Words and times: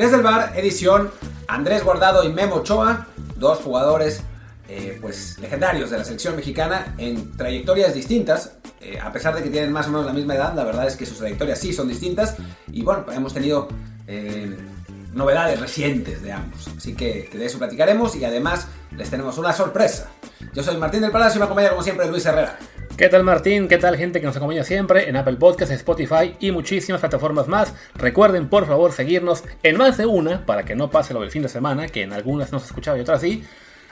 Desde 0.00 0.16
el 0.16 0.22
bar, 0.22 0.54
edición 0.56 1.10
Andrés 1.46 1.84
Guardado 1.84 2.24
y 2.24 2.32
Memo 2.32 2.54
Ochoa, 2.54 3.08
dos 3.36 3.58
jugadores 3.58 4.22
eh, 4.66 4.96
pues 4.98 5.38
legendarios 5.38 5.90
de 5.90 5.98
la 5.98 6.04
selección 6.04 6.36
mexicana 6.36 6.94
en 6.96 7.36
trayectorias 7.36 7.92
distintas. 7.92 8.52
eh, 8.80 8.98
a 8.98 9.12
pesar 9.12 9.34
de 9.36 9.42
que 9.42 9.50
tienen 9.50 9.70
más 9.70 9.88
o 9.88 9.90
menos 9.90 10.06
la 10.06 10.14
misma 10.14 10.36
edad, 10.36 10.54
la 10.54 10.64
verdad 10.64 10.86
es 10.86 10.96
que 10.96 11.04
sus 11.04 11.18
trayectorias 11.18 11.58
sí 11.58 11.74
son 11.74 11.86
distintas. 11.86 12.36
Y 12.72 12.82
bueno, 12.82 13.04
hemos 13.12 13.34
tenido 13.34 13.68
eh, 14.06 14.56
novedades 15.12 15.60
recientes 15.60 16.22
de 16.22 16.32
ambos. 16.32 16.66
Así 16.74 16.94
que, 16.94 17.28
que 17.30 17.36
de 17.36 17.44
eso 17.44 17.58
platicaremos 17.58 18.16
y 18.16 18.24
además 18.24 18.68
les 18.96 19.10
tenemos 19.10 19.36
una 19.36 19.52
sorpresa. 19.52 20.08
Yo 20.54 20.62
soy 20.62 20.78
Martín 20.78 21.02
del 21.02 21.10
Palacio 21.10 21.36
y 21.36 21.40
me 21.40 21.44
acompaña 21.44 21.68
como 21.68 21.82
siempre 21.82 22.08
Luis 22.08 22.24
Herrera. 22.24 22.58
¿Qué 23.00 23.08
tal 23.08 23.24
Martín? 23.24 23.66
¿Qué 23.66 23.78
tal 23.78 23.96
gente 23.96 24.20
que 24.20 24.26
nos 24.26 24.36
acompaña 24.36 24.62
siempre 24.62 25.08
en 25.08 25.16
Apple 25.16 25.36
Podcasts, 25.36 25.74
Spotify 25.74 26.36
y 26.38 26.50
muchísimas 26.50 27.00
plataformas 27.00 27.48
más? 27.48 27.72
Recuerden 27.94 28.50
por 28.50 28.66
favor 28.66 28.92
seguirnos 28.92 29.42
en 29.62 29.78
más 29.78 29.96
de 29.96 30.04
una 30.04 30.44
para 30.44 30.66
que 30.66 30.74
no 30.74 30.90
pase 30.90 31.14
lo 31.14 31.22
del 31.22 31.30
fin 31.30 31.40
de 31.40 31.48
semana, 31.48 31.88
que 31.88 32.02
en 32.02 32.12
algunas 32.12 32.52
no 32.52 32.60
se 32.60 32.66
escuchaba 32.66 32.98
y 32.98 33.00
otras 33.00 33.22
sí. 33.22 33.42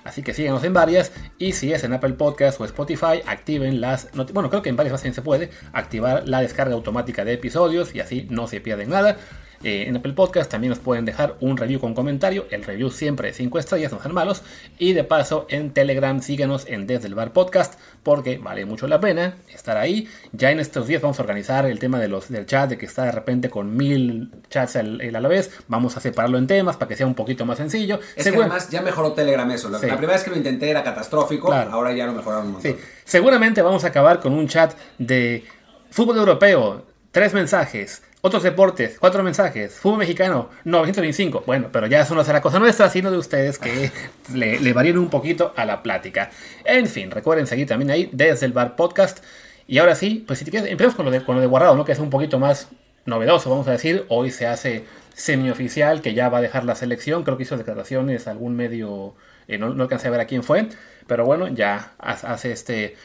Así 0.05 0.23
que 0.23 0.34
síganos 0.34 0.62
en 0.62 0.75
varias 0.75 1.11
y 1.39 1.55
si 1.55 1.73
es 1.73 1.84
en 1.84 1.95
Apple 1.95 2.12
Podcasts 2.12 2.61
o 2.61 2.67
Spotify, 2.67 3.23
activen 3.25 3.81
las... 3.81 4.11
Bueno, 4.34 4.51
creo 4.51 4.61
que 4.61 4.69
en 4.69 4.77
varias 4.77 4.92
más 4.92 5.14
se 5.14 5.23
puede 5.23 5.48
activar 5.73 6.29
la 6.29 6.42
descarga 6.42 6.75
automática 6.75 7.25
de 7.25 7.33
episodios 7.33 7.95
y 7.95 8.01
así 8.01 8.27
no 8.29 8.47
se 8.47 8.61
pierden 8.61 8.91
nada. 8.91 9.17
Eh, 9.64 9.87
en 9.89 9.97
Apple 9.97 10.12
Podcast 10.12 10.51
también 10.51 10.70
nos 10.70 10.78
pueden 10.78 11.05
dejar 11.05 11.34
un 11.41 11.56
review 11.56 11.81
con 11.81 11.95
comentario. 11.95 12.47
El 12.51 12.62
review 12.64 12.91
siempre 12.91 13.28
de 13.28 13.34
5 13.34 13.59
estrellas, 13.59 13.92
no 13.92 14.01
sean 14.01 14.14
malos. 14.14 14.42
Y 14.78 14.92
de 14.92 15.03
paso 15.05 15.47
en 15.51 15.73
Telegram 15.73 16.23
síganos 16.23 16.64
en 16.69 16.87
Desde 16.87 17.09
el 17.09 17.14
Bar 17.14 17.33
Podcast 17.33 17.79
porque 18.05 18.39
vale 18.39 18.64
mucho 18.67 18.86
la 18.86 19.01
pena 19.01 19.36
estar 19.53 19.77
ahí. 19.77 20.09
Ya 20.33 20.51
en 20.53 20.61
estos 20.61 20.86
días 20.86 21.03
vamos 21.03 21.19
a 21.19 21.23
organizar 21.23 21.67
el 21.67 21.79
tema 21.81 21.98
de 21.98 22.09
los, 22.09 22.29
del 22.29 22.47
chat, 22.47 22.70
de 22.70 22.79
que 22.79 22.86
está 22.86 23.05
de 23.05 23.12
repente 23.12 23.51
con 23.51 23.77
mil 23.77 24.31
chats 24.48 24.77
al- 24.77 25.01
el 25.01 25.17
a 25.17 25.20
la 25.20 25.29
vez. 25.29 25.51
Vamos 25.67 25.97
a 25.97 26.01
separarlo 26.01 26.39
en 26.39 26.47
temas 26.47 26.77
para 26.77 26.89
que 26.89 26.97
sea 26.97 27.06
un 27.06 27.14
poquito 27.14 27.45
más 27.45 27.59
sencillo. 27.59 27.98
Es 28.17 28.25
que 28.31 28.36
además 28.36 28.70
ya 28.70 28.81
mejoró 28.83 29.12
Telegram 29.12 29.51
eso. 29.51 29.69
La, 29.69 29.79
Sí. 29.81 29.86
la 29.86 29.97
primera 29.97 30.12
vez 30.14 30.23
que 30.25 30.31
lo 30.31 30.36
intenté 30.36 30.70
era 30.70 30.84
catastrófico, 30.84 31.48
Claro. 31.48 31.73
ahora 31.73 31.92
ya 31.92 32.06
lo 32.06 32.12
mejoraron 32.12 32.47
un 32.47 32.53
montón. 32.53 32.73
Sí, 32.73 32.79
seguramente 33.05 33.61
vamos 33.62 33.83
a 33.84 33.89
acabar 33.89 34.20
con 34.20 34.33
un 34.33 34.47
chat 34.47 34.75
de 34.98 35.45
fútbol 35.91 36.19
europeo, 36.19 36.84
tres 37.11 37.34
mensajes, 37.34 38.03
otros 38.20 38.42
deportes, 38.42 38.97
cuatro 38.98 39.22
mensajes, 39.22 39.74
fútbol 39.74 39.98
mexicano, 39.98 40.50
925. 40.64 41.44
Bueno, 41.47 41.69
pero 41.72 41.86
ya 41.86 42.00
eso 42.00 42.14
no 42.14 42.24
será 42.24 42.41
cosa 42.41 42.58
nuestra, 42.58 42.91
sino 42.91 43.11
de 43.11 43.19
ustedes 43.19 43.58
que 43.58 43.91
le, 44.34 44.58
le 44.61 44.72
varíen 44.72 44.98
un 44.98 45.08
poquito 45.11 45.52
a 45.56 45.64
la 45.64 45.83
plática. 45.83 46.30
En 46.64 46.86
fin, 46.86 47.11
recuerden 47.11 47.46
seguir 47.46 47.66
también 47.69 47.91
ahí 47.91 48.11
desde 48.12 48.46
el 48.46 48.52
bar 48.52 48.74
podcast. 48.77 49.22
Y 49.66 49.78
ahora 49.78 49.94
sí, 49.94 50.24
pues 50.27 50.39
si 50.39 50.45
te 50.45 50.51
quieres, 50.51 50.70
empezamos 50.70 50.95
con 50.96 51.05
lo 51.05 51.11
de, 51.11 51.46
guardado, 51.46 51.77
¿no? 51.77 51.84
Que 51.84 51.92
es 51.92 51.98
un 51.98 52.11
poquito 52.11 52.39
más 52.39 52.68
novedoso, 53.05 53.51
vamos 53.51 53.68
a 53.68 53.73
decir. 53.73 54.05
Hoy 54.08 54.30
se 54.30 54.46
hace 54.46 54.84
semioficial 55.14 56.01
que 56.01 56.14
ya 56.14 56.28
va 56.28 56.39
a 56.39 56.40
dejar 56.40 56.64
la 56.64 56.74
selección. 56.74 57.23
Creo 57.23 57.36
que 57.36 57.42
hizo 57.42 57.57
declaraciones 57.57 58.27
algún 58.28 58.57
medio, 58.57 59.14
eh, 59.46 59.58
no, 59.58 59.70
no 59.74 59.83
alcancé 59.84 60.08
a 60.08 60.11
ver 60.11 60.20
a 60.20 60.27
quién 60.27 60.42
fue, 60.42 60.68
pero 61.07 61.24
bueno, 61.24 61.48
ya 61.48 61.92
ha- 61.98 62.12
hace 62.33 62.51
este, 62.52 62.96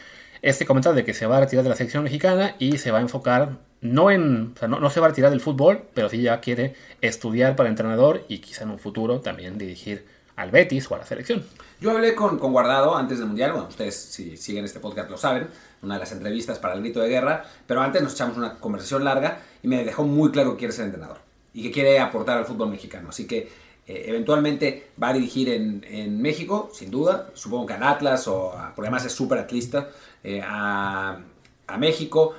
este 0.41 0.66
comentario 0.66 0.96
de 0.96 1.03
que 1.03 1.13
se 1.13 1.25
va 1.25 1.38
a 1.38 1.40
retirar 1.41 1.63
de 1.63 1.69
la 1.69 1.75
selección 1.75 2.03
mexicana 2.03 2.56
y 2.59 2.78
se 2.78 2.91
va 2.91 3.00
a 3.00 3.02
enfocar, 3.02 3.57
no 3.84 4.10
en, 4.10 4.54
o 4.56 4.60
sea, 4.60 4.68
no, 4.68 4.80
no 4.80 4.90
se 4.90 5.00
va 5.00 5.06
a 5.06 5.10
retirar 5.10 5.30
del 5.30 5.42
fútbol, 5.42 5.84
pero 5.94 6.10
sí 6.10 6.22
ya 6.22 6.40
quiere 6.40 6.76
estudiar 7.02 7.56
para 7.56 7.70
entrenador 7.70 8.24
y 8.28 8.40
quizá 8.40 8.64
en 8.64 8.72
un 8.72 8.80
futuro 8.80 9.20
también 9.20 9.58
dirigir 9.58 10.06
al 10.36 10.50
Betis 10.50 10.90
o 10.90 10.96
a 10.96 10.98
la 11.00 11.06
selección. 11.06 11.44
Yo 11.80 11.92
hablé 11.92 12.16
con, 12.16 12.40
con 12.40 12.52
Guardado 12.54 12.96
antes 12.96 13.20
del 13.20 13.28
Mundial, 13.28 13.52
bueno, 13.52 13.68
ustedes 13.68 13.96
si 13.96 14.36
siguen 14.38 14.66
este 14.66 14.80
podcast 14.80 15.10
lo 15.12 15.18
saben, 15.18 15.48
una 15.82 15.96
de 15.96 16.00
las 16.00 16.12
entrevistas 16.12 16.58
para 16.58 16.74
el 16.74 16.80
grito 16.80 17.02
de 17.02 17.10
guerra, 17.10 17.44
pero 17.68 17.82
antes 17.82 18.02
nos 18.02 18.14
echamos 18.14 18.38
una 18.38 18.56
conversación 18.56 19.04
larga 19.04 19.40
y 19.62 19.68
me 19.68 19.84
dejó 19.84 20.04
muy 20.06 20.32
claro 20.32 20.52
que 20.54 20.60
quiere 20.60 20.72
ser 20.74 20.86
entrenador 20.86 21.18
y 21.54 21.62
que 21.62 21.72
quiere 21.72 22.00
aportar 22.00 22.38
al 22.38 22.46
fútbol 22.46 22.70
mexicano. 22.70 23.10
Así 23.10 23.28
que 23.28 23.50
eh, 23.86 24.06
eventualmente 24.08 24.92
va 25.02 25.10
a 25.10 25.14
dirigir 25.14 25.50
en, 25.50 25.84
en 25.88 26.22
México, 26.22 26.72
sin 26.74 26.90
duda, 26.90 27.28
supongo 27.34 27.66
que 27.66 27.74
al 27.74 27.84
Atlas, 27.84 28.28
o 28.30 28.54
a- 28.58 28.74
porque 28.74 28.88
además 28.88 29.06
es 29.06 29.12
súper 29.12 29.38
atlista, 29.40 29.90
eh, 30.24 30.42
a, 30.42 31.20
a 31.68 31.78
México, 31.78 32.34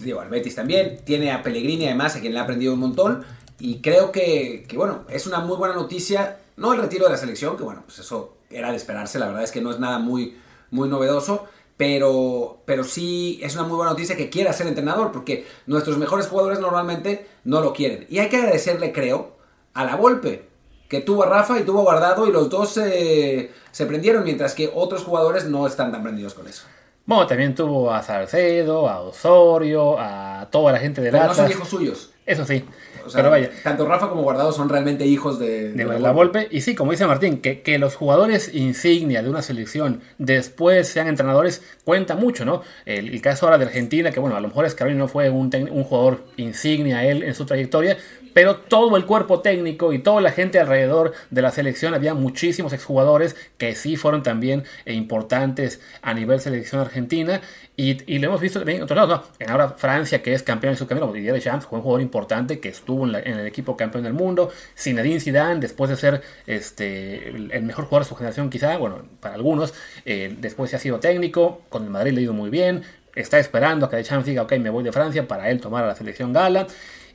digo, 0.00 0.20
al 0.20 0.54
también, 0.54 1.00
tiene 1.04 1.32
a 1.32 1.42
Pellegrini 1.42 1.86
además, 1.86 2.16
a 2.16 2.20
quien 2.20 2.32
le 2.32 2.38
ha 2.38 2.42
aprendido 2.42 2.74
un 2.74 2.80
montón, 2.80 3.24
y 3.58 3.80
creo 3.80 4.12
que, 4.12 4.64
que, 4.68 4.76
bueno, 4.76 5.04
es 5.08 5.26
una 5.26 5.40
muy 5.40 5.56
buena 5.56 5.74
noticia, 5.74 6.38
no 6.56 6.72
el 6.72 6.80
retiro 6.80 7.04
de 7.06 7.12
la 7.12 7.16
selección, 7.16 7.56
que 7.56 7.62
bueno, 7.62 7.82
pues 7.84 7.98
eso 7.98 8.36
era 8.50 8.70
de 8.70 8.76
esperarse, 8.76 9.18
la 9.18 9.26
verdad 9.26 9.44
es 9.44 9.50
que 9.50 9.60
no 9.60 9.70
es 9.70 9.78
nada 9.78 9.98
muy, 9.98 10.36
muy 10.70 10.88
novedoso, 10.88 11.46
pero, 11.76 12.62
pero 12.64 12.84
sí 12.84 13.40
es 13.42 13.54
una 13.54 13.64
muy 13.64 13.76
buena 13.76 13.92
noticia 13.92 14.16
que 14.16 14.30
quiera 14.30 14.52
ser 14.52 14.66
entrenador, 14.66 15.12
porque 15.12 15.46
nuestros 15.66 15.98
mejores 15.98 16.26
jugadores 16.26 16.60
normalmente 16.60 17.26
no 17.44 17.60
lo 17.60 17.72
quieren. 17.72 18.06
Y 18.08 18.18
hay 18.18 18.28
que 18.28 18.36
agradecerle, 18.36 18.92
creo, 18.92 19.36
a 19.74 19.84
la 19.84 19.96
Volpe, 19.96 20.48
que 20.88 21.00
tuvo 21.00 21.24
a 21.24 21.26
Rafa 21.26 21.58
y 21.58 21.64
tuvo 21.64 21.80
a 21.80 21.82
Guardado, 21.82 22.26
y 22.26 22.32
los 22.32 22.50
dos 22.50 22.76
eh, 22.76 23.50
se 23.70 23.86
prendieron, 23.86 24.24
mientras 24.24 24.54
que 24.54 24.70
otros 24.72 25.02
jugadores 25.02 25.46
no 25.46 25.66
están 25.66 25.90
tan 25.90 26.02
prendidos 26.02 26.34
con 26.34 26.46
eso. 26.46 26.64
Bueno, 27.04 27.26
también 27.26 27.54
tuvo 27.54 27.92
a 27.92 28.02
Salcedo, 28.02 28.88
a 28.88 29.00
Osorio, 29.00 29.96
a 29.98 30.48
toda 30.50 30.72
la 30.72 30.78
gente 30.78 31.00
del 31.00 31.12
Pero 31.12 31.26
no 31.26 31.34
son 31.34 31.50
hijos 31.50 31.68
suyos. 31.68 32.10
Eso 32.24 32.44
sí. 32.44 32.64
O 33.04 33.10
sea, 33.10 33.18
pero 33.18 33.30
vaya, 33.30 33.50
tanto 33.64 33.84
Rafa 33.84 34.08
como 34.08 34.22
Guardado 34.22 34.52
son 34.52 34.68
realmente 34.68 35.04
hijos 35.04 35.40
de, 35.40 35.72
de 35.72 35.84
la 35.84 36.12
Volpe. 36.12 36.46
Y 36.52 36.60
sí, 36.60 36.76
como 36.76 36.92
dice 36.92 37.04
Martín, 37.04 37.40
que, 37.40 37.62
que 37.62 37.78
los 37.80 37.96
jugadores 37.96 38.54
insignia 38.54 39.22
de 39.24 39.28
una 39.28 39.42
selección 39.42 40.02
después 40.18 40.86
sean 40.86 41.08
entrenadores 41.08 41.64
cuenta 41.84 42.14
mucho, 42.14 42.44
¿no? 42.44 42.62
El, 42.86 43.08
el 43.08 43.20
caso 43.20 43.46
ahora 43.46 43.58
de 43.58 43.64
Argentina, 43.64 44.12
que 44.12 44.20
bueno, 44.20 44.36
a 44.36 44.40
lo 44.40 44.46
mejor 44.46 44.70
Scaloni 44.70 44.96
no 44.96 45.08
fue 45.08 45.30
un, 45.30 45.50
un 45.72 45.82
jugador 45.82 46.22
insignia 46.36 47.04
él 47.04 47.24
en 47.24 47.34
su 47.34 47.44
trayectoria, 47.44 47.98
pero 48.32 48.56
todo 48.56 48.96
el 48.96 49.06
cuerpo 49.06 49.40
técnico 49.40 49.92
y 49.92 49.98
toda 49.98 50.20
la 50.20 50.32
gente 50.32 50.58
alrededor 50.58 51.12
de 51.30 51.42
la 51.42 51.50
selección, 51.50 51.94
había 51.94 52.14
muchísimos 52.14 52.72
exjugadores 52.72 53.36
que 53.58 53.74
sí 53.74 53.96
fueron 53.96 54.22
también 54.22 54.64
eh, 54.84 54.94
importantes 54.94 55.80
a 56.02 56.14
nivel 56.14 56.40
selección 56.40 56.80
argentina. 56.80 57.40
Y, 57.74 58.18
lo 58.18 58.28
hemos 58.28 58.40
visto 58.40 58.60
también 58.60 58.78
en 58.78 58.84
otros 58.84 58.96
lados, 58.96 59.22
¿no? 59.22 59.44
En 59.44 59.50
ahora 59.50 59.70
Francia, 59.70 60.22
que 60.22 60.34
es 60.34 60.42
campeón 60.42 60.72
en 60.72 60.76
su 60.76 60.86
camino, 60.86 61.10
Didier 61.10 61.34
Deschamps 61.34 61.66
fue 61.66 61.78
un 61.78 61.82
jugador 61.82 62.02
importante 62.02 62.60
que 62.60 62.68
estuvo 62.68 63.06
en, 63.06 63.14
el 63.14 63.46
equipo 63.46 63.76
campeón 63.76 64.04
del 64.04 64.12
mundo. 64.12 64.50
Zinedine 64.76 65.20
Zidane, 65.20 65.58
después 65.58 65.90
de 65.90 65.96
ser 65.96 66.22
este, 66.46 67.28
el 67.28 67.62
mejor 67.62 67.86
jugador 67.86 68.04
de 68.04 68.08
su 68.10 68.14
generación 68.14 68.50
quizá, 68.50 68.76
bueno, 68.76 69.02
para 69.20 69.34
algunos, 69.34 69.72
eh, 70.04 70.36
después 70.38 70.70
se 70.70 70.76
ha 70.76 70.78
sido 70.78 71.00
técnico, 71.00 71.62
con 71.70 71.84
el 71.84 71.90
Madrid 71.90 72.12
le 72.12 72.20
ha 72.20 72.24
ido 72.24 72.34
muy 72.34 72.50
bien, 72.50 72.82
está 73.14 73.38
esperando 73.38 73.86
a 73.86 73.90
que 73.90 73.96
Deschamps 73.96 74.26
diga, 74.26 74.42
ok, 74.42 74.52
me 74.58 74.70
voy 74.70 74.84
de 74.84 74.92
Francia 74.92 75.26
para 75.26 75.50
él 75.50 75.60
tomar 75.60 75.84
a 75.84 75.88
la 75.88 75.94
selección 75.94 76.32
gala. 76.32 76.66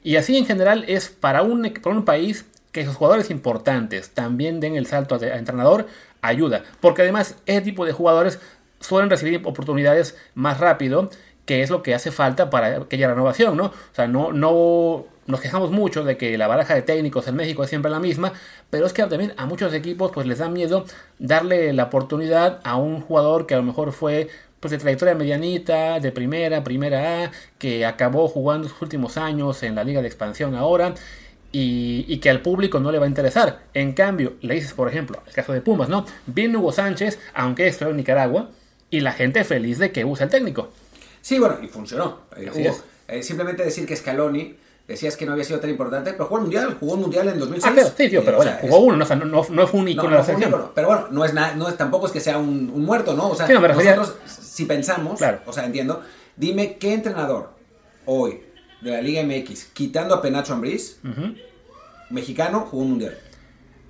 Y 0.07 0.15
así 0.15 0.37
en 0.37 0.45
general 0.45 0.85
es 0.87 1.09
para 1.09 1.41
un, 1.41 1.69
para 1.83 1.93
un 1.93 2.05
país 2.05 2.45
que 2.71 2.85
sus 2.85 2.95
jugadores 2.95 3.29
importantes 3.29 4.11
también 4.11 4.61
den 4.61 4.77
el 4.77 4.85
salto 4.85 5.15
a, 5.15 5.17
a 5.17 5.37
entrenador, 5.37 5.85
ayuda. 6.21 6.63
Porque 6.79 7.01
además 7.01 7.35
ese 7.45 7.59
tipo 7.59 7.85
de 7.85 7.91
jugadores 7.91 8.39
suelen 8.79 9.09
recibir 9.09 9.41
oportunidades 9.43 10.17
más 10.33 10.61
rápido, 10.61 11.09
que 11.45 11.61
es 11.61 11.69
lo 11.69 11.83
que 11.83 11.93
hace 11.93 12.11
falta 12.11 12.49
para 12.49 12.77
aquella 12.77 13.09
renovación, 13.09 13.57
¿no? 13.57 13.65
O 13.65 13.73
sea, 13.91 14.07
no, 14.07 14.31
no 14.31 15.07
nos 15.25 15.41
quejamos 15.41 15.71
mucho 15.71 16.05
de 16.05 16.15
que 16.15 16.37
la 16.37 16.47
baraja 16.47 16.73
de 16.73 16.83
técnicos 16.83 17.27
en 17.27 17.35
México 17.35 17.65
es 17.65 17.69
siempre 17.69 17.91
la 17.91 17.99
misma, 17.99 18.31
pero 18.69 18.85
es 18.85 18.93
que 18.93 19.03
también 19.03 19.33
a 19.35 19.45
muchos 19.45 19.73
equipos 19.73 20.11
pues 20.13 20.25
les 20.25 20.37
da 20.37 20.47
miedo 20.47 20.85
darle 21.19 21.73
la 21.73 21.83
oportunidad 21.83 22.61
a 22.63 22.77
un 22.77 23.01
jugador 23.01 23.45
que 23.45 23.55
a 23.55 23.57
lo 23.57 23.63
mejor 23.63 23.91
fue 23.91 24.29
pues 24.59 24.71
de 24.71 24.77
trayectoria 24.77 25.15
medianita, 25.15 25.99
de 25.99 26.11
primera, 26.11 26.63
primera 26.63 27.25
A, 27.25 27.31
que 27.57 27.85
acabó 27.85 28.27
jugando 28.27 28.67
sus 28.67 28.81
últimos 28.81 29.17
años 29.17 29.61
en 29.63 29.75
la 29.75 29.83
liga 29.83 30.01
de 30.01 30.07
expansión 30.07 30.55
ahora 30.55 30.93
y, 31.51 32.05
y, 32.07 32.17
que 32.17 32.29
al 32.29 32.41
público 32.41 32.79
no 32.79 32.91
le 32.91 32.99
va 32.99 33.05
a 33.05 33.07
interesar. 33.09 33.63
En 33.73 33.93
cambio, 33.93 34.33
le 34.41 34.55
dices, 34.55 34.73
por 34.73 34.89
ejemplo, 34.89 35.21
el 35.25 35.33
caso 35.33 35.53
de 35.53 35.61
Pumas, 35.61 35.89
¿no? 35.89 36.05
Viene 36.25 36.57
Hugo 36.57 36.71
Sánchez, 36.71 37.19
aunque 37.33 37.67
estuvo 37.67 37.89
en 37.89 37.97
Nicaragua, 37.97 38.49
y 38.89 38.99
la 39.01 39.11
gente 39.11 39.43
feliz 39.43 39.77
de 39.79 39.91
que 39.91 40.05
use 40.05 40.23
el 40.23 40.29
técnico. 40.29 40.71
Sí, 41.21 41.39
bueno, 41.39 41.57
y 41.61 41.67
funcionó. 41.67 42.21
Eh, 42.35 42.51
Hugo, 42.53 42.77
eh, 43.07 43.23
simplemente 43.23 43.63
decir 43.63 43.85
que 43.85 43.95
Scaloni 43.95 44.55
decías 44.87 45.17
que 45.17 45.25
no 45.25 45.33
había 45.33 45.43
sido 45.43 45.59
tan 45.59 45.69
importante, 45.69 46.11
pero 46.13 46.25
jugó 46.25 46.37
el 46.37 46.41
Mundial, 46.43 46.77
jugó 46.79 46.95
el 46.95 47.01
Mundial 47.01 47.27
en 47.27 47.39
2006. 47.39 47.71
Ah, 47.71 47.73
pero, 47.75 47.87
sí, 47.97 48.09
tío, 48.09 48.23
pero 48.23 48.37
bueno, 48.37 48.51
sea, 48.51 48.59
jugó 48.61 48.77
es- 48.77 48.83
uno, 48.83 48.95
no, 48.97 49.03
o 49.03 49.07
sea, 49.07 49.15
no, 49.17 49.25
no, 49.25 49.45
no 49.49 49.67
fue 49.67 49.79
un 49.79 49.85
no, 49.85 49.91
icono 49.91 50.09
no 50.09 50.15
de 50.15 50.17
la 50.19 50.23
selección. 50.25 50.49
ícono, 50.51 50.71
pero 50.73 50.87
bueno, 50.87 51.07
no 51.11 51.25
es, 51.25 51.33
na- 51.33 51.55
no 51.55 51.67
es 51.67 51.75
tampoco 51.77 52.05
es 52.07 52.11
que 52.13 52.19
sea 52.21 52.37
un, 52.37 52.71
un 52.73 52.85
muerto, 52.85 53.13
¿no? 53.13 53.29
O 53.29 53.35
sea, 53.35 53.47
Sí, 53.47 53.53
no, 53.53 53.59
nosotros, 53.61 54.15
si 54.25 54.65
pensamos, 54.65 55.17
Claro. 55.17 55.39
o 55.45 55.51
sea, 55.53 55.65
entiendo, 55.65 56.01
dime 56.35 56.77
qué 56.77 56.93
entrenador 56.93 57.49
hoy 58.05 58.41
de 58.81 58.91
la 58.91 59.01
Liga 59.01 59.21
MX, 59.23 59.65
quitando 59.73 60.15
a 60.15 60.21
Penacho 60.21 60.53
Ambriz, 60.53 60.99
mexicano, 62.09 62.61
jugó 62.69 62.83
un 62.83 62.89
Mundial. 62.91 63.17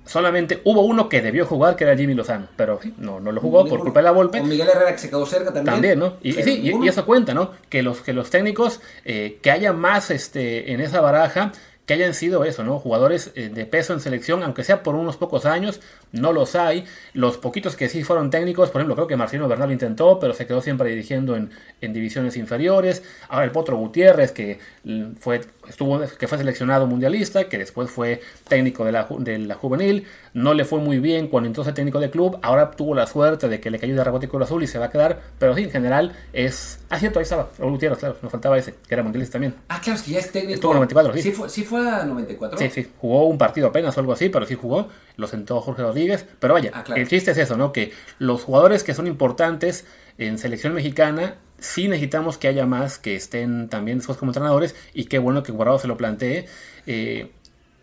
Solamente 0.08 0.62
hubo 0.64 0.80
uno 0.80 1.10
que 1.10 1.20
debió 1.20 1.44
jugar, 1.44 1.76
que 1.76 1.84
era 1.84 1.94
Jimmy 1.94 2.14
Lozano, 2.14 2.48
pero 2.56 2.80
sí, 2.82 2.94
no, 2.96 3.20
no 3.20 3.30
lo 3.30 3.42
jugó 3.42 3.66
por 3.66 3.80
culpa 3.80 4.00
de 4.00 4.04
la 4.04 4.10
Volpe. 4.10 4.40
O 4.40 4.44
Miguel 4.44 4.68
Herrera 4.68 4.92
que 4.92 4.98
se 4.98 5.10
quedó 5.10 5.26
cerca 5.26 5.52
también. 5.52 5.66
También, 5.66 5.98
¿no? 5.98 6.14
Y, 6.22 6.32
sí, 6.32 6.62
y 6.62 6.88
eso 6.88 7.04
cuenta, 7.04 7.34
¿no? 7.34 7.50
Que 7.68 7.82
los, 7.82 8.00
que 8.00 8.14
los 8.14 8.30
técnicos, 8.30 8.80
eh, 9.04 9.38
que 9.42 9.50
haya 9.50 9.74
más 9.74 10.10
este, 10.10 10.72
en 10.72 10.80
esa 10.80 11.02
baraja, 11.02 11.52
que 11.84 11.92
hayan 11.92 12.14
sido 12.14 12.44
eso, 12.44 12.64
¿no? 12.64 12.78
Jugadores 12.78 13.32
eh, 13.34 13.50
de 13.50 13.66
peso 13.66 13.92
en 13.92 14.00
selección, 14.00 14.42
aunque 14.42 14.64
sea 14.64 14.82
por 14.82 14.94
unos 14.94 15.18
pocos 15.18 15.44
años, 15.44 15.80
no 16.12 16.32
los 16.32 16.54
hay. 16.54 16.84
Los 17.12 17.36
poquitos 17.38 17.76
que 17.76 17.88
sí 17.88 18.04
fueron 18.04 18.30
técnicos, 18.30 18.70
por 18.70 18.80
ejemplo, 18.80 18.94
creo 18.94 19.06
que 19.06 19.16
Marcino 19.16 19.48
Bernal 19.48 19.72
intentó, 19.72 20.18
pero 20.18 20.34
se 20.34 20.46
quedó 20.46 20.60
siempre 20.60 20.88
dirigiendo 20.90 21.36
en, 21.36 21.50
en 21.80 21.92
divisiones 21.92 22.36
inferiores. 22.36 23.02
Ahora 23.28 23.44
el 23.44 23.50
Potro 23.50 23.76
Gutiérrez, 23.76 24.32
que 24.32 24.58
mm, 24.84 25.14
fue, 25.18 25.40
estuvo, 25.68 26.00
que 26.00 26.28
fue 26.28 26.38
seleccionado 26.38 26.86
mundialista, 26.86 27.48
que 27.48 27.58
después 27.58 27.90
fue 27.90 28.20
técnico 28.48 28.84
de 28.84 28.92
la, 28.92 29.06
de 29.18 29.38
la 29.38 29.54
juvenil, 29.54 30.06
no 30.34 30.54
le 30.54 30.64
fue 30.64 30.80
muy 30.80 30.98
bien 30.98 31.28
cuando 31.28 31.48
entonces 31.48 31.74
técnico 31.74 32.00
de 32.00 32.10
club, 32.10 32.38
ahora 32.42 32.70
tuvo 32.70 32.94
la 32.94 33.06
suerte 33.06 33.48
de 33.48 33.60
que 33.60 33.70
le 33.70 33.78
cayó 33.78 33.94
de 33.94 34.04
rebote 34.04 34.28
Cruz 34.28 34.44
Azul 34.44 34.62
y 34.62 34.66
se 34.66 34.78
va 34.78 34.86
a 34.86 34.90
quedar, 34.90 35.20
pero 35.38 35.54
sí, 35.54 35.64
en 35.64 35.70
general 35.70 36.12
es... 36.32 36.80
Ah, 36.90 36.98
cierto, 36.98 37.18
ahí 37.18 37.24
estaba, 37.24 37.50
Raúl 37.58 37.72
Gutiérrez, 37.72 37.98
claro, 37.98 38.16
nos 38.22 38.30
faltaba 38.30 38.56
ese, 38.58 38.74
que 38.74 38.94
era 38.94 39.02
mundialista 39.02 39.34
también. 39.34 39.54
Ah, 39.68 39.80
claro, 39.82 39.98
es 39.98 40.04
que 40.04 40.12
ya 40.12 40.20
es 40.20 40.32
técnico. 40.32 40.54
Estuvo 40.54 40.72
en 40.72 40.76
94, 40.76 41.12
sí. 41.14 41.22
Sí 41.22 41.32
fue, 41.32 41.48
sí 41.48 41.64
fue 41.64 41.88
a 41.88 42.04
94. 42.04 42.58
Sí, 42.58 42.70
sí, 42.70 42.88
jugó 42.98 43.26
un 43.26 43.38
partido 43.38 43.68
apenas 43.68 43.96
o 43.96 44.00
algo 44.00 44.12
así, 44.12 44.28
pero 44.28 44.46
sí 44.46 44.54
jugó, 44.54 44.88
lo 45.16 45.26
sentó 45.26 45.60
Jorge 45.60 45.82
Rodríguez, 45.82 45.97
pero 46.40 46.54
vaya, 46.54 46.70
Ah, 46.74 46.84
claro. 46.84 47.00
el 47.00 47.08
chiste 47.08 47.30
es 47.32 47.38
eso, 47.38 47.56
¿no? 47.56 47.72
Que 47.72 47.92
los 48.18 48.44
jugadores 48.44 48.84
que 48.84 48.94
son 48.94 49.06
importantes 49.06 49.86
en 50.18 50.38
selección 50.38 50.74
mexicana, 50.74 51.36
sí 51.58 51.88
necesitamos 51.88 52.38
que 52.38 52.48
haya 52.48 52.66
más 52.66 52.98
que 52.98 53.16
estén 53.16 53.68
también 53.68 53.98
después 53.98 54.18
como 54.18 54.30
entrenadores, 54.30 54.74
y 54.94 55.04
qué 55.06 55.18
bueno 55.18 55.42
que 55.42 55.52
Guardado 55.52 55.78
se 55.78 55.88
lo 55.88 55.96
plantee. 55.96 56.46
eh, 56.86 57.30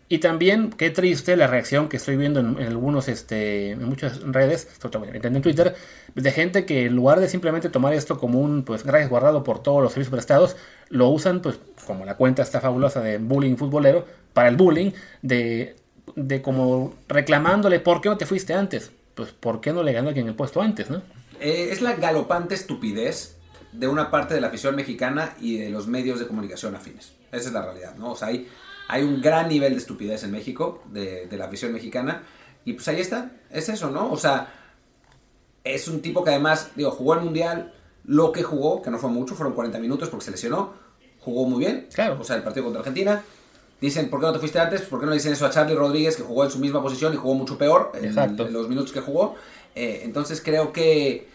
y 0.07 0.19
también, 0.19 0.69
qué 0.69 0.91
triste 0.91 1.35
la 1.35 1.47
reacción 1.47 1.89
que 1.89 1.97
estoy 1.97 2.15
viendo 2.15 2.39
en, 2.39 2.59
en 2.59 2.67
algunos, 2.67 3.07
este, 3.07 3.71
en 3.71 3.83
muchas 3.85 4.21
redes, 4.21 4.67
sobre 4.79 4.91
todo 4.91 5.05
en 5.35 5.41
Twitter, 5.41 5.73
de 6.13 6.31
gente 6.31 6.63
que 6.67 6.85
en 6.85 6.95
lugar 6.95 7.19
de 7.19 7.27
simplemente 7.27 7.69
tomar 7.69 7.91
esto 7.95 8.19
como 8.19 8.39
un, 8.39 8.63
pues, 8.63 8.83
gracias 8.83 9.09
guardado 9.09 9.43
por 9.43 9.63
todos 9.63 9.81
los 9.81 9.93
servicios 9.93 10.11
prestados, 10.13 10.57
lo 10.89 11.09
usan, 11.09 11.41
pues, 11.41 11.57
como 11.87 12.05
la 12.05 12.17
cuenta 12.17 12.43
está 12.43 12.61
fabulosa 12.61 13.01
de 13.01 13.17
bullying 13.17 13.55
futbolero, 13.55 14.05
para 14.33 14.47
el 14.49 14.57
bullying, 14.57 14.91
de, 15.23 15.75
de 16.15 16.41
como 16.41 16.93
reclamándole, 17.07 17.79
¿por 17.79 18.01
qué 18.01 18.09
no 18.09 18.17
te 18.17 18.25
fuiste 18.25 18.53
antes? 18.53 18.91
Pues, 19.15 19.31
¿por 19.31 19.61
qué 19.61 19.71
no 19.73 19.83
le 19.83 19.93
ganó 19.93 20.09
a 20.09 20.13
quien 20.13 20.27
el 20.27 20.35
puesto 20.35 20.61
antes, 20.61 20.89
no? 20.89 21.01
Eh, 21.39 21.69
es 21.71 21.81
la 21.81 21.93
galopante 21.95 22.55
estupidez 22.55 23.37
de 23.71 23.87
una 23.87 24.09
parte 24.11 24.33
de 24.33 24.41
la 24.41 24.47
afición 24.47 24.75
mexicana 24.75 25.35
y 25.39 25.57
de 25.57 25.69
los 25.69 25.87
medios 25.87 26.19
de 26.19 26.27
comunicación 26.27 26.75
afines. 26.75 27.13
Esa 27.31 27.47
es 27.49 27.53
la 27.53 27.61
realidad, 27.61 27.95
¿no? 27.97 28.11
O 28.11 28.15
sea, 28.15 28.29
hay, 28.29 28.47
hay 28.87 29.03
un 29.03 29.21
gran 29.21 29.49
nivel 29.49 29.73
de 29.73 29.77
estupidez 29.79 30.23
en 30.23 30.31
México, 30.31 30.81
de, 30.91 31.27
de 31.27 31.37
la 31.37 31.45
afición 31.45 31.73
mexicana, 31.73 32.23
y 32.63 32.73
pues 32.73 32.87
ahí 32.87 32.99
está, 33.01 33.31
es 33.51 33.67
eso, 33.69 33.91
¿no? 33.91 34.11
O 34.11 34.17
sea, 34.17 34.53
es 35.63 35.87
un 35.87 36.01
tipo 36.01 36.23
que 36.23 36.29
además, 36.31 36.71
digo, 36.75 36.91
jugó 36.91 37.15
el 37.15 37.21
Mundial, 37.21 37.73
lo 38.05 38.31
que 38.31 38.43
jugó, 38.43 38.81
que 38.81 38.89
no 38.91 38.97
fue 38.97 39.09
mucho, 39.09 39.35
fueron 39.35 39.53
40 39.53 39.79
minutos 39.79 40.09
porque 40.09 40.25
se 40.25 40.31
lesionó, 40.31 40.73
jugó 41.19 41.45
muy 41.47 41.59
bien, 41.59 41.87
Claro. 41.93 42.17
o 42.19 42.23
sea, 42.23 42.35
el 42.35 42.43
partido 42.43 42.63
contra 42.65 42.79
Argentina. 42.79 43.23
Dicen, 43.81 44.09
¿por 44.09 44.19
qué 44.19 44.25
no 44.27 44.33
te 44.33 44.39
fuiste 44.39 44.57
antes? 44.59 44.81
¿Por 44.81 44.99
qué 44.99 45.05
no 45.05 45.11
le 45.11 45.17
dicen 45.17 45.33
eso 45.33 45.45
a 45.45 45.49
Charlie 45.49 45.75
Rodríguez, 45.75 46.15
que 46.15 46.23
jugó 46.23 46.45
en 46.45 46.51
su 46.51 46.59
misma 46.59 46.81
posición 46.81 47.13
y 47.13 47.17
jugó 47.17 47.35
mucho 47.35 47.57
peor 47.57 47.91
en, 47.95 48.05
Exacto. 48.05 48.47
en 48.47 48.53
los 48.53 48.69
minutos 48.69 48.91
que 48.91 49.01
jugó? 49.01 49.35
Eh, 49.75 50.01
entonces 50.03 50.41
creo 50.43 50.71
que, 50.71 51.27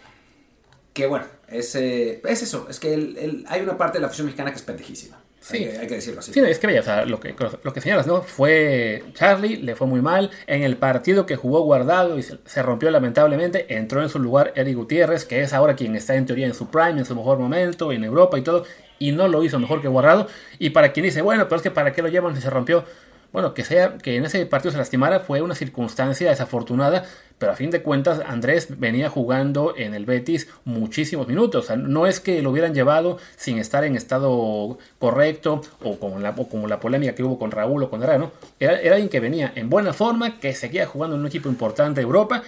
que 0.93 1.05
bueno, 1.07 1.25
es, 1.47 1.75
eh, 1.75 2.21
es 2.25 2.41
eso, 2.41 2.67
es 2.69 2.79
que 2.79 2.93
el- 2.93 3.17
el- 3.17 3.45
hay 3.47 3.61
una 3.61 3.77
parte 3.77 3.97
de 3.97 4.01
la 4.01 4.07
afición 4.07 4.25
mexicana 4.25 4.51
que 4.51 4.57
es 4.57 4.63
pendejísima. 4.63 5.17
Sí. 5.39 5.57
Hay, 5.57 5.63
que- 5.71 5.77
hay 5.79 5.87
que 5.87 5.95
decirlo 5.95 6.19
así. 6.19 6.33
Sí, 6.33 6.39
es 6.39 6.59
que 6.59 6.67
vaya, 6.67 6.81
o 6.81 6.83
sea, 6.83 7.05
lo 7.05 7.19
que, 7.19 7.33
lo 7.63 7.73
que 7.73 7.81
señalas, 7.81 8.05
¿no? 8.05 8.21
Fue 8.21 9.03
Charlie, 9.13 9.57
le 9.57 9.75
fue 9.75 9.87
muy 9.87 9.99
mal. 10.01 10.29
En 10.45 10.61
el 10.63 10.77
partido 10.77 11.25
que 11.25 11.35
jugó 11.35 11.61
guardado 11.61 12.17
y 12.19 12.23
se, 12.23 12.37
se 12.45 12.61
rompió 12.61 12.91
lamentablemente, 12.91 13.65
entró 13.75 14.03
en 14.03 14.09
su 14.09 14.19
lugar 14.19 14.51
Eric 14.55 14.75
Gutiérrez, 14.75 15.25
que 15.25 15.41
es 15.41 15.53
ahora 15.53 15.75
quien 15.75 15.95
está 15.95 16.15
en 16.15 16.25
teoría 16.27 16.45
en 16.45 16.53
su 16.53 16.67
prime, 16.67 16.99
en 16.99 17.05
su 17.05 17.15
mejor 17.15 17.39
momento, 17.39 17.91
en 17.91 18.03
Europa 18.03 18.37
y 18.37 18.43
todo, 18.43 18.65
y 19.01 19.11
no 19.11 19.27
lo 19.27 19.43
hizo 19.43 19.57
mejor 19.57 19.81
que 19.81 19.87
guardado. 19.87 20.27
Y 20.59 20.69
para 20.69 20.93
quien 20.93 21.05
dice, 21.05 21.23
bueno, 21.23 21.45
pero 21.45 21.57
es 21.57 21.63
que 21.63 21.71
para 21.71 21.91
qué 21.91 22.03
lo 22.03 22.07
llevan 22.07 22.35
si 22.35 22.41
se 22.41 22.51
rompió. 22.51 22.85
Bueno, 23.33 23.53
que 23.53 23.63
sea 23.63 23.97
que 23.97 24.17
en 24.17 24.25
ese 24.25 24.45
partido 24.45 24.73
se 24.73 24.77
lastimara 24.77 25.21
fue 25.21 25.41
una 25.41 25.55
circunstancia 25.55 26.29
desafortunada, 26.29 27.05
pero 27.37 27.53
a 27.53 27.55
fin 27.55 27.71
de 27.71 27.81
cuentas 27.81 28.21
Andrés 28.27 28.77
venía 28.77 29.09
jugando 29.09 29.73
en 29.75 29.95
el 29.95 30.05
Betis 30.05 30.49
muchísimos 30.65 31.27
minutos. 31.27 31.63
O 31.63 31.67
sea, 31.67 31.77
no 31.77 32.05
es 32.05 32.19
que 32.19 32.41
lo 32.43 32.51
hubieran 32.51 32.75
llevado 32.75 33.17
sin 33.37 33.57
estar 33.57 33.85
en 33.85 33.95
estado 33.95 34.77
correcto 34.99 35.61
o 35.81 35.97
como 35.97 36.19
la, 36.19 36.35
como 36.35 36.67
la 36.67 36.79
polémica 36.79 37.15
que 37.15 37.23
hubo 37.23 37.39
con 37.39 37.49
Raúl 37.49 37.81
o 37.81 37.89
con 37.89 38.03
Herrera, 38.03 38.19
¿no? 38.19 38.31
Era, 38.59 38.79
era 38.81 38.95
alguien 38.95 39.09
que 39.09 39.19
venía 39.19 39.51
en 39.55 39.69
buena 39.69 39.93
forma, 39.93 40.39
que 40.39 40.53
seguía 40.53 40.85
jugando 40.85 41.15
en 41.15 41.21
un 41.21 41.27
equipo 41.27 41.49
importante 41.49 42.01
de 42.01 42.03
Europa. 42.03 42.43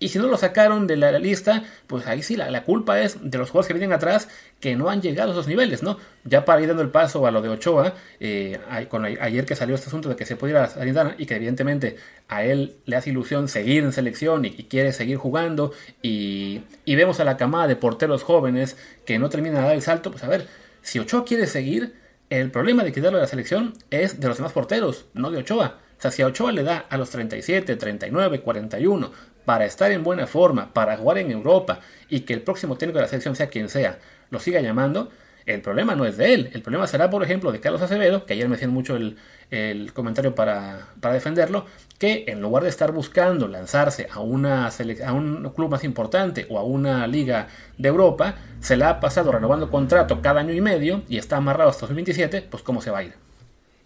Y 0.00 0.08
si 0.08 0.18
no 0.18 0.28
lo 0.28 0.36
sacaron 0.36 0.86
de 0.86 0.96
la 0.96 1.18
lista, 1.18 1.64
pues 1.86 2.06
ahí 2.06 2.22
sí 2.22 2.36
la, 2.36 2.50
la 2.50 2.64
culpa 2.64 3.00
es 3.00 3.18
de 3.20 3.38
los 3.38 3.50
jugadores 3.50 3.68
que 3.68 3.74
vienen 3.74 3.92
atrás 3.92 4.28
que 4.60 4.76
no 4.76 4.88
han 4.90 5.02
llegado 5.02 5.30
a 5.30 5.32
esos 5.32 5.48
niveles, 5.48 5.82
¿no? 5.82 5.98
Ya 6.24 6.44
para 6.44 6.60
ir 6.60 6.68
dando 6.68 6.82
el 6.82 6.90
paso 6.90 7.26
a 7.26 7.30
lo 7.30 7.42
de 7.42 7.48
Ochoa, 7.48 7.94
eh, 8.20 8.58
con, 8.88 9.04
ayer 9.04 9.44
que 9.44 9.56
salió 9.56 9.74
este 9.74 9.88
asunto 9.88 10.08
de 10.08 10.16
que 10.16 10.24
se 10.24 10.36
pudiera 10.36 10.68
salir 10.68 10.96
y 11.18 11.26
que 11.26 11.36
evidentemente 11.36 11.96
a 12.28 12.44
él 12.44 12.76
le 12.86 12.96
hace 12.96 13.10
ilusión 13.10 13.48
seguir 13.48 13.84
en 13.84 13.92
selección 13.92 14.44
y, 14.44 14.54
y 14.56 14.64
quiere 14.64 14.92
seguir 14.92 15.16
jugando 15.16 15.72
y, 16.02 16.62
y 16.84 16.94
vemos 16.94 17.20
a 17.20 17.24
la 17.24 17.36
camada 17.36 17.66
de 17.66 17.76
porteros 17.76 18.22
jóvenes 18.22 18.76
que 19.04 19.18
no 19.18 19.28
terminan 19.28 19.62
de 19.62 19.66
dar 19.68 19.74
el 19.74 19.82
salto, 19.82 20.10
pues 20.10 20.22
a 20.24 20.28
ver, 20.28 20.46
si 20.82 20.98
Ochoa 20.98 21.24
quiere 21.24 21.46
seguir, 21.46 21.94
el 22.30 22.50
problema 22.50 22.84
de 22.84 22.92
quitarlo 22.92 23.18
de 23.18 23.22
la 23.22 23.28
selección 23.28 23.74
es 23.90 24.20
de 24.20 24.28
los 24.28 24.36
demás 24.36 24.52
porteros, 24.52 25.06
no 25.14 25.30
de 25.30 25.38
Ochoa. 25.38 25.78
O 25.98 26.00
sea, 26.00 26.10
si 26.10 26.22
a 26.22 26.26
Ochoa 26.26 26.52
le 26.52 26.62
da 26.62 26.86
a 26.88 26.96
los 26.96 27.10
37, 27.10 27.74
39, 27.74 28.40
41 28.40 29.10
para 29.48 29.64
estar 29.64 29.90
en 29.90 30.04
buena 30.04 30.26
forma, 30.26 30.74
para 30.74 30.98
jugar 30.98 31.16
en 31.16 31.30
Europa 31.30 31.80
y 32.10 32.20
que 32.20 32.34
el 32.34 32.42
próximo 32.42 32.76
técnico 32.76 32.98
de 32.98 33.04
la 33.04 33.08
selección 33.08 33.34
sea 33.34 33.48
quien 33.48 33.70
sea, 33.70 33.98
lo 34.28 34.40
siga 34.40 34.60
llamando, 34.60 35.08
el 35.46 35.62
problema 35.62 35.94
no 35.94 36.04
es 36.04 36.18
de 36.18 36.34
él. 36.34 36.50
El 36.52 36.60
problema 36.60 36.86
será, 36.86 37.08
por 37.08 37.22
ejemplo, 37.22 37.50
de 37.50 37.58
Carlos 37.58 37.80
Acevedo, 37.80 38.26
que 38.26 38.34
ayer 38.34 38.46
me 38.46 38.56
hacían 38.56 38.72
mucho 38.72 38.94
el, 38.94 39.16
el 39.50 39.94
comentario 39.94 40.34
para, 40.34 40.88
para 41.00 41.14
defenderlo, 41.14 41.64
que 41.96 42.26
en 42.28 42.42
lugar 42.42 42.62
de 42.62 42.68
estar 42.68 42.92
buscando 42.92 43.48
lanzarse 43.48 44.06
a, 44.12 44.20
una 44.20 44.68
a 44.68 45.12
un 45.14 45.50
club 45.56 45.70
más 45.70 45.82
importante 45.82 46.46
o 46.50 46.58
a 46.58 46.62
una 46.62 47.06
liga 47.06 47.48
de 47.78 47.88
Europa, 47.88 48.34
se 48.60 48.76
la 48.76 48.90
ha 48.90 49.00
pasado 49.00 49.32
renovando 49.32 49.70
contrato 49.70 50.20
cada 50.20 50.40
año 50.40 50.52
y 50.52 50.60
medio 50.60 51.04
y 51.08 51.16
está 51.16 51.38
amarrado 51.38 51.70
hasta 51.70 51.86
2027, 51.86 52.48
pues 52.50 52.62
cómo 52.62 52.82
se 52.82 52.90
va 52.90 52.98
a 52.98 53.04
ir. 53.04 53.14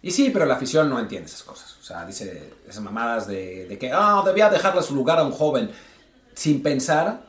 Y 0.01 0.11
sí, 0.11 0.29
pero 0.29 0.45
la 0.45 0.55
afición 0.55 0.89
no 0.89 0.99
entiende 0.99 1.27
esas 1.27 1.43
cosas. 1.43 1.72
O 1.83 1.85
sea, 1.85 2.05
dice 2.05 2.53
esas 2.65 2.81
mamadas 2.81 3.27
de, 3.27 3.67
de 3.67 3.77
que, 3.77 3.91
ah, 3.93 4.23
debía 4.25 4.49
dejarle 4.49 4.81
su 4.81 4.95
lugar 4.95 5.19
a 5.19 5.23
un 5.23 5.33
joven, 5.33 5.69
sin 6.33 6.63
pensar 6.63 7.25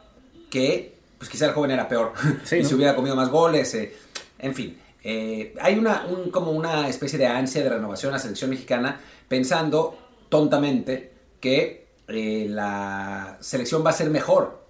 que, 0.49 0.96
pues 1.18 1.28
quizá 1.28 1.46
el 1.46 1.52
joven 1.54 1.73
era 1.73 1.88
peor 1.88 2.12
Sí, 2.44 2.58
y 2.58 2.62
¿no? 2.62 2.68
se 2.68 2.75
hubiera 2.76 2.94
comido 2.94 3.16
más 3.16 3.30
goles. 3.30 3.75
eh, 3.75 3.96
en 4.38 4.54
fin, 4.54 4.78
eh, 5.02 5.52
hay 5.61 5.76
una, 5.76 6.06
un- 6.06 6.30
como 6.30 6.52
una 6.52 6.88
especie 6.88 7.18
de 7.18 7.26
ansia 7.26 7.64
de 7.64 7.68
renovación 7.70 8.11
a 8.12 8.16
la 8.16 8.20
selección 8.20 8.49
mexicana, 8.49 9.00
pensando 9.26 9.99
tontamente 10.28 11.12
que 11.40 11.88
eh, 12.06 12.46
la 12.49 13.37
selección 13.40 13.84
va 13.84 13.90
a 13.90 13.94
ser 13.94 14.08
mejor. 14.08 14.63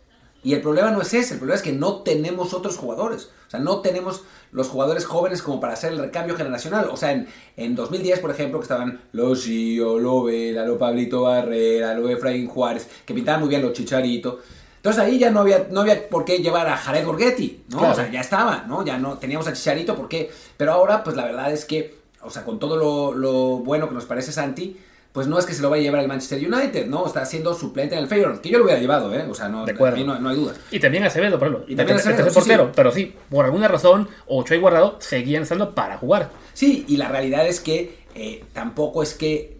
Y 0.44 0.52
el 0.52 0.60
problema 0.60 0.90
no 0.90 1.00
es 1.00 1.14
ese, 1.14 1.34
el 1.34 1.40
problema 1.40 1.56
es 1.56 1.62
que 1.62 1.72
no 1.72 2.02
tenemos 2.02 2.52
otros 2.52 2.76
jugadores. 2.76 3.30
O 3.46 3.50
sea, 3.50 3.60
no 3.60 3.80
tenemos 3.80 4.22
los 4.52 4.68
jugadores 4.68 5.06
jóvenes 5.06 5.40
como 5.40 5.58
para 5.58 5.72
hacer 5.72 5.92
el 5.92 5.98
recambio 5.98 6.36
generacional. 6.36 6.88
O 6.92 6.98
sea, 6.98 7.12
en, 7.12 7.26
en 7.56 7.74
2010, 7.74 8.20
por 8.20 8.30
ejemplo, 8.30 8.60
que 8.60 8.64
estaban 8.64 9.00
los 9.12 9.44
Gio, 9.44 9.98
lo 9.98 10.22
Vela, 10.22 10.66
lo 10.66 10.76
Pablito 10.76 11.22
Barrera, 11.22 11.94
lo 11.94 12.10
Efraín 12.10 12.46
Juárez, 12.46 12.86
que 13.06 13.14
pintaban 13.14 13.40
muy 13.40 13.48
bien 13.48 13.62
los 13.62 13.72
Chicharito. 13.72 14.40
Entonces 14.76 15.02
ahí 15.02 15.18
ya 15.18 15.30
no 15.30 15.40
había, 15.40 15.66
no 15.70 15.80
había 15.80 16.10
por 16.10 16.26
qué 16.26 16.40
llevar 16.40 16.68
a 16.68 16.76
Jared 16.76 17.06
Borghetti, 17.06 17.64
¿no? 17.70 17.78
Claro. 17.78 17.94
O 17.94 17.96
sea, 17.96 18.10
ya 18.10 18.20
estaba, 18.20 18.66
¿no? 18.68 18.84
Ya 18.84 18.98
no 18.98 19.16
teníamos 19.16 19.48
a 19.48 19.54
Chicharito, 19.54 19.96
¿por 19.96 20.08
qué? 20.08 20.30
Pero 20.58 20.72
ahora, 20.72 21.02
pues 21.02 21.16
la 21.16 21.24
verdad 21.24 21.50
es 21.50 21.64
que, 21.64 21.96
o 22.20 22.28
sea, 22.28 22.44
con 22.44 22.58
todo 22.58 22.76
lo, 22.76 23.14
lo 23.14 23.32
bueno 23.60 23.88
que 23.88 23.94
nos 23.94 24.04
parece 24.04 24.30
Santi, 24.30 24.76
pues 25.14 25.28
no 25.28 25.38
es 25.38 25.46
que 25.46 25.54
se 25.54 25.62
lo 25.62 25.70
vaya 25.70 25.80
a 25.82 25.84
llevar 25.84 26.00
el 26.00 26.08
Manchester 26.08 26.44
United, 26.44 26.88
¿no? 26.88 27.06
Está 27.06 27.24
siendo 27.24 27.54
suplente 27.54 27.94
en 27.94 28.00
el 28.02 28.08
Feyenoord, 28.08 28.40
que 28.40 28.48
yo 28.48 28.58
lo 28.58 28.64
hubiera 28.64 28.80
llevado, 28.80 29.14
¿eh? 29.14 29.24
O 29.30 29.32
sea, 29.32 29.48
no, 29.48 29.64
De 29.64 29.70
acuerdo. 29.70 30.04
no, 30.04 30.18
no 30.18 30.28
hay 30.28 30.34
dudas. 30.34 30.58
Y 30.72 30.80
también 30.80 31.04
Acevedo, 31.04 31.38
por 31.38 31.46
ejemplo. 31.46 31.64
Y 31.72 31.76
también 31.76 31.96
el 31.98 32.02
el 32.02 32.08
Acevedo, 32.08 32.24
tercer 32.24 32.32
sí, 32.32 32.48
portero. 32.50 32.64
sí. 32.66 32.72
Pero 32.74 32.90
sí, 32.90 33.14
por 33.30 33.44
alguna 33.44 33.68
razón, 33.68 34.08
Ochoa 34.26 34.56
y 34.56 34.60
Guardado 34.60 34.96
seguían 34.98 35.44
estando 35.44 35.72
para 35.72 35.98
jugar. 35.98 36.30
Sí, 36.52 36.84
y 36.88 36.96
la 36.96 37.06
realidad 37.08 37.46
es 37.46 37.60
que 37.60 37.96
eh, 38.16 38.44
tampoco 38.52 39.04
es 39.04 39.14
que 39.14 39.56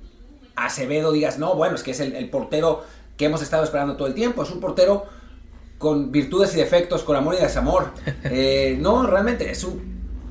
Acevedo 0.56 1.12
digas, 1.12 1.38
no, 1.38 1.54
bueno, 1.54 1.76
es 1.76 1.84
que 1.84 1.92
es 1.92 2.00
el, 2.00 2.16
el 2.16 2.28
portero 2.30 2.82
que 3.16 3.26
hemos 3.26 3.40
estado 3.40 3.62
esperando 3.62 3.96
todo 3.96 4.08
el 4.08 4.14
tiempo. 4.14 4.42
Es 4.42 4.50
un 4.50 4.58
portero 4.58 5.06
con 5.78 6.11
virtudes 6.11 6.52
y 6.54 6.58
defectos, 6.58 7.04
con 7.04 7.14
amor 7.14 7.37
y 7.38 7.42
desamor. 7.42 7.92
Eh, 8.25 8.76
no, 8.80 9.06
realmente 9.06 9.49
es 9.52 9.62
un 9.62 9.80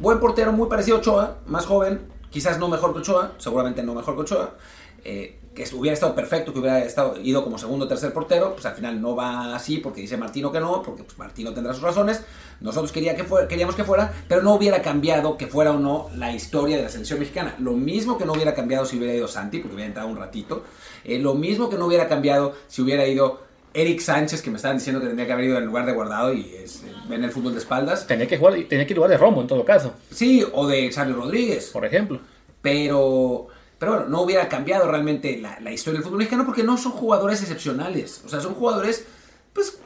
buen 0.02 0.20
portero 0.20 0.52
muy 0.52 0.68
parecido 0.68 0.98
a 0.98 1.00
Ochoa, 1.00 1.38
más 1.46 1.66
joven, 1.66 2.02
quizás 2.30 2.60
no 2.60 2.68
mejor 2.68 2.92
que 2.92 3.00
Ochoa, 3.00 3.32
seguramente 3.38 3.84
no 3.84 3.94
mejor 3.94 4.16
que 4.16 4.22
Ochoa, 4.24 4.56
eh, 5.04 5.40
que 5.54 5.64
hubiera 5.76 5.94
estado 5.94 6.16
perfecto, 6.16 6.52
que 6.52 6.60
hubiera 6.60 6.80
estado, 6.80 7.20
ido 7.22 7.44
como 7.44 7.58
segundo 7.58 7.86
o 7.86 7.88
tercer 7.88 8.12
portero, 8.12 8.54
pues 8.54 8.66
al 8.66 8.74
final 8.74 9.00
no 9.00 9.16
va 9.16 9.56
así 9.56 9.78
porque 9.78 10.02
dice 10.02 10.18
Martino 10.18 10.52
que 10.52 10.60
no, 10.60 10.82
porque 10.82 11.04
pues, 11.04 11.18
Martino 11.18 11.54
tendrá 11.54 11.74
sus 11.74 11.84
razones. 11.84 12.24
Nosotros 12.60 12.92
quería 12.92 13.16
que 13.16 13.24
fuera, 13.24 13.48
queríamos 13.48 13.76
que 13.76 13.84
fuera, 13.84 14.12
pero 14.28 14.42
no 14.42 14.56
hubiera 14.56 14.82
cambiado 14.82 15.38
que 15.38 15.48
fuera 15.48 15.72
o 15.72 15.80
no 15.80 16.10
la 16.16 16.34
historia 16.34 16.78
de 16.78 16.84
la 16.84 16.90
selección 16.90 17.20
mexicana. 17.20 17.56
Lo 17.60 17.74
mismo 17.74 18.18
que 18.18 18.26
no 18.26 18.34
hubiera 18.34 18.56
cambiado 18.56 18.86
si 18.86 18.98
hubiera 18.98 19.14
ido 19.14 19.28
Santi, 19.28 19.60
porque 19.60 19.76
hubiera 19.76 19.88
entrado 19.88 20.10
un 20.10 20.18
ratito. 20.18 20.64
Eh, 21.04 21.20
lo 21.20 21.36
mismo 21.36 21.70
que 21.70 21.78
no 21.78 21.86
hubiera 21.86 22.08
cambiado 22.08 22.54
si 22.68 22.82
hubiera 22.82 23.06
ido 23.06 23.42
Eric 23.76 24.00
Sánchez, 24.00 24.42
que 24.42 24.50
me 24.50 24.58
estaban 24.58 24.78
diciendo 24.78 25.02
que 25.02 25.08
tenía 25.08 25.28
que 25.28 25.34
haber 25.34 25.46
ido 25.46 25.58
en 25.58 25.66
lugar 25.66 25.86
de 25.86 25.94
guardado 25.94 26.34
y 26.34 26.56
es, 26.56 26.84
eh, 26.84 26.94
ven 27.08 27.24
el 27.24 27.32
fútbol 27.32 27.54
de 27.54 27.60
espaldas. 27.60 28.08
Tenía 28.08 28.28
que, 28.28 28.38
jugar, 28.38 28.56
tenía 28.68 28.88
que 28.88 28.94
ir 28.94 28.98
lugar 28.98 29.12
de 29.12 29.18
Romo 29.18 29.42
en 29.42 29.48
todo 29.48 29.64
caso. 29.66 29.94
Sí, 30.10 30.44
o 30.52 30.66
de 30.66 30.92
Xavi 30.92 31.14
Rodríguez. 31.14 31.70
Por 31.72 31.86
ejemplo. 31.86 32.20
Pero 32.62 33.50
pero 33.84 33.98
bueno, 33.98 34.10
no 34.10 34.22
hubiera 34.22 34.48
cambiado 34.48 34.90
realmente 34.90 35.38
la, 35.38 35.72
historia 35.74 35.98
del 35.98 36.06
fútbol 36.06 36.20
mexicano 36.20 36.46
porque 36.46 36.64
no 36.64 36.78
son 36.78 36.94
jugadores 36.94 37.42
excepcionales. 37.42 38.22
O 38.26 38.30
sea, 38.30 38.40
son 38.40 38.54
jugadores, 38.54 39.06
pues, 39.52 39.78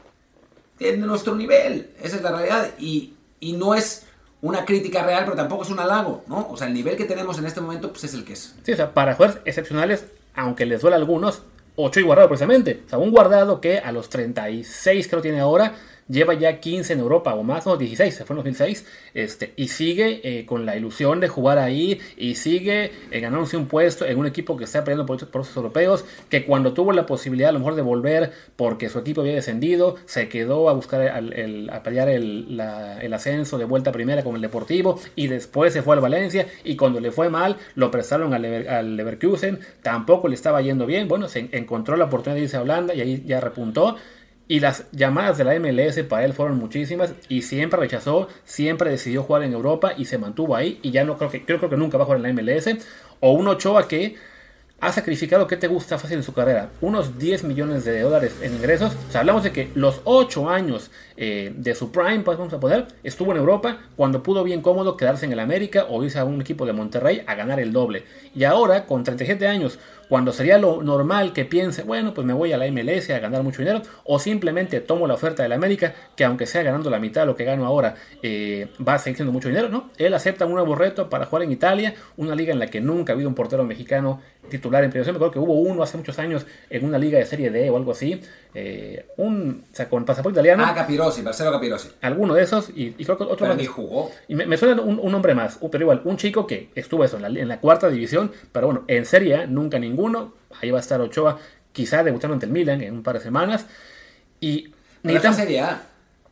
de 0.77 0.97
nuestro 0.97 1.33
nivel. 1.33 1.89
Esa 1.99 2.17
es 2.17 2.21
la 2.21 2.31
realidad. 2.31 2.73
Y, 2.77 3.15
y 3.39 3.53
no 3.53 3.73
es 3.73 4.05
una 4.43 4.65
crítica 4.65 5.03
real, 5.03 5.23
pero 5.23 5.35
tampoco 5.35 5.63
es 5.63 5.71
un 5.71 5.79
halago, 5.79 6.23
¿no? 6.27 6.47
O 6.47 6.55
sea, 6.57 6.67
el 6.67 6.75
nivel 6.75 6.95
que 6.95 7.05
tenemos 7.05 7.39
en 7.39 7.47
este 7.47 7.59
momento, 7.59 7.89
pues 7.89 8.03
es 8.03 8.13
el 8.13 8.23
que 8.23 8.33
es. 8.33 8.53
Sí, 8.61 8.71
o 8.71 8.75
sea, 8.75 8.93
para 8.93 9.15
jugadores 9.15 9.41
excepcionales, 9.45 10.05
aunque 10.35 10.67
les 10.67 10.79
duele 10.79 10.95
a 10.95 10.99
algunos, 10.99 11.41
8 11.75 11.99
y 11.99 12.03
guardado 12.03 12.27
precisamente. 12.27 12.83
O 12.85 12.89
sea, 12.89 12.99
un 12.99 13.09
guardado 13.09 13.61
que 13.61 13.79
a 13.79 13.91
los 13.91 14.09
36 14.09 15.07
que 15.07 15.15
lo 15.15 15.23
tiene 15.23 15.39
ahora, 15.39 15.73
lleva 16.09 16.33
ya 16.33 16.59
15 16.59 16.93
en 16.93 16.99
Europa 16.99 17.33
o 17.35 17.43
más, 17.43 17.65
no, 17.65 17.77
16, 17.77 18.13
se 18.13 18.25
fue 18.25 18.33
en 18.33 18.37
2006, 18.37 18.85
este, 19.13 19.53
y 19.55 19.67
sigue 19.67 20.21
eh, 20.23 20.45
con 20.45 20.65
la 20.65 20.75
ilusión 20.75 21.19
de 21.19 21.27
jugar 21.27 21.57
ahí 21.57 21.99
y 22.15 22.35
sigue 22.35 22.91
eh, 23.11 23.19
ganándose 23.19 23.57
un 23.57 23.67
puesto 23.67 24.05
en 24.05 24.17
un 24.17 24.25
equipo 24.25 24.57
que 24.57 24.63
está 24.63 24.83
peleando 24.83 25.05
por 25.05 25.35
los 25.35 25.55
europeos, 25.55 26.05
que 26.29 26.45
cuando 26.45 26.73
tuvo 26.73 26.91
la 26.93 27.05
posibilidad 27.05 27.49
a 27.49 27.53
lo 27.53 27.59
mejor 27.59 27.75
de 27.75 27.81
volver 27.81 28.31
porque 28.55 28.89
su 28.89 28.99
equipo 28.99 29.21
había 29.21 29.33
descendido, 29.33 29.95
se 30.05 30.29
quedó 30.29 30.69
a 30.69 30.73
buscar 30.73 31.01
el, 31.01 31.69
a 31.69 31.83
pelear 31.83 32.09
el, 32.09 32.59
ascenso 33.13 33.57
de 33.57 33.65
vuelta 33.65 33.91
primera 33.91 34.23
con 34.23 34.35
el 34.35 34.41
Deportivo 34.41 34.99
y 35.15 35.27
después 35.27 35.73
se 35.73 35.81
fue 35.81 35.95
al 35.95 36.01
Valencia 36.01 36.47
y 36.63 36.75
cuando 36.75 36.99
le 36.99 37.11
fue 37.11 37.29
mal 37.29 37.57
lo 37.75 37.89
prestaron 37.89 38.33
al, 38.33 38.45
al 38.67 38.95
Leverkusen, 38.95 39.59
tampoco 39.81 40.27
le 40.27 40.35
estaba 40.35 40.61
yendo 40.61 40.85
bien, 40.85 41.07
bueno, 41.07 41.27
se 41.27 41.49
encontró 41.51 41.97
la 41.97 42.05
oportunidad 42.05 42.35
de 42.35 42.43
irse 42.43 42.57
a 42.57 42.61
Holanda 42.61 42.93
y 42.93 43.01
ahí 43.01 43.23
ya 43.25 43.39
repuntó 43.39 43.95
y 44.47 44.59
las 44.59 44.85
llamadas 44.91 45.37
de 45.37 45.43
la 45.43 45.59
MLS 45.59 45.99
para 46.03 46.25
él 46.25 46.33
fueron 46.33 46.57
muchísimas 46.57 47.13
y 47.27 47.41
siempre 47.41 47.79
rechazó, 47.79 48.27
siempre 48.45 48.89
decidió 48.89 49.23
jugar 49.23 49.43
en 49.43 49.53
Europa 49.53 49.93
y 49.97 50.05
se 50.05 50.17
mantuvo 50.17 50.55
ahí 50.55 50.79
y 50.81 50.91
ya 50.91 51.03
no 51.03 51.17
creo 51.17 51.29
que, 51.29 51.43
creo, 51.43 51.57
creo 51.57 51.69
que 51.69 51.77
nunca 51.77 51.97
va 51.97 52.03
a 52.03 52.05
jugar 52.05 52.25
en 52.25 52.35
la 52.35 52.41
MLS. 52.41 52.67
O 53.19 53.31
un 53.31 53.47
Ochoa 53.47 53.87
que 53.87 54.15
ha 54.79 54.91
sacrificado, 54.91 55.47
¿qué 55.47 55.57
te 55.57 55.67
gusta 55.67 55.97
fácil 55.97 56.17
en 56.17 56.23
su 56.23 56.33
carrera? 56.33 56.69
Unos 56.81 57.17
10 57.17 57.45
millones 57.45 57.83
de 57.83 57.99
dólares 57.99 58.35
en 58.41 58.53
ingresos. 58.53 58.93
O 59.09 59.11
sea, 59.11 59.21
hablamos 59.21 59.43
de 59.43 59.51
que 59.51 59.71
los 59.73 60.01
8 60.03 60.49
años 60.51 60.91
eh, 61.15 61.51
de 61.55 61.73
su 61.73 61.91
prime, 61.91 62.19
pues 62.19 62.37
vamos 62.37 62.53
a 62.53 62.59
poner, 62.59 62.87
estuvo 63.03 63.31
en 63.31 63.37
Europa 63.39 63.79
cuando 63.95 64.21
pudo 64.21 64.43
bien 64.43 64.61
cómodo 64.61 64.95
quedarse 64.95 65.25
en 65.25 65.31
el 65.33 65.39
América 65.39 65.87
o 65.89 66.03
irse 66.03 66.19
a 66.19 66.25
un 66.25 66.39
equipo 66.41 66.67
de 66.67 66.73
Monterrey 66.73 67.23
a 67.25 67.33
ganar 67.33 67.59
el 67.59 67.73
doble. 67.73 68.05
Y 68.35 68.43
ahora, 68.43 68.85
con 68.85 69.03
37 69.03 69.47
años, 69.47 69.79
cuando 70.09 70.31
sería 70.31 70.57
lo 70.57 70.81
normal 70.81 71.33
que 71.33 71.45
piense, 71.45 71.83
bueno, 71.83 72.13
pues 72.13 72.25
me 72.25 72.33
voy 72.33 72.53
a 72.53 72.57
la 72.57 72.69
MLS 72.71 73.09
a 73.09 73.19
ganar 73.19 73.43
mucho 73.43 73.59
dinero, 73.59 73.81
o 74.03 74.19
simplemente 74.19 74.79
tomo 74.79 75.07
la 75.07 75.13
oferta 75.13 75.43
de 75.43 75.49
la 75.49 75.55
América, 75.55 75.93
que 76.15 76.23
aunque 76.23 76.45
sea 76.45 76.63
ganando 76.63 76.89
la 76.89 76.99
mitad 76.99 77.21
de 77.21 77.27
lo 77.27 77.35
que 77.35 77.43
gano 77.43 77.65
ahora, 77.65 77.95
eh, 78.21 78.67
va 78.87 78.95
a 78.95 78.99
seguir 78.99 79.17
siendo 79.17 79.31
mucho 79.31 79.47
dinero, 79.49 79.69
¿no? 79.69 79.89
Él 79.97 80.13
acepta 80.13 80.45
un 80.45 80.53
nuevo 80.53 80.75
reto 80.75 81.09
para 81.09 81.25
jugar 81.25 81.43
en 81.43 81.51
Italia, 81.51 81.93
una 82.15 82.35
liga 82.35 82.53
en 82.53 82.59
la 82.59 82.67
que 82.67 82.81
nunca 82.81 83.13
ha 83.13 83.15
habido 83.15 83.29
un 83.29 83.35
portero 83.35 83.63
mexicano 83.63 84.21
titular 84.49 84.83
en 84.83 84.91
primera. 84.91 85.11
Me 85.11 85.17
acuerdo 85.17 85.31
que 85.31 85.39
hubo 85.39 85.53
uno 85.53 85.83
hace 85.83 85.97
muchos 85.97 86.17
años 86.19 86.45
en 86.69 86.85
una 86.85 86.97
liga 86.97 87.19
de 87.19 87.25
Serie 87.25 87.49
D 87.49 87.69
o 87.69 87.77
algo 87.77 87.91
así, 87.91 88.21
eh, 88.53 89.05
un, 89.17 89.65
o 89.71 89.75
sea, 89.75 89.89
con 89.89 90.05
pasaporte 90.05 90.37
italiano. 90.37 90.63
Ah, 90.65 90.73
Capirosi, 90.73 91.21
Marcelo 91.21 91.51
Capirosi. 91.51 91.89
Alguno 92.01 92.33
de 92.33 92.43
esos, 92.43 92.69
y, 92.73 92.91
creo 92.91 93.17
que 93.17 93.23
otro 93.23 93.37
pero 93.47 93.55
más. 93.55 93.67
jugó. 93.67 94.09
Y 94.27 94.35
me, 94.35 94.57
suena 94.57 94.81
un, 94.81 94.99
un, 94.99 95.13
hombre 95.13 95.35
más, 95.35 95.59
pero 95.71 95.83
igual, 95.83 96.01
un 96.05 96.17
chico 96.17 96.47
que 96.47 96.69
estuvo 96.75 97.03
eso, 97.03 97.17
en 97.17 97.21
la, 97.23 97.27
en 97.27 97.47
la 97.47 97.59
cuarta 97.59 97.89
división, 97.89 98.31
pero 98.51 98.67
bueno, 98.67 98.83
en 98.87 99.05
Serie 99.05 99.35
A 99.35 99.47
nunca 99.47 99.79
ninguno. 99.97 100.33
Ahí 100.61 100.71
va 100.71 100.77
a 100.77 100.81
estar 100.81 101.01
Ochoa, 101.01 101.39
quizá 101.73 102.03
debutando 102.03 102.35
ante 102.35 102.45
el 102.45 102.51
Milan 102.51 102.81
en 102.81 102.93
un 102.93 103.03
par 103.03 103.17
de 103.17 103.23
semanas. 103.23 103.65
Y 104.39 104.71
necesitan... 105.03 105.33
Serie 105.33 105.61
A. 105.61 105.81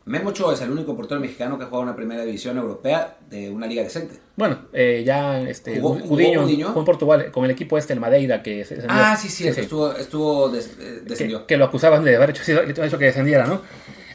Memo 0.05 0.29
Ochoa 0.29 0.53
es 0.53 0.62
el 0.62 0.69
único 0.69 0.95
portero 0.95 1.19
mexicano 1.19 1.57
que 1.57 1.65
juega 1.65 1.84
una 1.84 1.95
primera 1.95 2.24
división 2.24 2.57
europea 2.57 3.17
de 3.27 3.50
una 3.50 3.65
liga 3.65 3.81
decente. 3.81 4.19
Bueno, 4.36 4.60
eh, 4.72 5.01
ya 5.03 5.41
este, 5.41 5.81
¿Jugó, 5.81 5.98
en 5.98 6.86
Portugal 6.86 7.31
con 7.31 7.43
el 7.45 7.50
equipo 7.50 7.75
este, 7.75 7.93
el 7.93 8.00
Madeira, 8.00 8.43
que 8.43 8.63
Ah, 8.88 9.17
sí, 9.19 9.29
sí, 9.29 9.48
estuvo, 9.48 9.93
estuvo 9.93 10.55
eh, 10.55 11.01
descendió. 11.03 11.48
Que, 11.48 11.57
lo 11.57 11.65
acusaban 11.65 12.03
de 12.03 12.15
haber 12.15 12.29
hecho, 12.29 12.43
hecho 12.84 13.00
que 13.00 13.05
descendiera, 13.05 13.48
¿no? 13.48 13.62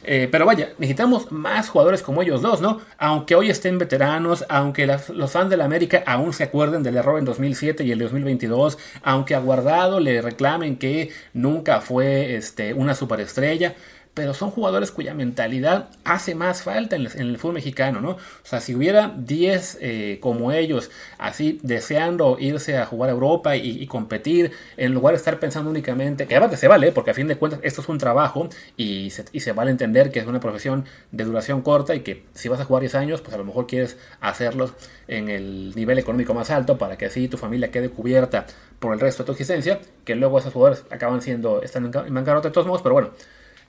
Eh, 0.03 0.27
pero 0.31 0.45
vaya, 0.45 0.69
necesitamos 0.77 1.31
más 1.31 1.69
jugadores 1.69 2.01
como 2.01 2.21
ellos 2.21 2.41
dos, 2.41 2.61
¿no? 2.61 2.81
Aunque 2.97 3.35
hoy 3.35 3.49
estén 3.49 3.77
veteranos, 3.77 4.45
aunque 4.49 4.87
los 4.87 5.31
fans 5.31 5.49
de 5.49 5.57
la 5.57 5.65
América 5.65 6.03
aún 6.05 6.33
se 6.33 6.43
acuerden 6.43 6.83
del 6.83 6.97
error 6.97 7.19
en 7.19 7.25
2007 7.25 7.83
y 7.83 7.91
el 7.91 7.99
2022, 7.99 8.77
aunque 9.03 9.35
a 9.35 9.39
Guardado 9.39 9.99
le 9.99 10.21
reclamen 10.21 10.77
que 10.77 11.11
nunca 11.33 11.81
fue 11.81 12.35
este, 12.35 12.73
una 12.73 12.95
superestrella, 12.95 13.75
pero 14.13 14.33
son 14.33 14.51
jugadores 14.51 14.91
cuya 14.91 15.13
mentalidad 15.13 15.89
hace 16.03 16.35
más 16.35 16.63
falta 16.63 16.97
en 16.97 17.07
el, 17.15 17.37
fútbol 17.37 17.55
mexicano, 17.55 18.01
¿no? 18.01 18.11
O 18.11 18.17
sea, 18.43 18.59
si 18.59 18.75
hubiera 18.75 19.13
10 19.17 19.77
eh, 19.79 20.17
como 20.21 20.51
ellos, 20.51 20.91
así 21.17 21.59
deseando 21.63 22.37
irse 22.39 22.77
a 22.77 22.85
jugar 22.85 23.09
a 23.09 23.13
Europa 23.13 23.55
y, 23.55 23.87
competir, 23.87 24.51
en 24.75 24.93
lugar 24.93 25.13
de 25.13 25.17
estar 25.17 25.39
pensando 25.39 25.69
únicamente, 25.69 26.27
que 26.27 26.35
además 26.35 26.59
se 26.59 26.67
vale, 26.67 26.91
porque 26.91 27.11
a 27.11 27.13
fin 27.13 27.27
de 27.27 27.37
cuentas 27.37 27.61
esto 27.63 27.81
es 27.81 27.89
un 27.89 27.97
trabajo 27.97 28.49
y 28.75 29.11
se, 29.11 29.51
vale 29.53 29.71
entender 29.71 30.11
que 30.11 30.19
es 30.19 30.27
una 30.27 30.39
profesión 30.41 30.85
de 31.11 31.23
duración 31.23 31.61
corta 31.61 31.95
y 31.95 32.01
que 32.01 32.25
si 32.33 32.49
vas 32.49 32.59
a 32.59 32.65
jugar 32.65 32.81
10 32.81 32.95
años, 32.95 33.21
pues 33.21 33.33
a 33.33 33.37
lo 33.37 33.45
mejor 33.45 33.65
quieres 33.65 33.97
hacerlos 34.19 34.73
en 35.07 35.29
el 35.29 35.73
nivel 35.75 35.99
económico 35.99 36.33
más 36.33 36.51
alto 36.51 36.77
para 36.77 36.97
que 36.97 37.05
así 37.05 37.27
tu 37.29 37.37
familia 37.37 37.71
quede 37.71 37.89
cubierta 37.89 38.45
por 38.79 38.93
el 38.93 38.99
resto 38.99 39.23
de 39.23 39.27
tu 39.27 39.31
existencia, 39.31 39.79
que 40.03 40.15
luego 40.15 40.39
esos 40.39 40.51
jugadores 40.51 40.83
acaban 40.89 41.21
siendo, 41.21 41.61
están 41.61 41.85
en 41.85 42.13
bancarrota 42.13 42.49
de 42.49 42.53
todos 42.53 42.67
modos, 42.67 42.81
pero 42.81 42.93
bueno. 42.93 43.11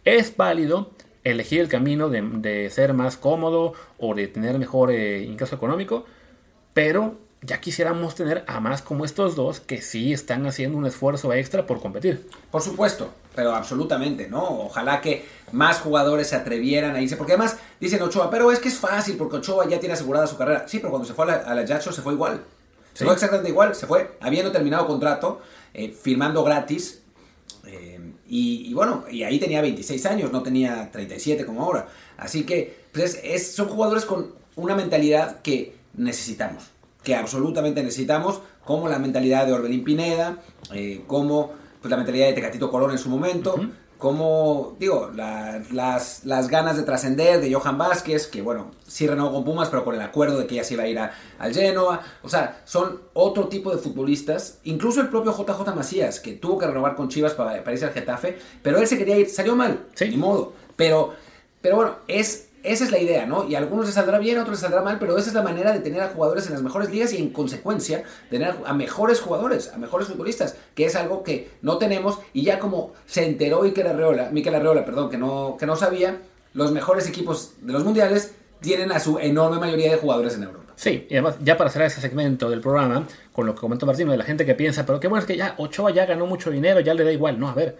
Es 0.04 0.36
válido 0.36 0.90
elegir 1.24 1.60
el 1.60 1.68
camino 1.68 2.08
de, 2.08 2.70
ser 2.70 2.94
más 2.94 3.16
cómodo 3.16 3.74
o 3.98 4.14
de 4.14 4.26
tener 4.26 4.58
mejor 4.58 4.90
eh, 4.90 5.22
ingreso 5.22 5.54
económico, 5.54 6.04
pero 6.74 7.16
ya 7.42 7.60
quisiéramos 7.60 8.14
tener 8.14 8.44
a 8.46 8.60
más 8.60 8.82
como 8.82 9.04
estos 9.04 9.34
dos 9.34 9.60
que 9.60 9.82
sí 9.82 10.12
están 10.12 10.46
haciendo 10.46 10.78
un 10.78 10.86
esfuerzo 10.86 11.32
extra 11.32 11.66
por 11.66 11.80
competir. 11.80 12.28
Por 12.50 12.62
supuesto, 12.62 13.10
pero 13.34 13.54
absolutamente, 13.54 14.28
¿no? 14.28 14.42
Ojalá 14.42 15.00
que 15.00 15.24
más 15.50 15.80
jugadores 15.80 16.28
se 16.28 16.36
atrevieran 16.36 16.94
a 16.94 17.00
irse, 17.00 17.16
porque 17.16 17.32
además 17.32 17.58
dicen 17.80 18.00
Ochoa, 18.02 18.30
pero 18.30 18.52
es 18.52 18.60
que 18.60 18.68
es 18.68 18.78
fácil 18.78 19.16
porque 19.16 19.36
Ochoa 19.36 19.68
ya 19.68 19.80
tiene 19.80 19.94
asegurada 19.94 20.26
su 20.26 20.36
carrera. 20.36 20.66
Sí, 20.68 20.78
pero 20.78 20.90
cuando 20.90 21.06
se 21.06 21.14
fue 21.14 21.24
a 21.32 21.54
la, 21.54 21.62
a 21.62 21.80
se 21.80 22.02
fue 22.02 22.12
igual. 22.14 22.42
Se 22.94 23.04
fue 23.04 23.14
exactamente 23.14 23.48
igual, 23.48 23.74
se 23.74 23.86
fue 23.86 24.16
habiendo 24.20 24.52
terminado 24.52 24.86
contrato, 24.86 25.40
eh, 25.72 25.90
firmando 25.90 26.44
gratis, 26.44 27.02
eh, 27.66 27.98
y, 28.34 28.72
bueno, 28.72 29.04
y 29.10 29.24
ahí 29.24 29.38
tenía 29.38 29.60
26 29.60 30.06
años, 30.06 30.32
no 30.32 30.42
tenía 30.42 30.90
37 30.90 31.44
como 31.44 31.64
ahora. 31.64 31.88
Así 32.16 32.44
que 32.44 32.86
pues 32.90 33.20
es, 33.22 33.52
son 33.52 33.68
jugadores 33.68 34.06
con 34.06 34.32
una 34.56 34.74
mentalidad 34.74 35.42
que 35.42 35.76
necesitamos, 35.92 36.64
que 37.04 37.14
absolutamente 37.14 37.82
necesitamos, 37.82 38.40
como 38.64 38.88
la 38.88 38.98
mentalidad 38.98 39.44
de 39.44 39.52
Orbelín 39.52 39.84
Pineda, 39.84 40.38
eh, 40.72 41.02
como 41.06 41.52
pues, 41.82 41.90
la 41.90 41.98
mentalidad 41.98 42.28
de 42.28 42.32
Tecatito 42.32 42.70
Colón 42.70 42.92
en 42.92 42.98
su 42.98 43.10
momento 43.10 43.54
como, 44.02 44.74
digo, 44.80 45.12
las, 45.14 46.24
las, 46.24 46.48
ganas 46.48 46.76
de 46.76 46.82
trascender 46.82 47.40
de 47.40 47.54
Johan 47.54 47.78
Vázquez, 47.78 48.26
que 48.26 48.42
bueno, 48.42 48.72
sí 48.84 49.06
renovó 49.06 49.34
con 49.34 49.44
Pumas, 49.44 49.68
pero 49.68 49.84
con 49.84 49.94
el 49.94 50.00
acuerdo 50.00 50.38
de 50.38 50.48
que 50.48 50.56
ya 50.56 50.64
se 50.64 50.74
iba 50.74 50.82
a 50.82 50.88
ir 50.88 50.98
al 50.98 51.54
Genoa. 51.54 52.00
O 52.24 52.28
sea, 52.28 52.62
son 52.64 53.00
otro 53.12 53.46
tipo 53.46 53.70
de 53.70 53.78
futbolistas. 53.78 54.58
Incluso 54.64 55.00
el 55.00 55.08
propio 55.08 55.30
JJ 55.30 55.72
Macías, 55.76 56.18
que 56.18 56.32
tuvo 56.32 56.58
que 56.58 56.66
renovar 56.66 56.96
con 56.96 57.10
Chivas 57.10 57.34
para, 57.34 57.62
para 57.62 57.74
irse 57.74 57.84
al 57.84 57.92
Getafe, 57.92 58.38
pero 58.60 58.78
él 58.78 58.88
se 58.88 58.98
quería 58.98 59.16
ir, 59.16 59.30
salió 59.30 59.54
mal, 59.54 59.86
sí. 59.94 60.08
ni 60.08 60.16
modo. 60.16 60.52
Pero, 60.74 61.14
pero 61.60 61.76
bueno, 61.76 61.94
es 62.08 62.48
esa 62.62 62.84
es 62.84 62.90
la 62.90 62.98
idea, 62.98 63.26
¿no? 63.26 63.48
Y 63.48 63.54
a 63.54 63.58
algunos 63.58 63.86
les 63.86 63.94
saldrá 63.94 64.18
bien, 64.18 64.38
a 64.38 64.42
otros 64.42 64.54
les 64.54 64.60
saldrá 64.60 64.82
mal, 64.82 64.98
pero 64.98 65.18
esa 65.18 65.28
es 65.28 65.34
la 65.34 65.42
manera 65.42 65.72
de 65.72 65.80
tener 65.80 66.00
a 66.00 66.08
jugadores 66.08 66.46
en 66.46 66.52
las 66.52 66.62
mejores 66.62 66.90
ligas 66.90 67.12
y 67.12 67.16
en 67.16 67.30
consecuencia 67.30 68.04
tener 68.30 68.54
a 68.64 68.72
mejores 68.72 69.20
jugadores, 69.20 69.72
a 69.72 69.78
mejores 69.78 70.08
futbolistas, 70.08 70.56
que 70.74 70.84
es 70.84 70.96
algo 70.96 71.22
que 71.22 71.50
no 71.62 71.78
tenemos 71.78 72.18
y 72.32 72.42
ya 72.42 72.58
como 72.58 72.92
se 73.06 73.26
enteró 73.26 73.62
Mikel 73.62 73.86
Arreola, 73.86 74.30
Mikel 74.30 74.54
Arreola, 74.54 74.84
perdón, 74.84 75.10
que 75.10 75.18
no, 75.18 75.56
que 75.58 75.66
no 75.66 75.76
sabía, 75.76 76.20
los 76.54 76.72
mejores 76.72 77.08
equipos 77.08 77.54
de 77.60 77.72
los 77.72 77.84
mundiales 77.84 78.34
tienen 78.60 78.92
a 78.92 79.00
su 79.00 79.18
enorme 79.18 79.58
mayoría 79.58 79.90
de 79.90 79.96
jugadores 79.96 80.34
en 80.36 80.44
Europa. 80.44 80.72
Sí, 80.76 81.06
y 81.08 81.14
además, 81.14 81.36
ya 81.42 81.56
para 81.56 81.70
cerrar 81.70 81.88
ese 81.88 82.00
segmento 82.00 82.48
del 82.48 82.60
programa, 82.60 83.06
con 83.32 83.46
lo 83.46 83.54
que 83.54 83.60
comentó 83.60 83.86
Martín, 83.86 84.08
de 84.08 84.16
la 84.16 84.24
gente 84.24 84.46
que 84.46 84.54
piensa, 84.54 84.86
pero 84.86 85.00
qué 85.00 85.08
bueno 85.08 85.20
es 85.20 85.26
que 85.26 85.36
ya 85.36 85.54
Ochoa 85.58 85.90
ya 85.90 86.06
ganó 86.06 86.26
mucho 86.26 86.50
dinero, 86.50 86.80
ya 86.80 86.94
le 86.94 87.04
da 87.04 87.12
igual. 87.12 87.38
No, 87.38 87.48
a 87.48 87.54
ver, 87.54 87.76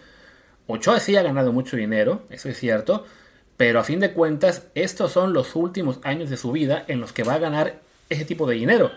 Ochoa 0.66 1.00
sí 1.00 1.16
ha 1.16 1.22
ganado 1.22 1.52
mucho 1.52 1.76
dinero, 1.76 2.22
eso 2.30 2.48
es 2.48 2.58
cierto, 2.58 3.04
pero 3.62 3.78
a 3.78 3.84
fin 3.84 4.00
de 4.00 4.10
cuentas, 4.10 4.64
estos 4.74 5.12
son 5.12 5.32
los 5.32 5.54
últimos 5.54 6.00
años 6.02 6.28
de 6.28 6.36
su 6.36 6.50
vida 6.50 6.84
en 6.88 7.00
los 7.00 7.12
que 7.12 7.22
va 7.22 7.34
a 7.34 7.38
ganar 7.38 7.78
ese 8.08 8.24
tipo 8.24 8.44
de 8.48 8.56
dinero. 8.56 8.90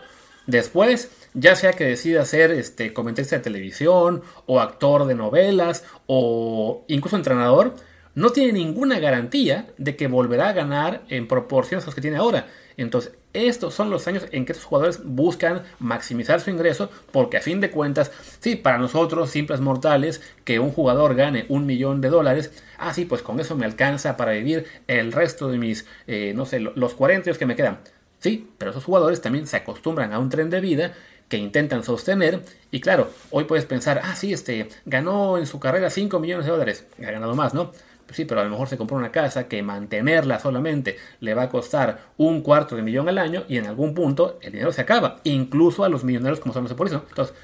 Después, 0.48 1.12
ya 1.36 1.56
sea 1.56 1.74
que 1.74 1.84
decida 1.84 2.26
ser 2.26 2.50
este, 2.50 2.92
comentarista 2.92 3.36
de 3.36 3.44
televisión 3.44 4.24
o 4.48 4.60
actor 4.60 5.06
de 5.06 5.14
novelas 5.14 5.84
o 6.08 6.84
incluso 6.88 7.16
entrenador, 7.16 7.76
no 8.16 8.32
tiene 8.32 8.54
ninguna 8.54 8.98
garantía 8.98 9.68
de 9.78 9.96
que 9.96 10.08
volverá 10.08 10.50
a 10.50 10.54
ganar 10.54 11.04
en 11.10 11.28
proporciones 11.28 11.84
a 11.84 11.90
los 11.90 11.94
que 11.94 12.02
tiene 12.02 12.18
ahora. 12.18 12.48
Entonces, 12.78 13.14
estos 13.34 13.74
son 13.74 13.90
los 13.90 14.08
años 14.08 14.26
en 14.32 14.46
que 14.46 14.52
estos 14.52 14.66
jugadores 14.66 15.02
buscan 15.04 15.64
maximizar 15.80 16.42
su 16.42 16.50
ingreso, 16.50 16.90
porque 17.12 17.38
a 17.38 17.42
fin 17.42 17.62
de 17.62 17.72
cuentas, 17.72 18.12
sí, 18.40 18.56
para 18.56 18.78
nosotros, 18.78 19.30
simples 19.30 19.62
mortales, 19.62 20.22
que 20.44 20.60
un 20.60 20.72
jugador 20.72 21.16
gane 21.16 21.46
un 21.50 21.66
millón 21.66 22.02
de 22.02 22.10
dólares, 22.10 22.52
ah, 22.78 22.94
sí, 22.94 23.06
pues 23.06 23.22
con 23.22 23.40
eso 23.40 23.56
me 23.56 23.66
alcanza 23.66 24.18
para 24.18 24.32
vivir 24.34 24.66
el 24.88 25.12
resto 25.12 25.50
de 25.50 25.58
mis, 25.58 25.86
eh, 26.08 26.34
no 26.36 26.46
sé, 26.46 26.60
los 26.60 26.94
40 26.94 27.30
años 27.30 27.38
que 27.38 27.46
me 27.46 27.56
quedan. 27.56 27.80
Sí, 28.20 28.50
pero 28.58 28.72
esos 28.72 28.84
jugadores 28.84 29.22
también 29.22 29.46
se 29.48 29.58
acostumbran 29.58 30.14
a 30.14 30.20
un 30.20 30.30
tren 30.30 30.50
de 30.50 30.60
vida 30.60 30.94
que 31.30 31.38
intentan 31.38 31.84
sostener. 31.84 32.42
Y 32.72 32.82
claro, 32.82 33.10
hoy 33.32 33.46
puedes 33.46 33.66
pensar, 33.66 34.02
ah, 34.04 34.16
sí, 34.16 34.34
este, 34.34 34.70
ganó 34.86 35.38
en 35.38 35.46
su 35.46 35.60
carrera 35.60 35.90
5 35.90 36.20
millones 36.20 36.46
de 36.46 36.52
dólares. 36.52 36.86
Ha 37.00 37.12
ganado 37.12 37.36
más, 37.36 37.54
¿no? 37.54 37.72
Sí, 38.12 38.26
pero 38.26 38.42
a 38.42 38.44
lo 38.44 38.52
mejor 38.52 38.68
se 38.68 38.78
compró 38.78 38.98
una 38.98 39.12
casa 39.12 39.48
que 39.48 39.64
mantenerla 39.64 40.40
solamente 40.40 40.98
le 41.22 41.34
va 41.34 41.44
a 41.44 41.50
costar 41.50 42.00
un 42.18 42.42
cuarto 42.42 42.76
de 42.76 42.84
millón 42.84 43.10
al 43.10 43.18
año 43.18 43.44
y 43.48 43.58
en 43.58 43.66
algún 43.66 43.94
punto 43.94 44.38
el 44.42 44.52
dinero 44.52 44.72
se 44.72 44.82
acaba, 44.82 45.22
incluso 45.24 45.84
a 45.84 45.90
los 45.90 46.04
millonarios 46.04 46.40
como 46.40 46.54
son 46.54 46.64
los 46.64 46.74
por 46.74 46.88
eso. 46.88 47.04
Entonces, 47.10 47.36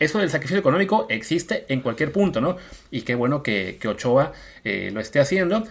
eso 0.00 0.18
del 0.18 0.30
sacrificio 0.30 0.58
económico 0.58 1.06
existe 1.10 1.66
en 1.68 1.82
cualquier 1.82 2.10
punto, 2.10 2.40
¿no? 2.40 2.56
Y 2.90 3.02
qué 3.02 3.14
bueno 3.14 3.42
que, 3.42 3.78
Ochoa 3.86 4.32
eh, 4.64 4.90
lo 4.92 5.00
esté 5.00 5.20
haciendo. 5.20 5.64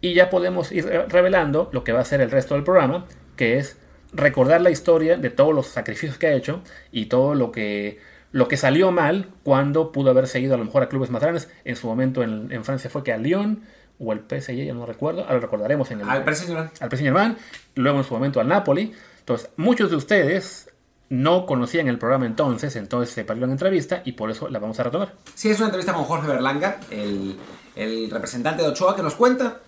Y 0.00 0.14
ya 0.14 0.30
podemos 0.30 0.70
ir 0.72 0.84
revelando 1.08 1.70
lo 1.72 1.84
que 1.84 1.92
va 1.92 2.00
a 2.00 2.04
ser 2.04 2.20
el 2.20 2.30
resto 2.30 2.54
del 2.54 2.64
programa, 2.64 3.06
que 3.36 3.58
es 3.58 3.78
recordar 4.12 4.60
la 4.60 4.70
historia 4.70 5.16
de 5.16 5.30
todos 5.30 5.54
los 5.54 5.68
sacrificios 5.68 6.18
que 6.18 6.26
ha 6.26 6.32
hecho 6.32 6.62
y 6.90 7.06
todo 7.06 7.34
lo 7.34 7.52
que, 7.52 7.98
lo 8.32 8.48
que 8.48 8.56
salió 8.56 8.90
mal 8.90 9.28
cuando 9.44 9.92
pudo 9.92 10.10
haber 10.10 10.26
seguido 10.26 10.54
a 10.54 10.58
lo 10.58 10.64
mejor 10.64 10.82
a 10.82 10.88
clubes 10.88 11.10
más 11.10 11.22
grandes. 11.22 11.48
En 11.64 11.76
su 11.76 11.86
momento 11.86 12.24
en, 12.24 12.50
en 12.50 12.64
Francia 12.64 12.90
fue 12.90 13.04
que 13.04 13.12
a 13.12 13.18
Lyon, 13.18 13.62
o 13.98 14.12
el 14.12 14.20
PSG, 14.20 14.64
ya 14.64 14.74
no 14.74 14.86
recuerdo, 14.86 15.22
ahora 15.22 15.34
lo 15.34 15.40
recordaremos 15.40 15.90
en 15.90 16.00
el... 16.00 16.08
Al 16.08 16.22
PSG 16.22 16.56
Al 16.80 16.90
PSG 16.90 17.36
luego 17.74 17.98
en 17.98 18.04
su 18.04 18.14
momento 18.14 18.40
al 18.40 18.48
Napoli. 18.48 18.92
Entonces, 19.20 19.50
muchos 19.56 19.90
de 19.90 19.96
ustedes 19.96 20.70
no 21.10 21.46
conocían 21.46 21.88
el 21.88 21.98
programa 21.98 22.26
entonces, 22.26 22.76
entonces 22.76 23.14
se 23.14 23.24
perdió 23.24 23.46
la 23.46 23.52
entrevista 23.52 24.02
y 24.04 24.12
por 24.12 24.30
eso 24.30 24.48
la 24.48 24.58
vamos 24.58 24.78
a 24.78 24.84
retomar. 24.84 25.14
Sí, 25.34 25.50
es 25.50 25.58
una 25.58 25.66
entrevista 25.66 25.92
con 25.92 26.04
Jorge 26.04 26.28
Berlanga, 26.28 26.80
el, 26.90 27.36
el 27.76 28.10
representante 28.10 28.62
de 28.62 28.68
Ochoa, 28.68 28.94
que 28.94 29.02
nos 29.02 29.14
cuenta 29.14 29.60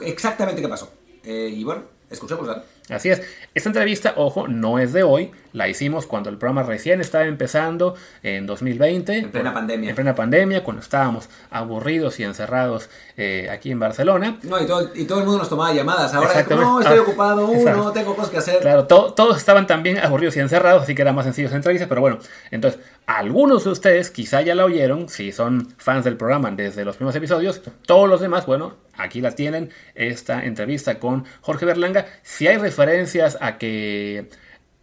exactamente 0.00 0.60
qué 0.60 0.68
pasó. 0.68 0.92
Eh, 1.24 1.50
y 1.52 1.64
bueno, 1.64 1.82
escuchémosla. 2.10 2.64
Así 2.90 3.10
es. 3.10 3.22
Esta 3.54 3.68
entrevista, 3.68 4.14
ojo, 4.16 4.48
no 4.48 4.78
es 4.78 4.92
de 4.92 5.02
hoy. 5.02 5.30
La 5.52 5.68
hicimos 5.68 6.06
cuando 6.06 6.30
el 6.30 6.38
programa 6.38 6.62
recién 6.62 7.00
estaba 7.00 7.24
empezando, 7.24 7.94
en 8.22 8.46
2020. 8.46 9.18
En 9.18 9.30
plena 9.30 9.52
pandemia. 9.52 9.90
En 9.90 9.94
plena 9.94 10.14
pandemia, 10.14 10.64
cuando 10.64 10.82
estábamos 10.82 11.28
aburridos 11.50 12.18
y 12.20 12.24
encerrados 12.24 12.88
eh, 13.16 13.48
aquí 13.50 13.70
en 13.70 13.78
Barcelona. 13.78 14.38
No, 14.42 14.60
y 14.60 14.66
todo, 14.66 14.90
y 14.94 15.04
todo, 15.04 15.18
el 15.18 15.24
mundo 15.24 15.38
nos 15.38 15.48
tomaba 15.48 15.72
llamadas. 15.72 16.14
Ahora, 16.14 16.44
no, 16.48 16.80
estoy 16.80 16.98
ocupado, 16.98 17.46
uh, 17.46 17.64
no 17.70 17.92
tengo 17.92 18.14
cosas 18.14 18.30
que 18.30 18.38
hacer. 18.38 18.60
Claro, 18.60 18.86
todos 18.86 19.36
estaban 19.36 19.66
también 19.66 19.98
aburridos 19.98 20.36
y 20.36 20.40
encerrados, 20.40 20.82
así 20.82 20.94
que 20.94 21.02
era 21.02 21.12
más 21.12 21.24
sencillo 21.24 21.48
esa 21.48 21.56
entrevista. 21.56 21.88
Pero 21.88 22.00
bueno, 22.00 22.18
entonces, 22.50 22.80
algunos 23.08 23.64
de 23.64 23.70
ustedes 23.70 24.10
quizá 24.10 24.42
ya 24.42 24.54
la 24.54 24.66
oyeron, 24.66 25.08
si 25.08 25.32
son 25.32 25.72
fans 25.78 26.04
del 26.04 26.18
programa 26.18 26.50
desde 26.50 26.84
los 26.84 26.96
primeros 26.96 27.16
episodios. 27.16 27.62
Todos 27.86 28.06
los 28.06 28.20
demás, 28.20 28.44
bueno, 28.44 28.74
aquí 28.98 29.22
la 29.22 29.30
tienen, 29.30 29.70
esta 29.94 30.44
entrevista 30.44 30.98
con 30.98 31.24
Jorge 31.40 31.64
Berlanga. 31.64 32.04
Si 32.22 32.46
hay 32.48 32.58
referencias 32.58 33.38
a 33.40 33.56
que 33.56 34.28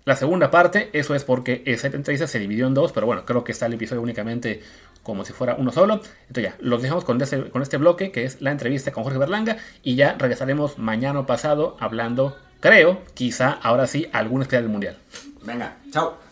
la 0.06 0.16
segunda 0.16 0.50
parte, 0.50 0.90
eso 0.94 1.14
es 1.14 1.24
porque 1.24 1.62
esa 1.68 1.86
entrevista 1.86 2.26
se 2.26 2.40
dividió 2.40 2.66
en 2.66 2.74
dos, 2.74 2.92
pero 2.94 3.06
bueno, 3.06 3.26
creo 3.26 3.44
que 3.44 3.52
está 3.52 3.68
el 3.68 3.74
episodio 3.74 4.02
únicamente 4.02 4.64
como 5.04 5.24
si 5.24 5.32
fuera 5.32 5.54
uno 5.60 5.72
solo. 5.72 6.02
Entonces 6.28 6.46
ya, 6.46 6.56
los 6.60 6.82
dejamos 6.82 7.06
con 7.06 7.22
este, 7.22 7.52
con 7.52 7.62
este 7.62 7.78
bloque, 7.78 8.12
que 8.12 8.24
es 8.24 8.42
la 8.42 8.50
entrevista 8.50 8.92
con 8.92 9.04
Jorge 9.04 9.20
Berlanga, 9.20 9.58
y 9.84 9.98
ya 9.98 10.16
regresaremos 10.18 10.80
mañana 10.80 11.28
pasado 11.28 11.78
hablando, 11.80 12.36
creo, 12.60 13.04
quizá 13.14 13.52
ahora 13.52 13.86
sí, 13.86 14.10
algún 14.14 14.42
especial 14.42 14.64
del 14.64 14.72
Mundial. 14.72 14.98
Venga, 15.44 15.78
chao. 15.92 16.25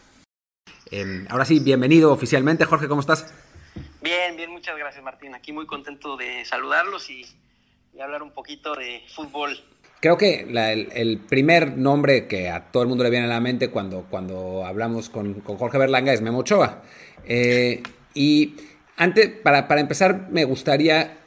Em, 0.92 1.26
ahora 1.30 1.46
sí, 1.46 1.60
bienvenido 1.60 2.12
oficialmente, 2.12 2.66
Jorge, 2.66 2.88
¿cómo 2.88 3.02
estás? 3.02 3.34
Bien, 4.02 4.36
bien, 4.36 4.52
muchas 4.52 4.78
gracias, 4.78 5.04
Martín. 5.04 5.34
Aquí 5.36 5.52
muy 5.54 5.66
contento 5.66 6.18
de 6.18 6.46
saludarlos 6.46 7.10
y 7.10 7.26
hablar 8.00 8.24
un 8.24 8.32
poquito 8.32 8.76
de 8.76 9.04
fútbol 9.14 9.58
Creo 10.04 10.18
que 10.18 10.46
el, 10.96 11.18
primer 11.18 11.78
nombre 11.78 12.28
que 12.28 12.50
a 12.50 12.72
todo 12.74 12.84
el 12.84 12.90
mundo 12.90 13.06
le 13.06 13.10
viene 13.10 13.26
a 13.26 13.30
la 13.30 13.40
mente 13.40 13.70
cuando, 13.70 14.06
cuando 14.10 14.66
hablamos 14.66 15.10
con, 15.10 15.42
Jorge 15.46 15.78
Berlanga 15.78 16.12
es 16.12 16.20
Memo 16.20 16.40
Ochoa. 16.40 16.84
Eh, 17.24 17.82
y 18.14 18.58
antes, 18.98 19.30
para, 19.30 19.80
empezar, 19.80 20.28
me 20.30 20.44
gustaría 20.44 21.20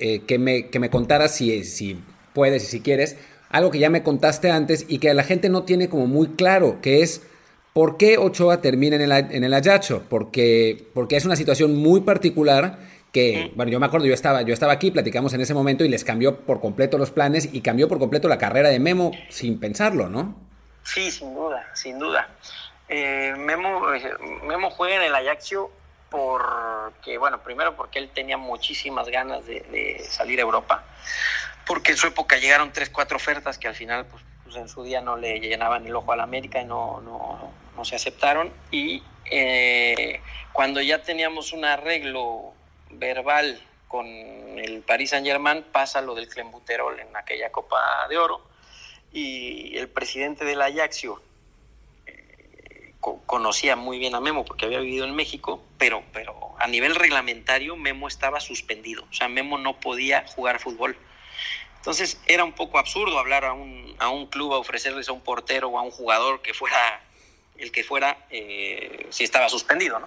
eh, 0.00 0.22
que, 0.26 0.40
me, 0.40 0.70
que 0.70 0.80
me 0.80 0.90
contaras, 0.90 1.36
si, 1.36 1.62
si 1.62 2.02
puedes 2.32 2.64
y 2.64 2.66
si 2.66 2.80
quieres, 2.80 3.16
algo 3.48 3.70
que 3.70 3.78
ya 3.78 3.90
me 3.90 4.02
contaste 4.02 4.50
antes 4.50 4.86
y 4.88 4.98
que 4.98 5.14
la 5.14 5.22
gente 5.22 5.48
no 5.48 5.62
tiene 5.62 5.88
como 5.88 6.08
muy 6.08 6.30
claro, 6.30 6.80
que 6.82 7.02
es 7.02 7.22
por 7.72 7.96
qué 7.96 8.18
Ochoa 8.18 8.60
termina 8.60 8.96
en 8.96 9.02
el, 9.02 9.12
en 9.12 9.44
el 9.44 9.54
Ayacho. 9.54 10.04
Porque, 10.08 10.88
porque 10.94 11.16
es 11.16 11.24
una 11.24 11.36
situación 11.36 11.76
muy 11.76 12.00
particular 12.00 12.78
que, 13.12 13.50
bueno, 13.56 13.72
yo 13.72 13.80
me 13.80 13.86
acuerdo, 13.86 14.06
yo 14.06 14.14
estaba, 14.14 14.42
yo 14.42 14.54
estaba 14.54 14.72
aquí, 14.72 14.90
platicamos 14.90 15.32
en 15.34 15.40
ese 15.40 15.54
momento 15.54 15.84
y 15.84 15.88
les 15.88 16.04
cambió 16.04 16.40
por 16.40 16.60
completo 16.60 16.98
los 16.98 17.10
planes 17.10 17.48
y 17.52 17.60
cambió 17.60 17.88
por 17.88 17.98
completo 17.98 18.28
la 18.28 18.38
carrera 18.38 18.68
de 18.68 18.78
Memo 18.78 19.10
sin 19.28 19.58
pensarlo, 19.58 20.08
¿no? 20.08 20.36
Sí, 20.84 21.10
sin 21.10 21.34
duda, 21.34 21.68
sin 21.74 21.98
duda. 21.98 22.28
Eh, 22.88 23.34
Memo, 23.36 23.92
eh, 23.92 24.12
Memo 24.46 24.70
juega 24.70 24.96
en 24.96 25.02
el 25.02 25.14
Ajaxio 25.14 25.70
porque, 26.08 27.18
bueno, 27.18 27.40
primero 27.42 27.76
porque 27.76 27.98
él 27.98 28.10
tenía 28.12 28.36
muchísimas 28.36 29.08
ganas 29.08 29.46
de, 29.46 30.04
salir 30.08 30.38
a 30.40 30.42
Europa, 30.42 30.84
porque 31.66 31.92
en 31.92 31.96
su 31.96 32.08
época 32.08 32.36
llegaron 32.36 32.72
tres, 32.72 32.90
cuatro 32.90 33.16
ofertas 33.16 33.58
que 33.58 33.68
al 33.68 33.74
final, 33.74 34.06
pues, 34.06 34.24
pues 34.42 34.56
en 34.56 34.68
su 34.68 34.82
día 34.82 35.00
no 35.00 35.16
le 35.16 35.38
llenaban 35.38 35.86
el 35.86 35.94
ojo 35.94 36.12
a 36.12 36.16
la 36.16 36.24
América 36.24 36.60
y 36.60 36.64
no, 36.64 37.00
no, 37.00 37.52
se 37.84 37.96
aceptaron. 37.96 38.52
Y 38.70 39.02
eh, 39.30 40.20
cuando 40.52 40.80
ya 40.80 41.02
teníamos 41.02 41.52
un 41.52 41.64
arreglo 41.64 42.52
verbal 42.90 43.60
con 43.90 44.06
el 44.06 44.82
Paris 44.82 45.10
Saint 45.10 45.26
Germain 45.26 45.64
pasa 45.64 46.00
lo 46.00 46.14
del 46.14 46.28
Clembuterol 46.28 47.00
en 47.00 47.16
aquella 47.16 47.50
Copa 47.50 48.06
de 48.08 48.18
Oro 48.18 48.40
y 49.12 49.76
el 49.76 49.88
presidente 49.88 50.44
del 50.44 50.62
Ajaxio 50.62 51.20
eh, 52.06 52.94
conocía 53.00 53.74
muy 53.74 53.98
bien 53.98 54.14
a 54.14 54.20
Memo 54.20 54.44
porque 54.44 54.66
había 54.66 54.78
vivido 54.78 55.06
en 55.06 55.16
México, 55.16 55.62
pero, 55.78 56.04
pero 56.12 56.54
a 56.58 56.68
nivel 56.68 56.94
reglamentario 56.94 57.74
Memo 57.74 58.06
estaba 58.06 58.38
suspendido, 58.38 59.04
o 59.10 59.12
sea, 59.12 59.28
Memo 59.28 59.58
no 59.58 59.80
podía 59.80 60.24
jugar 60.26 60.60
fútbol. 60.60 60.96
Entonces 61.76 62.20
era 62.26 62.44
un 62.44 62.52
poco 62.52 62.78
absurdo 62.78 63.18
hablar 63.18 63.44
a 63.44 63.54
un, 63.54 63.96
a 63.98 64.10
un 64.10 64.26
club 64.26 64.52
a 64.52 64.58
ofrecerles 64.58 65.08
a 65.08 65.12
un 65.12 65.22
portero 65.22 65.68
o 65.68 65.78
a 65.78 65.82
un 65.82 65.90
jugador 65.90 66.42
que 66.42 66.54
fuera 66.54 67.02
el 67.60 67.70
que 67.72 67.84
fuera 67.84 68.26
eh, 68.30 69.06
si 69.10 69.24
estaba 69.24 69.48
suspendido. 69.48 70.00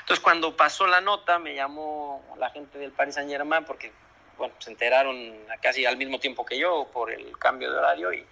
Entonces 0.00 0.22
cuando 0.22 0.56
pasó 0.56 0.86
la 0.86 1.00
nota 1.00 1.38
me 1.38 1.54
llamó 1.54 2.24
la 2.38 2.50
gente 2.50 2.78
del 2.78 2.92
Paris 2.92 3.14
Saint 3.14 3.30
Germain 3.30 3.64
porque 3.64 3.92
bueno, 4.36 4.54
se 4.58 4.70
enteraron 4.70 5.36
casi 5.60 5.84
al 5.84 5.96
mismo 5.96 6.20
tiempo 6.20 6.44
que 6.44 6.58
yo 6.58 6.88
por 6.92 7.10
el 7.10 7.36
cambio 7.38 7.70
de 7.70 7.78
horario 7.78 8.12
y 8.12 8.26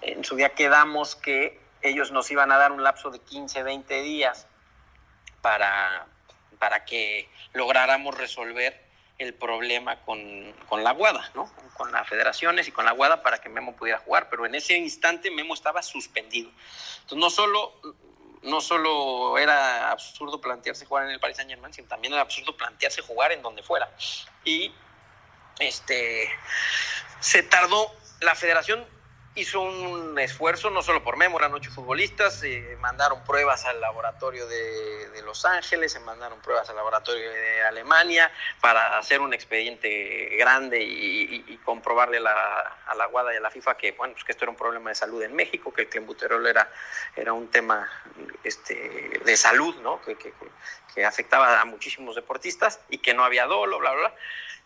en 0.00 0.24
su 0.24 0.36
día 0.36 0.50
quedamos 0.50 1.16
que 1.16 1.60
ellos 1.82 2.10
nos 2.10 2.30
iban 2.30 2.50
a 2.50 2.56
dar 2.56 2.72
un 2.72 2.82
lapso 2.82 3.10
de 3.10 3.18
15, 3.18 3.62
20 3.62 4.02
días 4.02 4.46
para, 5.42 6.06
para 6.58 6.86
que 6.86 7.28
lográramos 7.52 8.16
resolver 8.16 8.83
el 9.18 9.34
problema 9.34 10.00
con, 10.02 10.52
con, 10.68 10.82
la 10.82 10.92
Guada, 10.92 11.30
¿no? 11.34 11.52
Con 11.76 11.92
las 11.92 12.08
federaciones 12.08 12.66
y 12.68 12.72
con 12.72 12.84
la 12.84 12.92
Guada 12.92 13.22
para 13.22 13.38
que 13.38 13.48
Memo 13.48 13.76
pudiera 13.76 13.98
jugar, 13.98 14.28
pero 14.28 14.46
en 14.46 14.54
ese 14.54 14.76
instante 14.76 15.30
Memo 15.30 15.54
estaba 15.54 15.82
suspendido. 15.82 16.50
Entonces 17.02 17.18
no 17.18 17.30
solo, 17.30 17.80
no 18.42 18.60
solo 18.60 19.38
era 19.38 19.90
absurdo 19.90 20.40
plantearse 20.40 20.86
jugar 20.86 21.04
en 21.04 21.10
el 21.10 21.20
Paris 21.20 21.36
Saint 21.36 21.50
Germain, 21.50 21.72
sino 21.72 21.88
también 21.88 22.12
era 22.12 22.22
absurdo 22.22 22.56
plantearse 22.56 23.02
jugar 23.02 23.32
en 23.32 23.42
donde 23.42 23.62
fuera. 23.62 23.88
Y 24.44 24.72
este 25.60 26.28
se 27.20 27.42
tardó, 27.44 27.90
la 28.20 28.34
federación 28.34 28.84
hizo 29.36 29.60
un 29.60 30.18
esfuerzo, 30.18 30.70
no 30.70 30.82
solo 30.82 31.02
por 31.02 31.16
Memo, 31.16 31.38
eran 31.38 31.52
ocho 31.54 31.70
futbolistas, 31.70 32.40
se 32.40 32.76
mandaron 32.80 33.24
pruebas 33.24 33.64
al 33.64 33.80
laboratorio 33.80 34.46
de, 34.46 35.22
Los 35.24 35.44
Ángeles, 35.46 35.92
se 35.92 36.00
mandaron 36.00 36.38
pruebas 36.40 36.68
al 36.68 36.76
laboratorio 36.76 37.30
de 37.30 37.62
Alemania 37.62 38.30
para 38.60 38.98
hacer 38.98 39.20
un 39.20 39.32
expediente 39.32 40.36
grande 40.36 40.82
y, 40.82 41.58
comprobarle 41.64 42.18
a 42.18 42.94
la 42.94 43.06
Guada 43.06 43.32
y 43.32 43.38
a 43.38 43.40
la 43.40 43.50
FIFA 43.50 43.76
que, 43.76 43.92
bueno, 43.92 44.12
pues 44.12 44.24
que 44.24 44.32
esto 44.32 44.44
era 44.44 44.50
un 44.50 44.56
problema 44.56 44.90
de 44.90 44.94
salud 44.94 45.22
en 45.22 45.34
México, 45.34 45.72
que 45.72 45.82
el 45.82 45.88
clenbuterol 45.88 46.46
era, 46.46 46.70
era 47.16 47.32
un 47.32 47.48
tema 47.48 47.88
este, 48.44 49.20
de 49.24 49.36
salud, 49.36 49.74
¿no? 49.76 50.02
Que, 50.02 50.16
que, 50.16 50.34
que 50.94 51.04
afectaba 51.04 51.60
a 51.60 51.64
muchísimos 51.64 52.14
deportistas 52.14 52.80
y 52.90 52.98
que 52.98 53.14
no 53.14 53.24
había 53.24 53.46
dolo, 53.46 53.78
bla, 53.78 53.92
bla, 53.92 54.00
bla. 54.08 54.14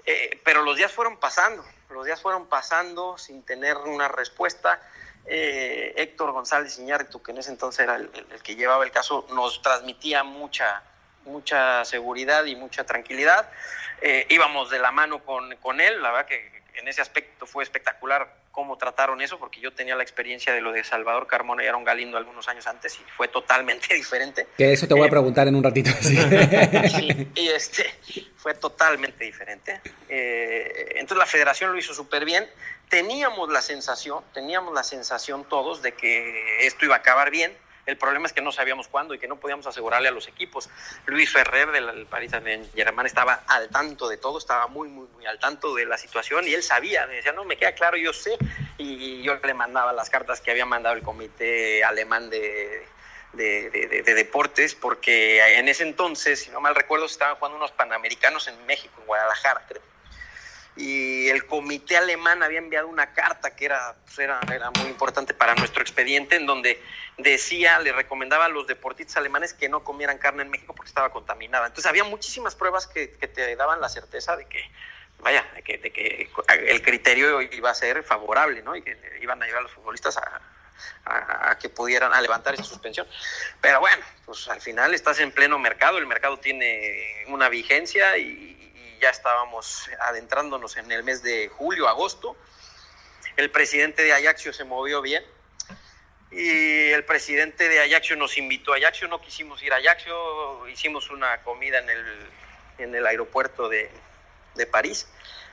Eh, 0.05 0.41
pero 0.45 0.63
los 0.63 0.77
días 0.77 0.93
fueron 0.93 1.19
pasando, 1.19 1.65
los 1.91 2.05
días 2.05 2.21
fueron 2.21 2.47
pasando 2.47 3.17
sin 3.19 3.43
tener 3.43 3.77
una 3.77 4.09
respuesta 4.09 4.81
eh, 5.27 5.93
Héctor 5.97 6.33
González 6.33 6.79
Iñárritu, 6.79 7.23
que 7.23 7.33
en 7.33 7.39
ese 7.39 7.51
entonces 7.51 7.81
era 7.81 7.97
el, 7.97 8.11
que 8.43 8.57
llevaba 8.57 8.85
el 8.85 8.91
caso, 8.91 9.27
nos 9.31 9.61
transmitía 9.61 10.25
mucha, 10.25 10.83
mucha 11.25 11.85
seguridad 11.85 12.45
y 12.45 12.57
mucha 12.57 12.85
tranquilidad. 12.85 13.51
Eh, 14.01 14.27
íbamos 14.31 14.71
de 14.71 14.79
la 14.79 14.91
mano 14.91 15.23
con, 15.25 15.55
con 15.57 15.81
él, 15.81 16.01
la 16.01 16.13
verdad 16.13 16.27
que 16.27 16.63
en 16.75 16.89
ese 16.89 17.03
aspecto 17.03 17.47
fue 17.47 17.63
espectacular 17.63 18.33
cómo 18.59 18.77
trataron 18.77 19.21
eso, 19.21 19.39
porque 19.39 19.61
yo 19.61 19.73
tenía 19.73 19.95
la 19.95 20.03
experiencia 20.03 20.53
de 20.53 20.61
lo 20.61 20.73
de 20.73 20.83
Salvador 20.83 21.29
Carmona 21.29 21.63
y 21.63 21.69
Aaron 21.69 21.85
Galindo 21.85 22.19
algunos 22.19 22.49
años 22.49 22.67
antes 22.67 22.99
y 22.99 23.05
fue 23.17 23.29
totalmente 23.29 23.95
diferente. 23.95 24.49
Que 24.57 24.73
eso 24.73 24.89
te 24.89 24.95
voy 24.95 25.05
a 25.05 25.07
eh, 25.07 25.11
preguntar 25.11 25.47
en 25.47 25.55
un 25.55 25.63
ratito. 25.63 25.93
Y 27.37 27.49
este 27.51 27.85
fue 28.37 28.55
totalmente 28.55 29.23
diferente. 29.23 29.81
Eh, 30.09 30.95
entonces 30.97 31.19
la 31.19 31.27
federación 31.27 31.71
lo 31.71 31.79
hizo 31.79 31.95
súper 31.95 32.25
bien. 32.25 32.51
Teníamos 32.89 33.49
la 33.49 33.63
sensación, 33.63 34.25
teníamos 34.35 34.75
la 34.75 34.83
sensación 34.83 35.45
todos 35.49 35.81
de 35.81 35.93
que 35.93 36.67
esto 36.67 36.85
iba 36.85 36.97
a 36.97 36.99
acabar 36.99 37.31
bien 37.31 37.57
el 37.89 37.97
problema 37.97 38.27
es 38.27 38.35
que 38.35 38.43
no 38.43 38.53
sabíamos 38.53 38.87
cuándo 38.87 39.15
y 39.15 39.19
que 39.19 39.27
no 39.27 39.37
podíamos 39.37 39.67
asegurarle 39.67 40.09
a 40.09 40.11
los 40.11 40.29
equipos. 40.29 40.69
Luis 41.07 41.33
Ferrer 41.33 41.71
del 41.71 42.05
Paris 42.05 42.33
Saint-Germain 42.33 43.07
estaba 43.07 43.45
al 43.47 43.71
tanto 43.71 44.11
de 44.11 44.19
todo, 44.19 44.37
estaba 44.37 44.67
muy, 44.67 44.91
muy, 44.91 45.09
muy 45.15 45.25
al 45.25 45.39
tanto 45.39 45.75
de 45.75 45.87
la 45.87 45.97
situación 45.97 46.47
y 46.47 46.53
él 46.53 46.63
sabía, 46.63 47.07
me 47.07 47.15
decía, 47.15 47.33
no, 47.33 47.45
me 47.45 47.57
queda 47.57 47.73
claro, 47.73 47.97
yo 47.97 48.13
sé. 48.13 48.37
Y 48.77 49.23
yo 49.23 49.37
le 49.37 49.55
mandaba 49.55 49.95
las 49.95 50.11
cartas 50.11 50.43
que 50.43 50.51
había 50.51 50.67
mandado 50.67 50.97
el 50.97 51.03
comité 51.03 51.83
alemán 51.83 52.29
de, 52.29 52.87
de, 53.33 53.71
de, 53.71 54.15
deportes, 54.15 54.75
porque 54.75 55.57
en 55.57 55.67
ese 55.69 55.85
entonces, 55.85 56.41
si 56.41 56.51
no 56.51 56.61
mal 56.61 56.75
recuerdo, 56.75 57.07
estaban 57.07 57.37
jugando 57.37 57.57
unos 57.57 57.73
panamericanos 57.73 58.49
en 58.49 58.67
México, 58.67 58.93
en 59.01 59.07
Guadalajara, 59.07 59.65
creo 59.67 59.83
y 60.79 61.29
el 61.29 61.45
comité 61.47 61.97
alemán 61.97 62.43
había 62.43 62.59
enviado 62.59 62.89
una 62.89 63.13
carta 63.13 63.57
que 63.57 63.65
era, 63.65 63.97
pues, 64.05 64.19
era, 64.21 64.41
era, 64.53 64.71
muy 64.71 64.87
importante 64.87 65.35
para 65.35 65.55
nuestro 65.57 65.83
expediente, 65.83 66.37
en 66.37 66.47
donde 66.47 66.81
decía, 67.17 67.81
le 67.81 67.93
recomendaba 67.93 68.45
a 68.45 68.49
los 68.49 68.67
deportistas 68.67 69.17
alemanes 69.17 69.53
que 69.53 69.69
no 69.69 69.83
comieran 69.83 70.19
carne 70.19 70.43
en 70.43 70.51
México 70.51 70.75
porque 70.75 70.89
estaba 70.89 71.11
contaminada. 71.11 71.67
Entonces 71.67 71.89
había 71.89 72.05
muchísimas 72.05 72.55
pruebas 72.55 72.87
que, 72.87 73.11
que 73.11 73.27
te 73.27 73.57
daban 73.57 73.81
la 73.81 73.89
certeza 73.89 74.37
de 74.37 74.47
que, 74.47 74.71
vaya, 75.19 75.45
de 75.57 75.63
que, 75.63 75.79
de 75.79 75.91
que, 75.91 76.31
el 76.67 76.83
criterio 76.83 77.43
iba 77.43 77.71
a 77.71 77.75
ser 77.75 78.03
favorable, 78.05 78.63
¿no? 78.63 78.77
Y 78.77 78.83
que 78.83 78.97
iban 79.21 79.43
a 79.43 79.47
ayudar 79.47 79.61
a 79.61 79.63
los 79.63 79.73
futbolistas 79.73 80.17
a, 80.17 80.41
que 81.61 81.69
pudieran 81.69 82.13
a 82.15 82.21
levantar 82.21 82.55
esa 82.55 82.63
suspensión. 82.63 83.07
Pero 83.61 83.81
bueno, 83.81 84.03
pues 84.25 84.47
al 84.47 84.61
final 84.61 84.95
estás 84.95 85.19
en 85.19 85.33
pleno 85.33 85.59
mercado, 85.59 85.99
el 85.99 86.07
mercado 86.07 86.39
tiene 86.39 87.25
una 87.27 87.49
vigencia 87.49 88.17
y, 88.17 88.58
ya 89.01 89.11
estábamos 89.11 89.89
adentrándonos 90.01 90.77
en 90.77 90.91
el 90.91 91.03
mes 91.03 91.23
de 91.23 91.49
julio, 91.49 91.89
agosto. 91.89 92.37
El 93.37 93.51
presidente 93.51 94.03
de 94.03 94.13
Ajaxio 94.13 94.53
se 94.53 94.65
movió 94.65 95.01
bien 95.01 95.25
y 96.31 96.91
el 96.91 97.05
presidente 97.05 97.69
de 97.69 97.81
Ajaxio 97.81 98.17
nos 98.17 98.37
invitó 98.37 98.75
a 98.75 98.77
Ajaxio, 98.77 99.09
no 99.09 99.21
quisimos 99.21 99.63
ir 99.63 99.73
a 99.73 99.77
Ajaxio, 99.77 100.69
hicimos 100.69 101.11
una 101.11 101.43
comida 101.43 101.79
en 101.79 101.89
el, 101.89 102.31
en 102.79 102.95
el 102.95 103.07
aeropuerto 103.07 103.69
de, 103.69 103.91
de 104.55 104.67
París. 104.67 105.09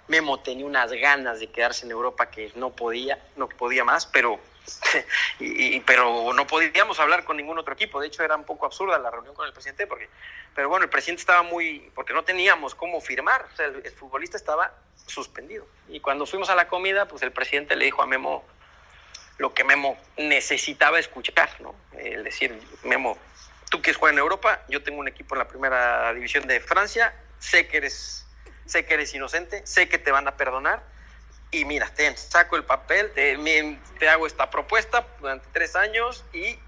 Memo 0.08 0.39
tenía 0.41 0.65
unas 0.65 0.91
ganas 0.91 1.39
de 1.39 1.47
quedarse 1.47 1.86
en 1.86 1.91
Europa 1.91 2.29
que 2.29 2.51
no 2.55 2.75
podía, 2.75 3.19
no 3.36 3.47
podía 3.47 3.84
más, 3.84 4.05
pero 4.05 4.39
y, 5.39 5.80
pero 5.82 6.34
no 6.34 6.47
podíamos 6.47 6.99
hablar 6.99 7.23
con 7.23 7.38
ningún 7.38 7.58
otro 7.58 7.73
equipo. 7.73 7.99
De 7.99 8.08
hecho, 8.08 8.23
era 8.23 8.36
un 8.36 8.45
poco 8.45 8.65
absurda 8.65 8.97
la 8.97 9.12
reunión 9.12 9.36
con 9.36 9.45
el 9.45 9.54
presidente, 9.54 9.88
porque, 9.88 10.10
pero 10.54 10.69
bueno, 10.69 10.84
el 10.84 10.89
presidente 10.89 11.21
estaba 11.21 11.43
muy, 11.43 11.91
porque 11.93 12.13
no 12.13 12.23
teníamos 12.23 12.75
cómo 12.75 13.01
firmar, 13.01 13.47
o 13.51 13.56
sea, 13.56 13.67
el, 13.67 13.91
futbolista 13.91 14.38
estaba 14.38 14.73
suspendido. 15.06 15.67
Y 15.89 15.99
cuando 15.99 16.25
fuimos 16.25 16.49
a 16.49 16.56
la 16.56 16.67
comida, 16.67 17.08
pues 17.08 17.21
el 17.21 17.32
presidente 17.32 17.75
le 17.75 17.86
dijo 17.86 18.01
a 18.01 18.08
Memo 18.08 18.43
lo 19.38 19.54
que 19.54 19.63
Memo 19.63 19.97
necesitaba 20.17 20.97
escuchar, 20.99 21.49
¿no? 21.60 21.75
El 21.97 22.23
decir, 22.23 22.58
Memo, 22.84 23.17
tú 23.69 23.82
quieres 23.82 23.97
jugar 23.97 24.13
en 24.13 24.19
Europa, 24.19 24.62
yo 24.69 24.82
tengo 24.82 24.99
un 24.99 25.08
equipo 25.08 25.36
en 25.36 25.39
la 25.39 25.47
primera 25.47 26.13
división 26.13 26.47
de 26.47 26.60
Francia, 26.62 27.13
sé 27.39 27.67
que 27.67 27.78
eres, 27.78 28.25
sé 28.65 28.86
que 28.86 28.93
eres 28.93 29.13
inocente, 29.13 29.65
sé 29.67 29.89
que 29.89 29.97
te 29.97 30.12
van 30.12 30.28
a 30.28 30.38
perdonar 30.38 30.94
y 31.56 31.65
mira, 31.65 31.88
te 31.94 32.15
saco 32.18 32.56
el 32.56 32.65
papel, 32.65 33.12
te, 33.13 33.38
te 34.00 34.10
hago 34.10 34.28
esta 34.28 34.50
propuesta 34.50 35.08
durante 35.20 35.48
tres 35.54 35.76
años 35.76 36.26
y 36.34 36.60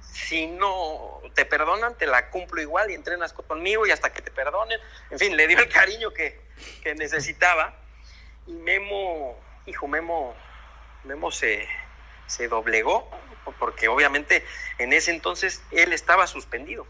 si 0.00 0.46
no 0.46 1.20
te 1.34 1.44
perdonan, 1.44 1.96
te 1.96 2.06
la 2.06 2.30
cumplo 2.30 2.60
igual 2.60 2.90
y 2.90 2.94
entrenas 2.94 3.32
conmigo 3.32 3.86
y 3.86 3.90
hasta 3.90 4.12
que 4.12 4.22
te 4.22 4.30
perdonen. 4.30 4.78
En 5.10 5.18
fin, 5.18 5.36
le 5.36 5.46
dio 5.46 5.58
el 5.58 5.68
cariño 5.68 6.12
que, 6.12 6.40
que 6.82 6.94
necesitaba. 6.94 7.74
Y 8.46 8.52
Memo, 8.52 9.38
hijo, 9.66 9.88
Memo, 9.88 10.34
Memo 11.04 11.30
se, 11.30 11.68
se 12.26 12.48
doblegó, 12.48 13.10
porque 13.58 13.88
obviamente 13.88 14.44
en 14.78 14.92
ese 14.92 15.10
entonces 15.10 15.62
él 15.70 15.92
estaba 15.92 16.26
suspendido. 16.26 16.86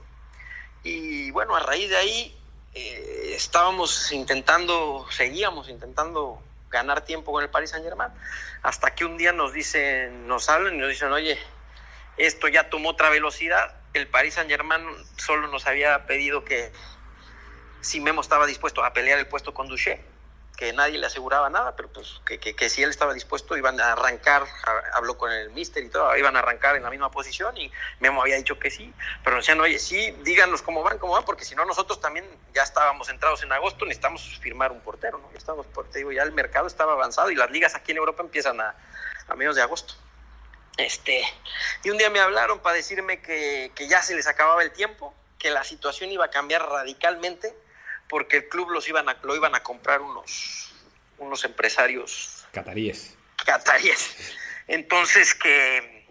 Y 0.83 1.31
bueno, 1.33 1.57
a 1.57 1.61
raíz 1.61 1.91
de 1.91 1.97
ahí 1.97 2.39
eh, 2.75 3.33
estábamos 3.35 4.13
intentando, 4.13 5.07
seguíamos 5.11 5.69
intentando 5.69 6.43
ganar 6.71 7.03
tiempo 7.03 7.33
con 7.33 7.43
el 7.43 7.51
Paris 7.51 7.71
Saint 7.71 7.85
Germain, 7.85 8.11
hasta 8.63 8.95
que 8.95 9.05
un 9.05 9.17
día 9.17 9.33
nos 9.33 9.53
dicen, 9.53 10.27
nos 10.27 10.49
hablan 10.49 10.75
y 10.75 10.79
nos 10.79 10.89
dicen, 10.89 11.13
oye, 11.13 11.39
esto 12.17 12.49
ya 12.49 12.71
tomó 12.71 12.91
otra 12.91 13.11
velocidad, 13.11 13.75
el 13.93 14.09
Paris 14.09 14.35
Saint 14.35 14.51
Germain 14.51 14.85
solo 15.17 15.49
nos 15.49 15.67
había 15.67 16.07
pedido 16.07 16.45
que 16.45 16.73
si 17.81 18.01
Memo 18.01 18.21
estaba 18.21 18.47
dispuesto 18.47 18.85
a 18.85 18.93
pelear 18.93 19.19
el 19.19 19.27
puesto 19.27 19.55
con 19.55 19.69
Duché, 19.69 20.05
que 20.57 20.73
nadie 20.73 20.99
le 20.99 21.07
aseguraba 21.07 21.51
nada, 21.51 21.77
pero 21.77 21.89
pues 21.91 22.21
que, 22.25 22.39
que, 22.39 22.69
si 22.69 22.83
él 22.83 22.91
estaba 22.91 23.13
dispuesto 23.13 23.57
iban 23.57 23.79
a 23.81 23.93
arrancar, 23.93 24.45
habló 24.95 25.19
con 25.19 25.31
el 25.31 25.51
mister 25.51 25.85
y 25.85 25.91
todo, 25.91 26.17
iban 26.17 26.35
a 26.35 26.39
arrancar 26.39 26.77
en 26.77 26.83
la 26.83 26.91
misma 26.91 27.11
posición 27.11 27.57
y 27.57 27.71
Memo 28.01 28.23
había 28.23 28.37
dicho 28.37 28.59
que 28.59 28.71
sí, 28.71 28.93
pero 29.23 29.37
decían, 29.37 29.61
oye, 29.61 29.79
sí, 29.79 30.17
díganos 30.23 30.63
cómo 30.63 30.83
van, 30.83 30.99
cómo 30.99 31.13
van, 31.13 31.25
porque 31.25 31.45
si 31.45 31.55
no 31.55 31.65
nosotros 31.67 32.01
también 32.01 32.27
ya 32.55 32.63
estábamos 32.63 33.09
entrados 33.11 33.43
en 33.43 33.53
agosto, 33.53 33.85
necesitamos 33.85 34.39
firmar 34.41 34.73
un 34.73 34.81
portero, 34.81 35.19
¿no? 35.19 35.31
Ya 35.33 35.39
estamos, 35.39 35.67
te 35.93 35.99
digo, 35.99 36.13
ya 36.13 36.23
el 36.23 36.33
mercado 36.33 36.67
estaba 36.67 36.95
avanzado 36.95 37.31
y 37.31 37.35
las 37.35 37.51
ligas 37.51 37.75
aquí 37.75 37.93
en 37.93 37.99
Europa 37.99 38.23
empiezan 38.23 38.61
a, 38.61 38.75
a 39.29 39.35
mediados 39.35 39.57
de 39.57 39.63
agosto. 39.63 39.95
Este, 40.79 41.23
y 41.85 41.91
un 41.91 41.99
día 41.99 42.11
me 42.11 42.21
hablaron 42.21 42.61
para 42.61 42.77
decirme 42.77 43.21
que, 43.21 43.73
que 43.75 43.89
ya 43.89 44.03
se 44.03 44.15
les 44.15 44.27
acababa 44.27 44.63
el 44.63 44.73
tiempo, 44.73 45.15
que 45.39 45.51
la 45.51 45.65
situación 45.65 46.11
iba 46.11 46.27
a 46.27 46.31
cambiar 46.31 46.67
radicalmente 46.67 47.55
porque 48.09 48.39
el 48.39 48.49
club 48.49 48.71
los 48.71 48.89
iban 48.89 49.09
a, 49.09 49.19
lo 49.23 49.35
iban 49.35 49.55
a 49.55 49.63
comprar 49.63 50.01
unos, 50.01 50.73
unos 51.19 51.45
empresarios. 51.45 52.47
Cataríes. 52.53 53.17
Cataríes. 53.45 54.37
Entonces 54.69 55.35
que, 55.35 56.07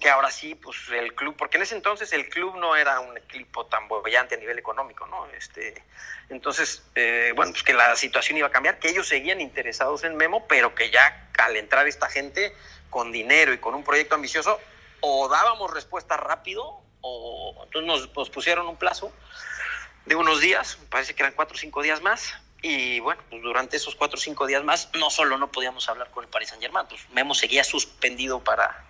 que 0.00 0.08
ahora 0.08 0.30
sí, 0.30 0.54
pues 0.54 0.76
el 0.90 1.14
club, 1.14 1.34
porque 1.36 1.56
en 1.56 1.64
ese 1.64 1.74
entonces 1.74 2.12
el 2.12 2.28
club 2.28 2.56
no 2.56 2.76
era 2.76 3.00
un 3.00 3.16
equipo 3.16 3.66
tan 3.66 3.88
bollante 3.88 4.34
a 4.34 4.38
nivel 4.38 4.58
económico, 4.58 5.06
¿no? 5.06 5.26
Este, 5.36 5.82
entonces, 6.28 6.82
eh, 6.94 7.32
bueno, 7.34 7.52
pues 7.52 7.62
que 7.62 7.72
la 7.72 7.96
situación 7.96 8.38
iba 8.38 8.48
a 8.48 8.50
cambiar, 8.50 8.78
que 8.78 8.88
ellos 8.88 9.08
seguían 9.08 9.40
interesados 9.40 10.04
en 10.04 10.16
Memo, 10.16 10.46
pero 10.46 10.74
que 10.74 10.90
ya 10.90 11.30
al 11.38 11.56
entrar 11.56 11.86
esta 11.86 12.08
gente 12.08 12.54
con 12.90 13.12
dinero 13.12 13.52
y 13.52 13.58
con 13.58 13.74
un 13.74 13.84
proyecto 13.84 14.14
ambicioso, 14.14 14.60
o 15.00 15.28
dábamos 15.28 15.72
respuesta 15.72 16.16
rápido, 16.16 16.82
o 17.00 17.62
entonces 17.64 17.86
nos, 17.86 18.16
nos 18.16 18.30
pusieron 18.30 18.66
un 18.66 18.76
plazo 18.76 19.12
de 20.08 20.14
unos 20.16 20.40
días, 20.40 20.78
parece 20.88 21.14
que 21.14 21.22
eran 21.22 21.34
cuatro 21.34 21.54
o 21.54 21.58
cinco 21.58 21.82
días 21.82 22.00
más. 22.00 22.34
Y 22.62 22.98
bueno, 23.00 23.22
pues 23.30 23.40
durante 23.42 23.76
esos 23.76 23.94
cuatro 23.94 24.16
o 24.18 24.20
cinco 24.20 24.46
días 24.46 24.64
más, 24.64 24.88
no 24.94 25.10
solo 25.10 25.38
no 25.38 25.52
podíamos 25.52 25.88
hablar 25.88 26.10
con 26.10 26.24
el 26.24 26.30
Paris 26.30 26.48
Saint 26.48 26.62
Germain, 26.62 26.86
pues 26.88 27.08
Memo 27.10 27.34
seguía 27.34 27.62
suspendido 27.62 28.42
para, 28.42 28.84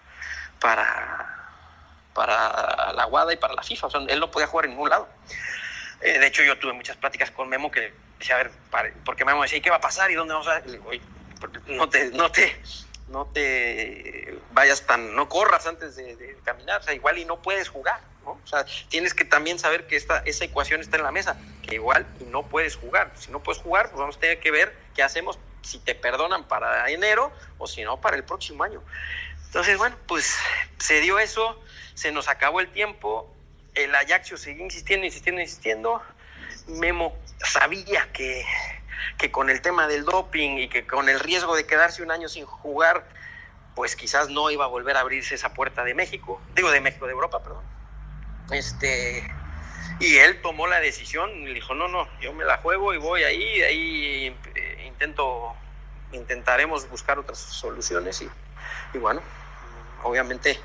para, 0.58 1.50
para 2.14 2.92
la 2.94 3.04
Guada 3.04 3.32
y 3.34 3.36
para 3.36 3.52
la 3.52 3.62
FIFA. 3.62 3.88
O 3.88 3.90
sea, 3.90 4.00
él 4.08 4.20
no 4.20 4.30
podía 4.30 4.46
jugar 4.46 4.66
en 4.66 4.70
ningún 4.70 4.88
lado. 4.88 5.08
Eh, 6.00 6.18
de 6.18 6.26
hecho, 6.28 6.42
yo 6.44 6.58
tuve 6.58 6.72
muchas 6.72 6.96
pláticas 6.96 7.30
con 7.30 7.48
Memo 7.48 7.70
que 7.70 7.92
decía, 8.18 8.36
a 8.36 8.38
ver, 8.38 8.52
porque 9.04 9.24
Memo 9.24 9.42
decía, 9.42 9.60
¿qué 9.60 9.70
va 9.70 9.76
a 9.76 9.80
pasar 9.80 10.10
y 10.10 10.14
dónde 10.14 10.32
vamos 10.32 10.48
a...? 10.48 10.60
Le 10.60 10.80
no 11.66 11.88
te, 11.88 12.10
no 12.10 12.32
te, 12.32 12.62
no 13.08 13.26
te 13.26 14.38
vayas 14.52 14.86
tan, 14.86 15.14
no 15.14 15.28
corras 15.28 15.66
antes 15.66 15.94
de, 15.94 16.16
de 16.16 16.38
caminar, 16.42 16.80
o 16.80 16.84
sea, 16.84 16.94
igual 16.94 17.18
y 17.18 17.24
no 17.24 17.42
puedes 17.42 17.68
jugar. 17.68 18.00
O 18.32 18.46
sea, 18.46 18.64
tienes 18.88 19.14
que 19.14 19.24
también 19.24 19.58
saber 19.58 19.86
que 19.86 19.96
esta, 19.96 20.18
esa 20.26 20.44
ecuación 20.44 20.80
está 20.80 20.96
en 20.96 21.04
la 21.04 21.12
mesa, 21.12 21.36
que 21.62 21.76
igual 21.76 22.06
no 22.26 22.46
puedes 22.48 22.76
jugar. 22.76 23.12
Si 23.16 23.30
no 23.30 23.42
puedes 23.42 23.62
jugar, 23.62 23.90
pues 23.90 23.98
vamos 23.98 24.16
a 24.16 24.20
tener 24.20 24.40
que 24.40 24.50
ver 24.50 24.76
qué 24.94 25.02
hacemos, 25.02 25.38
si 25.62 25.78
te 25.78 25.94
perdonan 25.94 26.46
para 26.48 26.90
enero 26.90 27.32
o 27.58 27.66
si 27.66 27.82
no 27.82 28.00
para 28.00 28.16
el 28.16 28.24
próximo 28.24 28.64
año. 28.64 28.82
Entonces, 29.46 29.78
bueno, 29.78 29.96
pues 30.06 30.36
se 30.78 31.00
dio 31.00 31.18
eso, 31.18 31.60
se 31.94 32.12
nos 32.12 32.28
acabó 32.28 32.60
el 32.60 32.70
tiempo, 32.70 33.34
el 33.74 33.94
Ajaxio 33.94 34.36
seguía 34.36 34.64
insistiendo, 34.64 35.06
insistiendo, 35.06 35.40
insistiendo. 35.40 36.02
Memo 36.66 37.16
sabía 37.42 38.12
que, 38.12 38.44
que 39.16 39.30
con 39.30 39.48
el 39.48 39.62
tema 39.62 39.86
del 39.86 40.04
doping 40.04 40.58
y 40.58 40.68
que 40.68 40.86
con 40.86 41.08
el 41.08 41.20
riesgo 41.20 41.56
de 41.56 41.66
quedarse 41.66 42.02
un 42.02 42.10
año 42.10 42.28
sin 42.28 42.44
jugar, 42.44 43.08
pues 43.74 43.96
quizás 43.96 44.28
no 44.28 44.50
iba 44.50 44.64
a 44.64 44.68
volver 44.68 44.96
a 44.96 45.00
abrirse 45.00 45.34
esa 45.34 45.54
puerta 45.54 45.84
de 45.84 45.94
México, 45.94 46.42
digo 46.54 46.70
de 46.70 46.80
México, 46.80 47.06
de 47.06 47.12
Europa, 47.12 47.42
perdón 47.42 47.77
este, 48.50 49.24
y 50.00 50.16
él 50.16 50.40
tomó 50.42 50.66
la 50.66 50.80
decisión, 50.80 51.30
y 51.30 51.54
dijo, 51.54 51.74
no, 51.74 51.88
no, 51.88 52.08
yo 52.20 52.32
me 52.32 52.44
la 52.44 52.58
juego 52.58 52.94
y 52.94 52.98
voy 52.98 53.22
ahí, 53.24 53.62
ahí 53.62 54.36
eh, 54.54 54.84
intento, 54.86 55.54
intentaremos 56.12 56.88
buscar 56.88 57.18
otras 57.18 57.38
soluciones 57.38 58.22
y, 58.22 58.30
y 58.94 58.98
bueno, 58.98 59.22
obviamente 60.02 60.60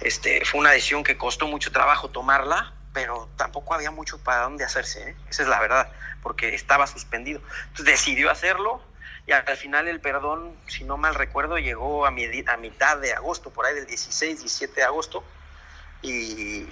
este, 0.00 0.44
fue 0.44 0.60
una 0.60 0.70
decisión 0.70 1.02
que 1.02 1.18
costó 1.18 1.46
mucho 1.46 1.72
trabajo 1.72 2.08
tomarla, 2.08 2.72
pero 2.92 3.28
tampoco 3.36 3.74
había 3.74 3.90
mucho 3.90 4.18
para 4.18 4.42
dónde 4.42 4.64
hacerse, 4.64 5.10
¿eh? 5.10 5.16
esa 5.28 5.42
es 5.42 5.48
la 5.48 5.60
verdad, 5.60 5.90
porque 6.22 6.54
estaba 6.54 6.86
suspendido. 6.86 7.40
Entonces 7.68 7.84
decidió 7.86 8.30
hacerlo 8.30 8.80
y 9.26 9.32
al 9.32 9.56
final 9.56 9.88
el 9.88 10.00
perdón, 10.00 10.56
si 10.66 10.84
no 10.84 10.96
mal 10.96 11.14
recuerdo, 11.14 11.58
llegó 11.58 12.06
a, 12.06 12.08
a 12.08 12.56
mitad 12.56 12.96
de 12.96 13.12
agosto, 13.12 13.50
por 13.50 13.66
ahí 13.66 13.74
del 13.74 13.86
16, 13.86 14.40
17 14.40 14.74
de 14.74 14.84
agosto, 14.84 15.22
y, 16.00 16.62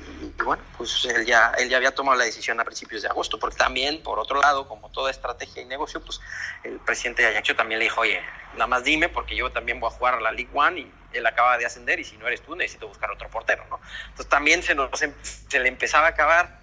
bueno, 0.44 0.62
pues 0.76 1.04
él 1.04 1.26
ya, 1.26 1.52
él 1.58 1.68
ya 1.68 1.78
había 1.78 1.92
tomado 1.92 2.16
la 2.16 2.24
decisión 2.24 2.60
a 2.60 2.64
principios 2.64 3.02
de 3.02 3.08
agosto, 3.08 3.40
porque 3.40 3.56
también, 3.56 4.02
por 4.02 4.20
otro 4.20 4.40
lado, 4.40 4.68
como 4.68 4.88
toda 4.90 5.10
estrategia 5.10 5.62
y 5.62 5.64
negocio, 5.64 6.00
pues 6.00 6.20
el 6.62 6.78
presidente 6.78 7.22
de 7.22 7.28
Ajaxio 7.28 7.56
también 7.56 7.80
le 7.80 7.86
dijo, 7.86 8.02
oye, 8.02 8.20
nada 8.52 8.68
más 8.68 8.84
dime, 8.84 9.08
porque 9.08 9.34
yo 9.34 9.50
también 9.50 9.80
voy 9.80 9.88
a 9.88 9.90
jugar 9.90 10.14
a 10.14 10.20
la 10.20 10.30
League 10.30 10.50
One 10.54 10.80
y 10.80 10.92
él 11.12 11.26
acaba 11.26 11.58
de 11.58 11.66
ascender 11.66 11.98
y 11.98 12.04
si 12.04 12.16
no 12.18 12.28
eres 12.28 12.42
tú 12.42 12.54
necesito 12.54 12.86
buscar 12.86 13.10
otro 13.10 13.28
portero, 13.28 13.64
¿no? 13.68 13.80
Entonces 14.08 14.28
también 14.28 14.62
se, 14.62 14.74
nos, 14.74 15.02
em, 15.02 15.12
le 15.52 15.68
empezaba 15.68 16.06
a 16.06 16.10
acabar 16.10 16.60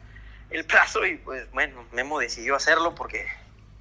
el 0.50 0.66
plazo 0.66 1.06
y 1.06 1.18
pues 1.18 1.52
bueno, 1.52 1.86
Memo 1.92 2.20
decidió 2.20 2.56
hacerlo 2.56 2.96
porque 2.96 3.28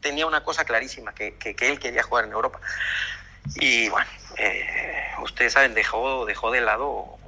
tenía 0.01 0.27
una 0.27 0.43
cosa 0.43 0.65
clarísima, 0.65 1.15
que, 1.15 1.37
que, 1.37 1.55
él 1.69 1.79
quería 1.79 2.03
jugar 2.03 2.25
en 2.25 2.33
Europa. 2.33 2.61
Y 3.57 3.89
bueno, 3.91 4.11
eh, 4.39 5.13
ustedes 5.23 5.53
saben, 5.53 5.75
dejó, 5.75 6.27
dejó 6.27 6.51
de 6.51 6.61
lado 6.61 7.19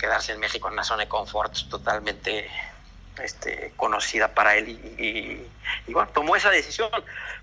quedarse 0.00 0.32
en 0.32 0.40
México 0.40 0.66
en 0.68 0.74
una 0.74 0.84
zona 0.84 1.04
de 1.04 1.08
confort 1.08 1.54
totalmente 1.68 2.48
este, 3.22 3.72
conocida 3.76 4.34
para 4.34 4.56
él 4.56 4.68
y, 4.98 5.92
bueno, 5.92 6.08
tomó 6.12 6.36
esa 6.36 6.50
decisión. 6.50 6.88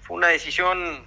Fue 0.01 0.17
una 0.17 0.27
decisión 0.27 1.05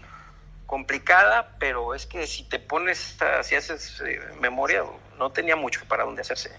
complicada, 0.66 1.56
pero 1.58 1.94
es 1.94 2.06
que 2.06 2.26
si 2.28 2.44
te 2.44 2.60
pones, 2.60 3.18
si 3.42 3.54
haces 3.56 4.00
eh, 4.06 4.20
memoria, 4.40 4.84
no 5.18 5.30
tenía 5.30 5.56
mucho 5.56 5.80
para 5.88 6.04
dónde 6.04 6.22
hacerse. 6.22 6.52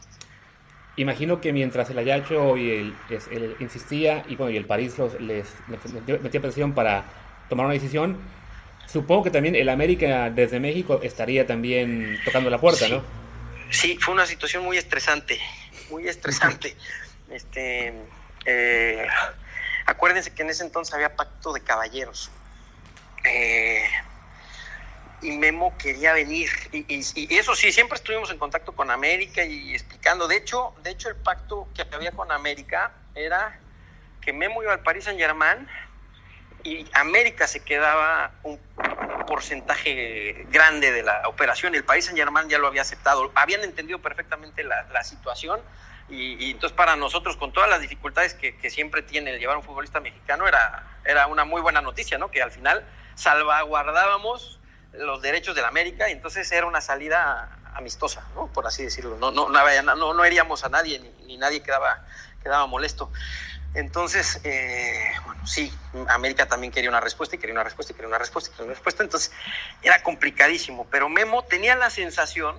Imagino 0.98 1.40
que 1.40 1.54
mientras 1.54 1.90
el 1.90 1.98
Ayacho 1.98 2.58
y 2.58 2.94
el, 3.10 3.56
insistía 3.62 4.26
y 4.28 4.36
bueno 4.36 4.52
y 4.52 4.58
el 4.58 4.66
París 4.66 4.98
los, 4.98 5.20
les, 5.22 5.48
metía 6.22 6.42
presión 6.42 6.74
para 6.74 7.06
tomar 7.48 7.66
una 7.66 7.74
decisión, 7.74 8.20
supongo 8.88 9.24
que 9.24 9.32
también 9.32 9.56
el 9.56 9.70
América 9.70 10.30
desde 10.30 10.60
México 10.60 11.00
estaría 11.02 11.48
también 11.48 12.20
tocando 12.26 12.50
la 12.50 12.60
puerta, 12.60 12.90
¿no? 12.90 13.21
Sí, 13.72 13.98
fue 13.98 14.14
una 14.14 14.26
situación 14.26 14.64
muy 14.64 14.78
estresante, 14.78 15.40
muy 15.90 16.08
estresante. 16.08 16.76
Este, 17.32 17.94
eh, 18.44 19.08
acuérdense 19.86 20.34
que 20.34 20.42
en 20.42 20.50
ese 20.50 20.66
entonces 20.66 20.94
había 20.94 21.16
pacto 21.16 21.54
de 21.54 21.62
caballeros. 21.62 22.30
Eh, 23.24 23.90
y 25.22 25.32
Memo 25.38 25.74
quería 25.78 26.12
venir. 26.12 26.50
Y, 26.74 27.34
eso 27.34 27.56
sí, 27.56 27.72
siempre 27.72 27.96
estuvimos 27.96 28.30
en 28.32 28.38
contacto 28.38 28.74
con 28.74 28.92
América 28.92 29.46
y 29.46 29.74
explicando. 29.74 30.28
De 30.28 30.36
hecho, 30.36 30.74
de 30.84 30.92
hecho 30.92 31.08
el 31.08 31.16
pacto 31.16 31.70
que 31.74 31.86
había 31.90 32.12
con 32.12 32.34
América 32.34 32.92
era 33.16 33.58
que 34.20 34.34
Memo 34.34 34.62
iba 34.62 34.74
al 34.74 34.84
Paris 34.84 35.06
Saint 35.06 35.18
Germain 35.18 35.70
y 36.64 36.86
América 36.94 37.48
se 37.48 37.64
quedaba 37.64 38.32
un 38.44 38.60
porcentaje 39.28 40.46
grande 40.50 40.92
de 40.92 41.04
la 41.04 41.28
operación. 41.28 41.74
El 41.76 41.84
país 41.84 42.06
Saint 42.06 42.18
Germain 42.18 42.50
ya 42.50 42.58
lo 42.58 42.68
había 42.68 42.82
aceptado, 42.82 43.32
habían 43.36 43.64
entendido 43.64 44.00
perfectamente 44.00 44.64
la, 44.64 45.04
situación 45.04 45.62
y, 46.10 46.52
entonces 46.52 46.76
para 46.76 46.96
nosotros 46.96 47.38
con 47.38 47.54
todas 47.54 47.70
las 47.70 47.82
dificultades 47.82 48.34
que, 48.34 48.70
siempre 48.70 49.02
tiene 49.02 49.32
el 49.32 49.40
llevar 49.40 49.58
un 49.58 49.64
futbolista 49.64 50.00
mexicano 50.00 50.48
era, 50.48 50.84
era 51.06 51.28
una 51.28 51.46
muy 51.46 51.62
buena 51.62 51.82
noticia, 51.82 52.18
¿no? 52.18 52.30
Que 52.30 52.42
al 52.42 52.52
final 52.52 52.86
salvaguardábamos 53.16 54.60
los 54.94 55.22
derechos 55.22 55.56
de 55.56 55.62
la 55.62 55.70
América 55.70 56.10
y 56.10 56.12
entonces 56.12 56.52
era 56.52 56.68
una 56.68 56.82
salida 56.82 57.58
amistosa, 57.74 58.24
¿no? 58.36 58.48
Por 58.48 58.68
así 58.68 58.84
decirlo. 58.84 59.18
No, 59.18 59.32
no, 59.32 59.50
no, 59.50 59.96
no, 59.96 60.14
no 60.14 60.26
heríamos 60.26 60.64
a 60.66 60.70
nadie 60.70 61.00
ni, 61.00 61.10
ni 61.26 61.38
nadie 61.38 61.64
quedaba, 61.64 62.04
quedaba 62.44 62.68
molesto. 62.68 63.12
Entonces, 63.74 64.42
eh, 64.44 65.12
bueno, 65.24 65.40
sí, 65.46 65.78
América 66.10 66.46
también 66.46 66.72
quería 66.74 66.90
una 66.90 67.00
respuesta 67.00 67.36
y 67.36 67.40
quería 67.40 67.54
una 67.54 67.64
respuesta 67.64 67.94
y 67.94 67.96
quería 67.96 68.10
una 68.10 68.18
respuesta 68.18 68.50
y 68.50 68.52
quería 68.52 68.66
una 68.66 68.74
respuesta. 68.74 69.04
Entonces, 69.04 69.32
era 69.82 70.04
complicadísimo. 70.04 70.88
Pero 70.90 71.08
Memo 71.08 71.44
tenía 71.44 71.76
la 71.76 71.90
sensación, 71.90 72.56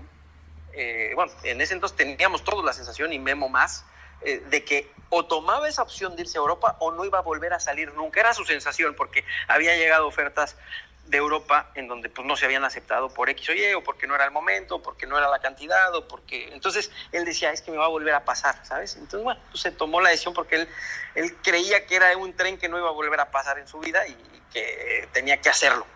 eh, 0.72 1.12
bueno, 1.14 1.32
en 1.42 1.60
ese 1.60 1.74
entonces 1.74 1.96
teníamos 1.96 2.44
todos 2.44 2.64
la 2.64 2.72
sensación 2.72 3.12
y 3.12 3.18
Memo 3.18 3.48
más, 3.48 3.84
eh, 4.22 4.42
de 4.46 4.64
que 4.64 4.92
o 5.10 5.26
tomaba 5.26 5.68
esa 5.68 5.82
opción 5.82 6.16
de 6.16 6.22
irse 6.22 6.38
a 6.38 6.40
Europa 6.40 6.76
o 6.80 6.90
no 6.90 7.04
iba 7.04 7.18
a 7.18 7.22
volver 7.22 7.52
a 7.52 7.60
salir 7.60 7.92
nunca. 7.92 8.20
Era 8.20 8.32
su 8.32 8.46
sensación 8.46 8.94
porque 8.94 9.26
había 9.48 9.76
llegado 9.76 10.06
ofertas 10.06 10.56
de 11.06 11.18
Europa 11.18 11.70
en 11.74 11.88
donde 11.88 12.08
pues 12.08 12.26
no 12.26 12.36
se 12.36 12.44
habían 12.44 12.64
aceptado 12.64 13.12
por 13.12 13.28
X 13.30 13.48
o 13.50 13.52
Y 13.52 13.74
o 13.74 13.82
porque 13.82 14.06
no 14.06 14.14
era 14.14 14.24
el 14.24 14.30
momento, 14.30 14.76
o 14.76 14.82
porque 14.82 15.06
no 15.06 15.18
era 15.18 15.28
la 15.28 15.40
cantidad 15.40 15.94
o 15.94 16.06
porque 16.06 16.48
entonces 16.52 16.90
él 17.10 17.24
decía 17.24 17.52
es 17.52 17.60
que 17.60 17.70
me 17.70 17.76
va 17.76 17.86
a 17.86 17.88
volver 17.88 18.14
a 18.14 18.24
pasar, 18.24 18.64
¿sabes? 18.64 18.96
Entonces 18.96 19.22
bueno, 19.22 19.40
pues 19.50 19.60
se 19.62 19.72
tomó 19.72 20.00
la 20.00 20.10
decisión 20.10 20.34
porque 20.34 20.56
él, 20.56 20.68
él 21.14 21.36
creía 21.42 21.86
que 21.86 21.96
era 21.96 22.16
un 22.16 22.34
tren 22.34 22.56
que 22.56 22.68
no 22.68 22.78
iba 22.78 22.88
a 22.88 22.92
volver 22.92 23.18
a 23.20 23.30
pasar 23.30 23.58
en 23.58 23.66
su 23.66 23.78
vida 23.80 24.06
y, 24.06 24.16
que 24.52 25.08
tenía 25.12 25.40
que 25.40 25.48
hacerlo. 25.48 25.86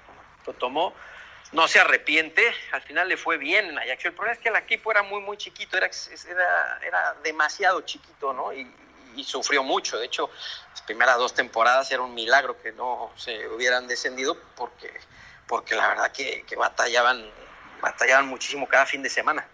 Lo 0.47 0.55
tomó, 0.55 0.95
no 1.53 1.69
se 1.69 1.79
arrepiente, 1.79 2.43
al 2.73 2.81
final 2.81 3.07
le 3.07 3.19
fue 3.19 3.37
bien 3.37 3.67
en 3.67 3.79
Ajax. 3.79 4.07
El 4.07 4.15
problema 4.15 4.33
es 4.33 4.39
que 4.39 4.49
el 4.49 4.57
equipo 4.57 4.91
era 4.91 5.03
muy 5.03 5.21
muy 5.21 5.37
chiquito, 5.37 5.77
era, 5.77 5.91
era, 6.27 6.81
era 6.83 7.15
demasiado 7.23 7.83
chiquito, 7.83 8.33
¿no? 8.33 8.51
Y, 8.55 8.67
sufrió 9.25 9.63
mucho. 9.63 9.99
De 9.99 10.07
hecho, 10.07 10.31
las 10.71 10.83
primeras 10.83 11.17
dos 11.19 11.35
temporadas 11.35 11.91
era 11.91 12.03
un 12.03 12.15
milagro 12.15 12.61
que 12.61 12.73
no 12.73 13.13
se 13.17 13.49
hubieran 13.49 13.89
descendido 13.89 14.37
porque, 14.55 14.93
porque 15.47 15.75
la 15.75 15.89
verdad 15.89 16.13
que, 16.13 16.45
batallaban, 16.57 17.29
batallaban 17.81 18.27
muchísimo 18.27 18.67
cada 18.69 18.87
fin 18.87 19.03
de 19.03 19.11
semana. 19.11 19.47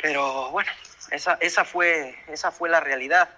Pero 0.00 0.50
bueno, 0.50 0.70
esa, 1.10 1.34
esa, 1.40 1.64
fue, 1.64 2.22
esa 2.28 2.50
fue 2.50 2.68
la 2.68 2.80
realidad. 2.80 3.28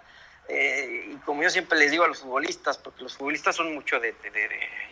Eh, 0.48 1.10
y 1.12 1.16
como 1.18 1.42
yo 1.42 1.50
siempre 1.50 1.78
les 1.78 1.90
digo 1.90 2.04
a 2.04 2.08
los 2.08 2.20
futbolistas, 2.20 2.78
porque 2.78 3.02
los 3.02 3.16
futbolistas 3.16 3.56
son 3.56 3.74
mucho 3.74 3.98
de, 3.98 4.14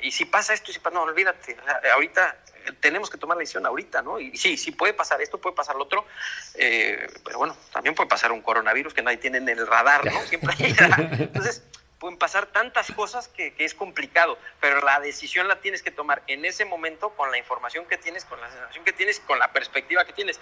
y 0.03 0.11
si 0.11 0.25
pasa 0.25 0.53
esto, 0.53 0.71
y 0.71 0.75
si 0.75 0.81
pasa, 0.81 0.95
no, 0.95 1.03
olvídate, 1.03 1.57
ahorita 1.93 2.37
tenemos 2.81 3.11
que 3.11 3.19
tomar 3.19 3.37
la 3.37 3.41
decisión 3.41 3.65
ahorita, 3.67 4.03
¿no? 4.03 4.19
Y 4.19 4.37
sí, 4.37 4.57
sí 4.57 4.73
puede 4.73 4.95
pasar 4.95 5.21
esto, 5.21 5.39
puede 5.39 5.55
pasar 5.55 5.77
lo 5.77 5.85
otro, 5.85 6.07
eh, 6.55 7.07
pero 7.25 7.39
bueno, 7.39 7.57
también 7.73 7.95
puede 7.95 8.09
pasar 8.09 8.33
un 8.33 8.43
coronavirus 8.43 8.95
que 8.95 9.03
nadie 9.03 9.19
tiene 9.19 9.39
en 9.39 9.49
el 9.49 9.67
radar, 9.67 10.05
¿no? 10.05 10.21
Siempre 10.27 10.55
hay, 10.59 10.75
entonces 11.21 11.63
pueden 11.99 12.19
pasar 12.19 12.47
tantas 12.47 12.91
cosas 12.93 13.29
que, 13.29 13.55
que, 13.55 13.65
es 13.65 13.75
complicado, 13.75 14.39
pero 14.61 14.81
la 14.81 14.99
decisión 15.01 15.47
la 15.47 15.61
tienes 15.61 15.83
que 15.83 15.91
tomar 15.91 16.23
en 16.27 16.45
ese 16.45 16.65
momento 16.65 17.11
con 17.11 17.31
la 17.31 17.39
información 17.39 17.87
que 17.87 17.97
tienes, 17.97 18.25
con 18.25 18.41
la 18.41 18.51
sensación 18.51 18.85
que 18.85 18.93
tienes, 18.93 19.21
con 19.21 19.39
la 19.39 19.53
perspectiva 19.53 20.05
que 20.05 20.13
tienes. 20.13 20.41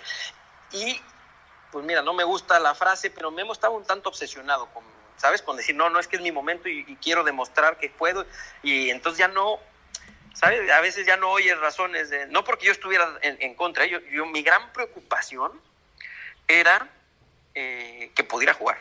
Y 0.72 1.00
pues 1.70 1.84
mira, 1.84 2.02
no 2.02 2.14
me 2.14 2.24
gusta 2.24 2.58
la 2.58 2.74
frase, 2.74 3.10
pero 3.10 3.30
Memo 3.30 3.52
estaba 3.52 3.74
un 3.74 3.84
tanto 3.84 4.08
obsesionado 4.08 4.66
con, 4.72 4.84
¿sabes? 5.22 5.40
Con 5.40 5.56
decir, 5.56 5.76
no, 5.76 5.88
no 5.88 6.00
es 6.00 6.08
que 6.08 6.16
es 6.16 6.22
mi 6.22 6.32
momento 6.32 6.68
y, 6.68 6.98
quiero 7.00 7.22
demostrar 7.22 7.78
que 7.78 7.88
puedo. 7.88 8.26
Y 8.64 8.90
entonces 8.90 9.20
ya 9.20 9.28
no, 9.28 9.60
¿sabes? 10.34 10.68
A 10.72 10.80
veces 10.80 11.06
ya 11.06 11.16
no 11.16 11.30
oyes 11.30 11.56
razones, 11.60 12.10
de, 12.10 12.26
no 12.26 12.42
porque 12.42 12.66
yo 12.66 12.72
estuviera 12.72 13.08
en, 13.22 13.54
contra, 13.54 13.86
yo, 13.86 14.00
yo, 14.10 14.26
mi 14.26 14.42
gran 14.42 14.72
preocupación 14.72 15.52
era 16.48 16.88
eh, 17.54 18.10
que 18.16 18.24
pudiera 18.24 18.52
jugar. 18.52 18.78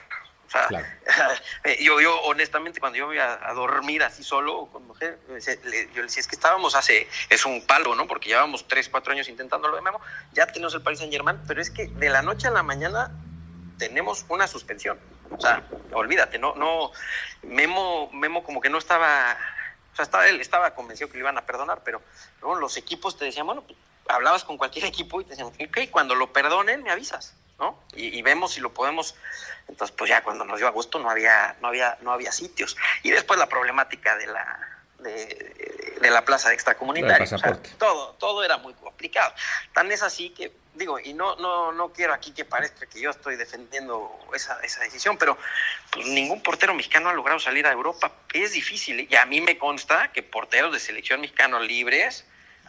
O 0.48 0.50
sea, 0.50 0.68
eh, 1.64 1.78
yo, 1.80 2.02
yo 2.02 2.20
honestamente 2.22 2.80
cuando 2.80 2.98
yo 2.98 3.06
voy 3.06 3.20
a, 3.20 3.38
dormir 3.54 4.02
así 4.02 4.24
solo 4.24 4.66
con 4.72 4.88
mujer, 4.88 5.20
yo 5.28 5.34
le 5.36 5.38
decía, 5.38 6.22
es 6.22 6.28
que 6.28 6.36
estábamos 6.36 6.74
hace, 6.74 7.08
es 7.30 7.46
un 7.46 7.68
palo, 7.68 7.94
¿no? 7.94 8.08
Porque 8.08 8.30
llevábamos 8.30 8.68
tres, 8.68 8.90
cuatro 8.90 9.14
años 9.14 9.30
intentándolo 9.30 9.76
de 9.76 9.84
Memo, 9.84 10.02
ya 10.34 10.48
tenemos 10.48 10.74
el 10.74 10.82
Paris 10.82 10.98
Saint 10.98 11.14
Germain, 11.14 11.40
pero 11.48 11.62
es 11.62 11.70
que 11.70 11.86
de 11.86 12.10
la 12.10 12.24
noche 12.24 12.48
a 12.48 12.52
la 12.52 12.64
mañana 12.64 13.12
tenemos 13.78 14.26
una 14.28 14.48
suspensión. 14.48 15.00
O 15.38 15.42
sea, 15.42 15.64
olvídate, 15.94 16.38
no, 16.38 16.56
no, 16.56 16.92
Memo, 17.44 18.10
Memo 18.12 18.44
como 18.44 18.62
que 18.62 18.70
no 18.70 18.78
estaba, 18.78 19.38
o 19.94 19.96
sea, 19.96 20.04
estaba, 20.04 20.28
él 20.28 20.42
estaba 20.42 20.74
convencido 20.76 21.10
que 21.10 21.16
le 21.16 21.22
iban 21.22 21.38
a 21.38 21.46
perdonar, 21.46 21.82
pero, 21.84 22.02
pero 22.40 22.56
los 22.56 22.78
equipos 22.78 23.18
te 23.18 23.26
decían, 23.26 23.46
bueno, 23.46 23.64
pues, 23.64 23.78
hablabas 24.08 24.44
con 24.44 24.58
cualquier 24.58 24.86
equipo 24.86 25.22
y 25.22 25.24
te 25.24 25.32
decían, 25.32 25.48
ok, 25.48 25.90
cuando 25.90 26.16
lo 26.16 26.34
perdonen 26.34 26.84
me 26.84 26.92
avisas. 26.92 27.36
¿no? 27.60 27.80
Y, 27.94 28.20
vemos 28.24 28.54
si 28.54 28.60
lo 28.60 28.74
podemos. 28.74 29.14
Entonces, 29.68 29.96
pues 29.96 30.10
ya 30.10 30.24
cuando 30.24 30.44
nos 30.46 30.58
dio 30.58 30.68
a 30.68 30.72
gusto 30.72 30.98
no 30.98 31.12
había, 31.12 31.56
no 31.62 31.68
había, 31.68 31.96
no 32.02 32.12
había 32.12 32.32
sitios. 32.32 32.76
Y 33.04 33.12
después 33.12 33.40
la 33.40 33.48
problemática 33.48 34.18
de 34.18 34.26
la, 34.26 34.71
de, 35.02 36.10
la 36.10 36.26
plaza 36.26 36.52
extracomunitaria. 36.52 37.28
todo, 37.78 38.14
todo 38.20 38.44
era 38.44 38.58
muy 38.58 38.74
complicado. 38.74 39.34
Tan 39.74 39.92
es 39.92 40.02
así 40.04 40.32
que, 40.32 40.52
digo, 40.74 41.00
y 41.00 41.14
no, 41.14 41.36
no, 41.38 41.72
no 41.72 41.94
quiero 41.94 42.14
aquí 42.14 42.32
que 42.32 42.44
parezca 42.44 42.86
que 42.86 43.00
yo 43.00 43.12
estoy 43.12 43.36
defendiendo 43.36 44.20
esa, 44.34 44.60
esa 44.62 44.82
decisión, 44.82 45.18
pero 45.18 45.38
pues, 45.92 46.08
ningún 46.08 46.42
portero 46.42 46.74
mexicano 46.74 47.10
ha 47.10 47.14
logrado 47.14 47.40
salir 47.40 47.68
a 47.68 47.72
Europa. 47.72 48.12
Es 48.34 48.54
difícil. 48.54 49.08
Y 49.10 49.16
a 49.16 49.26
mí 49.26 49.42
me 49.42 49.58
consta 49.58 50.12
que 50.12 50.24
porteros 50.24 50.74
de 50.74 50.80
selección 50.80 51.22
mexicano 51.22 51.60
libres 51.60 52.26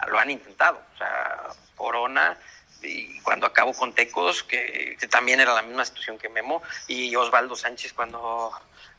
lo 0.09 0.19
han 0.19 0.31
intentado. 0.31 0.81
O 0.95 0.99
sea, 0.99 1.49
Corona 1.77 2.39
y 2.83 3.21
cuando 3.21 3.47
acabó 3.47 3.73
con 3.73 3.95
Tecos, 3.95 4.43
que, 4.43 4.97
también 5.11 5.41
era 5.41 5.55
la 5.55 5.63
misma 5.63 5.85
situación 5.85 6.19
que 6.19 6.29
Memo, 6.29 6.63
y 6.87 7.15
Osvaldo 7.17 7.57
Sánchez 7.57 7.93
cuando 7.93 8.53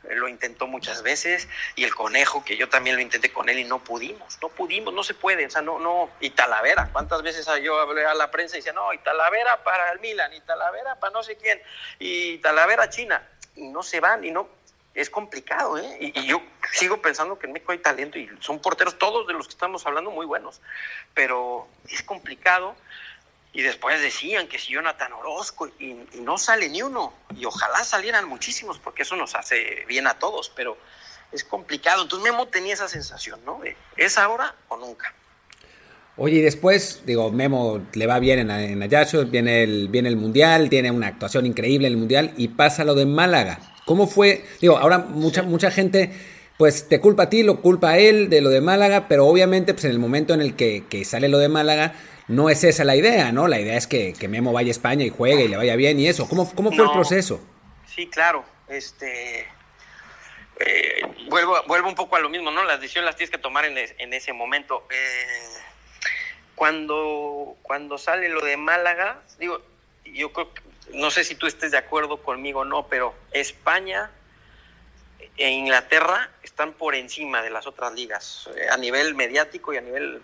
lo 0.04 0.28
intentó 0.28 0.68
muchas 0.68 1.02
veces, 1.02 1.48
y 1.76 1.84
el 1.84 1.96
Conejo, 1.96 2.44
que 2.44 2.58
yo 2.58 2.70
también 2.70 2.96
lo 2.96 3.02
intenté 3.02 3.32
con 3.32 3.50
él 3.50 3.60
y 3.60 3.64
no 3.64 3.84
pudimos, 3.84 4.38
no 4.42 4.50
pudimos, 4.50 4.94
no 4.94 5.04
se 5.04 5.14
puede, 5.14 5.46
o 5.46 5.50
sea, 5.50 5.62
no, 5.62 5.80
no, 5.80 6.10
y 6.20 6.32
Talavera, 6.32 6.90
¿cuántas 6.92 7.22
veces 7.22 7.48
yo 7.64 7.80
hablé 7.80 8.06
a 8.06 8.14
la 8.14 8.30
prensa 8.30 8.58
y 8.58 8.60
decía, 8.60 8.74
no, 8.74 8.94
y 8.94 8.98
Talavera 9.00 9.64
para 9.64 9.92
el 9.92 10.00
Milan, 10.00 10.34
y 10.34 10.42
Talavera 10.42 11.00
para 11.00 11.14
no 11.14 11.24
sé 11.24 11.38
quién, 11.38 11.62
y 12.00 12.38
Talavera 12.40 12.90
China, 12.90 13.26
y 13.56 13.70
no 13.70 13.82
se 13.82 14.02
van, 14.02 14.26
y 14.26 14.32
no, 14.32 14.50
es 14.94 15.10
complicado, 15.10 15.78
¿eh? 15.78 15.98
Y, 16.00 16.20
y, 16.20 16.28
yo 16.28 16.42
sigo 16.72 17.02
pensando 17.02 17.40
que 17.40 17.48
en 17.48 17.54
México 17.54 17.72
hay 17.72 17.80
talento 17.80 18.20
y 18.20 18.30
son 18.42 18.60
porteros 18.60 18.98
todos 19.00 19.26
de 19.26 19.34
los 19.34 19.48
que 19.48 19.54
estamos 19.54 19.86
hablando 19.88 20.12
muy 20.12 20.26
buenos, 20.26 20.62
pero 21.16 21.68
es 21.90 22.04
complicado 22.04 22.76
y 23.54 23.62
después 23.62 24.02
decían 24.02 24.48
que 24.48 24.58
si 24.58 24.74
Jonathan 24.74 25.14
Orozco 25.14 25.70
y, 25.80 25.96
no 26.20 26.40
sale 26.40 26.70
ni 26.70 26.82
uno. 26.82 27.14
Y 27.36 27.46
ojalá 27.46 27.84
salieran 27.84 28.28
muchísimos 28.28 28.80
porque 28.80 29.04
eso 29.04 29.16
nos 29.16 29.36
hace 29.36 29.86
bien 29.88 30.08
a 30.08 30.18
todos, 30.18 30.52
pero 30.56 30.76
es 31.32 31.44
complicado. 31.44 32.02
Entonces 32.02 32.24
Memo 32.32 32.48
tenía 32.48 32.74
esa 32.74 32.88
sensación, 32.88 33.40
¿no? 33.46 33.62
¿Es 33.96 34.18
ahora 34.18 34.56
o 34.70 34.78
nunca? 34.78 35.14
Oye, 36.18 36.38
y 36.38 36.42
después, 36.42 37.04
digo, 37.06 37.32
Memo 37.32 37.86
le 37.94 38.08
va 38.08 38.20
bien 38.20 38.40
en, 38.40 38.50
en 38.50 38.82
Ayaccio, 38.82 39.26
viene 39.26 39.64
el, 39.64 39.88
viene 39.88 40.10
el 40.10 40.18
Mundial, 40.18 40.70
tiene 40.70 40.90
una 40.90 41.08
actuación 41.08 41.46
increíble 41.46 41.88
en 41.88 41.94
el 41.94 42.00
Mundial 42.00 42.34
y 42.38 42.50
pasa 42.50 42.84
lo 42.84 42.96
de 42.96 43.06
Málaga. 43.06 43.60
¿Cómo 43.86 44.08
fue? 44.08 44.46
Digo, 44.62 44.78
ahora 44.78 44.98
mucha, 44.98 45.44
mucha 45.44 45.70
gente 45.70 46.12
pues 46.58 46.88
te 46.88 47.00
culpa 47.00 47.24
a 47.24 47.30
ti, 47.30 47.44
lo 47.44 47.62
culpa 47.62 47.92
a 47.92 47.98
él 47.98 48.30
de 48.30 48.42
lo 48.42 48.50
de 48.50 48.62
Málaga, 48.62 49.08
pero 49.08 49.28
obviamente 49.28 49.74
pues 49.74 49.86
en 49.86 49.92
el 49.92 50.00
momento 50.00 50.34
en 50.34 50.42
el 50.42 50.56
que, 50.56 50.86
que 50.88 51.04
sale 51.04 51.28
lo 51.28 51.40
de 51.40 51.50
Málaga, 51.50 51.94
no 52.28 52.50
es 52.50 52.64
esa 52.64 52.84
la 52.84 52.96
idea, 52.96 53.32
¿no? 53.32 53.48
La 53.48 53.60
idea 53.60 53.78
es 53.78 53.88
que, 53.88 54.16
Memo 54.28 54.54
vaya 54.54 54.70
a 54.70 54.72
España 54.72 55.06
y 55.06 55.10
juegue 55.10 55.46
y 55.46 55.48
le 55.48 55.58
vaya 55.58 55.76
bien 55.76 56.00
y 56.00 56.08
eso. 56.08 56.28
¿Cómo, 56.28 56.54
cómo 56.54 56.72
fue 56.72 56.86
el 56.86 56.92
proceso? 56.92 57.42
Sí, 57.88 58.08
claro. 58.08 58.44
Este, 58.68 59.48
eh, 60.60 61.02
vuelvo, 61.30 61.62
vuelvo 61.68 61.90
un 61.90 61.96
poco 61.96 62.16
a 62.16 62.20
lo 62.20 62.30
mismo, 62.30 62.52
¿no? 62.52 62.64
Las 62.64 62.80
decisiones 62.80 63.06
las 63.08 63.16
tienes 63.16 63.32
que 63.32 63.38
tomar 63.38 63.66
en, 63.66 63.78
en 63.78 64.14
ese 64.14 64.34
momento. 64.34 64.88
Eh, 64.90 65.60
cuando, 66.56 67.58
cuando 67.62 67.98
sale 67.98 68.30
lo 68.30 68.42
de 68.42 68.58
Málaga, 68.58 69.22
digo, 69.40 69.62
yo 70.06 70.32
creo 70.32 70.50
no 70.92 71.12
sé 71.12 71.24
si 71.24 71.36
tú 71.36 71.48
estés 71.48 71.72
de 71.72 71.78
acuerdo 71.78 72.18
conmigo 72.18 72.62
o 72.62 72.66
no, 72.66 72.88
pero 72.88 73.14
España 73.32 74.12
e 75.38 75.50
Inglaterra 75.50 76.30
están 76.44 76.74
por 76.74 76.96
encima 76.96 77.42
de 77.42 77.50
las 77.50 77.66
otras 77.66 77.94
ligas, 77.94 78.50
eh, 78.56 78.68
a 78.70 78.78
nivel 78.78 79.16
mediático 79.16 79.74
y 79.74 79.78
a 79.78 79.82
nivel 79.82 80.22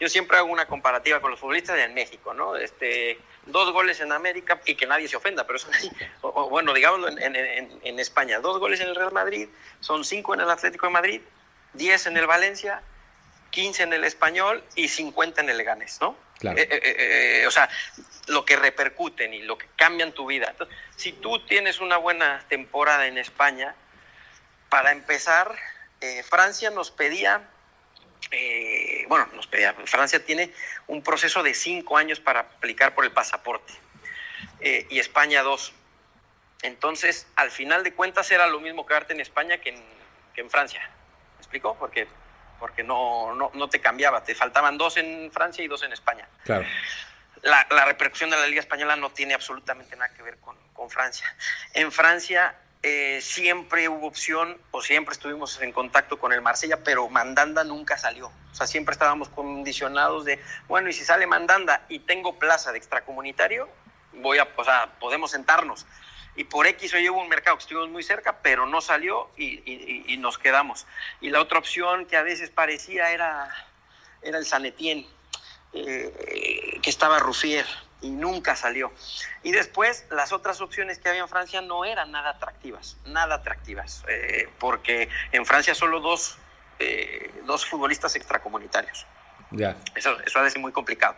yo 0.00 0.08
siempre 0.08 0.36
hago 0.36 0.50
una 0.50 0.66
comparativa 0.66 1.20
con 1.20 1.30
los 1.30 1.40
futbolistas 1.40 1.78
en 1.78 1.94
México, 1.94 2.32
¿no? 2.34 2.56
Este, 2.56 3.18
dos 3.46 3.72
goles 3.72 4.00
en 4.00 4.12
América 4.12 4.60
y 4.64 4.74
que 4.74 4.86
nadie 4.86 5.08
se 5.08 5.16
ofenda, 5.16 5.46
pero 5.46 5.58
son, 5.58 5.72
o, 6.22 6.48
bueno, 6.48 6.72
digámoslo 6.72 7.08
en, 7.08 7.36
en, 7.36 7.80
en, 7.82 7.98
España, 7.98 8.38
dos 8.40 8.58
goles 8.58 8.80
en 8.80 8.88
el 8.88 8.94
Real 8.94 9.12
Madrid, 9.12 9.48
son 9.80 10.04
cinco 10.04 10.34
en 10.34 10.40
el 10.40 10.50
Atlético 10.50 10.86
de 10.86 10.92
Madrid, 10.92 11.20
diez 11.72 12.06
en 12.06 12.16
el 12.16 12.26
Valencia, 12.26 12.82
quince 13.50 13.82
en 13.82 13.92
el 13.92 14.04
Español 14.04 14.62
y 14.74 14.88
cincuenta 14.88 15.40
en 15.40 15.48
el 15.48 15.56
Leganés, 15.56 15.98
¿no? 16.00 16.16
Claro. 16.38 16.58
Eh, 16.58 16.68
eh, 16.70 17.40
eh, 17.42 17.46
o 17.46 17.50
sea, 17.50 17.68
lo 18.28 18.44
que 18.44 18.56
repercuten 18.56 19.34
y 19.34 19.42
lo 19.42 19.58
que 19.58 19.66
cambian 19.76 20.12
tu 20.12 20.26
vida. 20.26 20.48
Entonces, 20.50 20.76
si 20.96 21.12
tú 21.12 21.44
tienes 21.46 21.80
una 21.80 21.96
buena 21.96 22.44
temporada 22.48 23.06
en 23.06 23.18
España, 23.18 23.74
para 24.68 24.92
empezar, 24.92 25.56
Francia 26.28 26.70
nos 26.70 26.90
pedía 26.90 27.42
eh, 28.30 29.04
bueno, 29.08 29.28
nos 29.34 29.46
pedía, 29.46 29.74
Francia 29.84 30.24
tiene 30.24 30.52
un 30.86 31.02
proceso 31.02 31.42
de 31.42 31.54
cinco 31.54 31.96
años 31.96 32.20
para 32.20 32.40
aplicar 32.40 32.94
por 32.94 33.04
el 33.04 33.12
pasaporte 33.12 33.72
eh, 34.60 34.86
y 34.90 34.98
España 34.98 35.42
dos. 35.42 35.72
Entonces, 36.62 37.26
al 37.36 37.50
final 37.50 37.84
de 37.84 37.94
cuentas 37.94 38.30
era 38.30 38.46
lo 38.48 38.60
mismo 38.60 38.84
quedarte 38.84 39.12
en 39.12 39.20
España 39.20 39.58
que 39.58 39.70
en, 39.70 39.84
que 40.34 40.40
en 40.40 40.50
Francia. 40.50 40.80
¿Me 41.36 41.38
explico? 41.38 41.76
Porque, 41.78 42.08
porque 42.58 42.82
no, 42.82 43.34
no, 43.34 43.50
no, 43.54 43.68
te 43.68 43.80
cambiaba, 43.80 44.24
te 44.24 44.34
faltaban 44.34 44.76
dos 44.76 44.96
en 44.96 45.30
Francia 45.32 45.64
y 45.64 45.68
dos 45.68 45.82
en 45.84 45.92
España. 45.92 46.28
Claro. 46.44 46.66
La, 47.42 47.66
la 47.70 47.84
repercusión 47.84 48.30
de 48.30 48.36
la 48.36 48.46
Liga 48.48 48.60
Española 48.60 48.96
no 48.96 49.10
tiene 49.10 49.34
absolutamente 49.34 49.94
nada 49.94 50.12
que 50.12 50.22
ver 50.22 50.38
con, 50.38 50.56
con 50.72 50.90
Francia. 50.90 51.32
En 51.72 51.92
Francia 51.92 52.56
eh, 52.82 53.18
siempre 53.20 53.88
hubo 53.88 54.06
opción 54.06 54.56
o 54.70 54.80
siempre 54.82 55.12
estuvimos 55.12 55.60
en 55.60 55.72
contacto 55.72 56.18
con 56.18 56.32
el 56.32 56.40
Marsella, 56.40 56.84
pero 56.84 57.08
Mandanda 57.08 57.64
nunca 57.64 57.98
salió. 57.98 58.28
O 58.28 58.54
sea, 58.54 58.66
siempre 58.66 58.92
estábamos 58.92 59.28
condicionados 59.28 60.24
de, 60.24 60.40
bueno, 60.68 60.88
y 60.88 60.92
si 60.92 61.04
sale 61.04 61.26
Mandanda 61.26 61.84
y 61.88 62.00
tengo 62.00 62.38
plaza 62.38 62.70
de 62.70 62.78
extracomunitario, 62.78 63.68
voy 64.14 64.38
a, 64.38 64.48
o 64.56 64.64
sea, 64.64 64.94
podemos 65.00 65.32
sentarnos. 65.32 65.86
Y 66.36 66.44
por 66.44 66.68
X 66.68 66.94
o 66.94 66.98
Y 66.98 67.08
hubo 67.08 67.20
un 67.20 67.28
mercado 67.28 67.56
que 67.56 67.62
estuvimos 67.62 67.90
muy 67.90 68.04
cerca, 68.04 68.38
pero 68.42 68.64
no 68.64 68.80
salió 68.80 69.28
y, 69.36 70.16
nos 70.20 70.38
quedamos. 70.38 70.86
Y 71.20 71.30
la 71.30 71.40
otra 71.40 71.58
opción 71.58 72.06
que 72.06 72.16
a 72.16 72.22
veces 72.22 72.50
parecía 72.50 73.10
era, 73.10 73.52
era 74.22 74.38
el 74.38 74.46
Sanetien, 74.46 75.04
eh, 75.72 76.78
que 76.80 76.90
estaba 76.90 77.18
Ruffier 77.18 77.66
y 78.00 78.10
nunca 78.10 78.56
salió. 78.56 78.92
Y 79.42 79.52
después 79.52 80.06
las 80.10 80.32
otras 80.32 80.60
opciones 80.60 80.98
que 80.98 81.08
había 81.08 81.22
en 81.22 81.28
Francia 81.28 81.60
no 81.60 81.84
eran 81.84 82.12
nada 82.12 82.30
atractivas, 82.30 82.96
nada 83.06 83.36
atractivas, 83.36 84.04
eh, 84.08 84.48
porque 84.58 85.08
en 85.32 85.44
Francia 85.44 85.74
solo 85.74 86.00
dos, 86.00 86.38
eh, 86.78 87.30
dos 87.44 87.66
futbolistas 87.66 88.14
extracomunitarios. 88.16 89.06
Ya. 89.50 89.76
Eso, 89.94 90.16
eso 90.20 90.40
a 90.40 90.58
muy 90.58 90.72
complicado. 90.72 91.16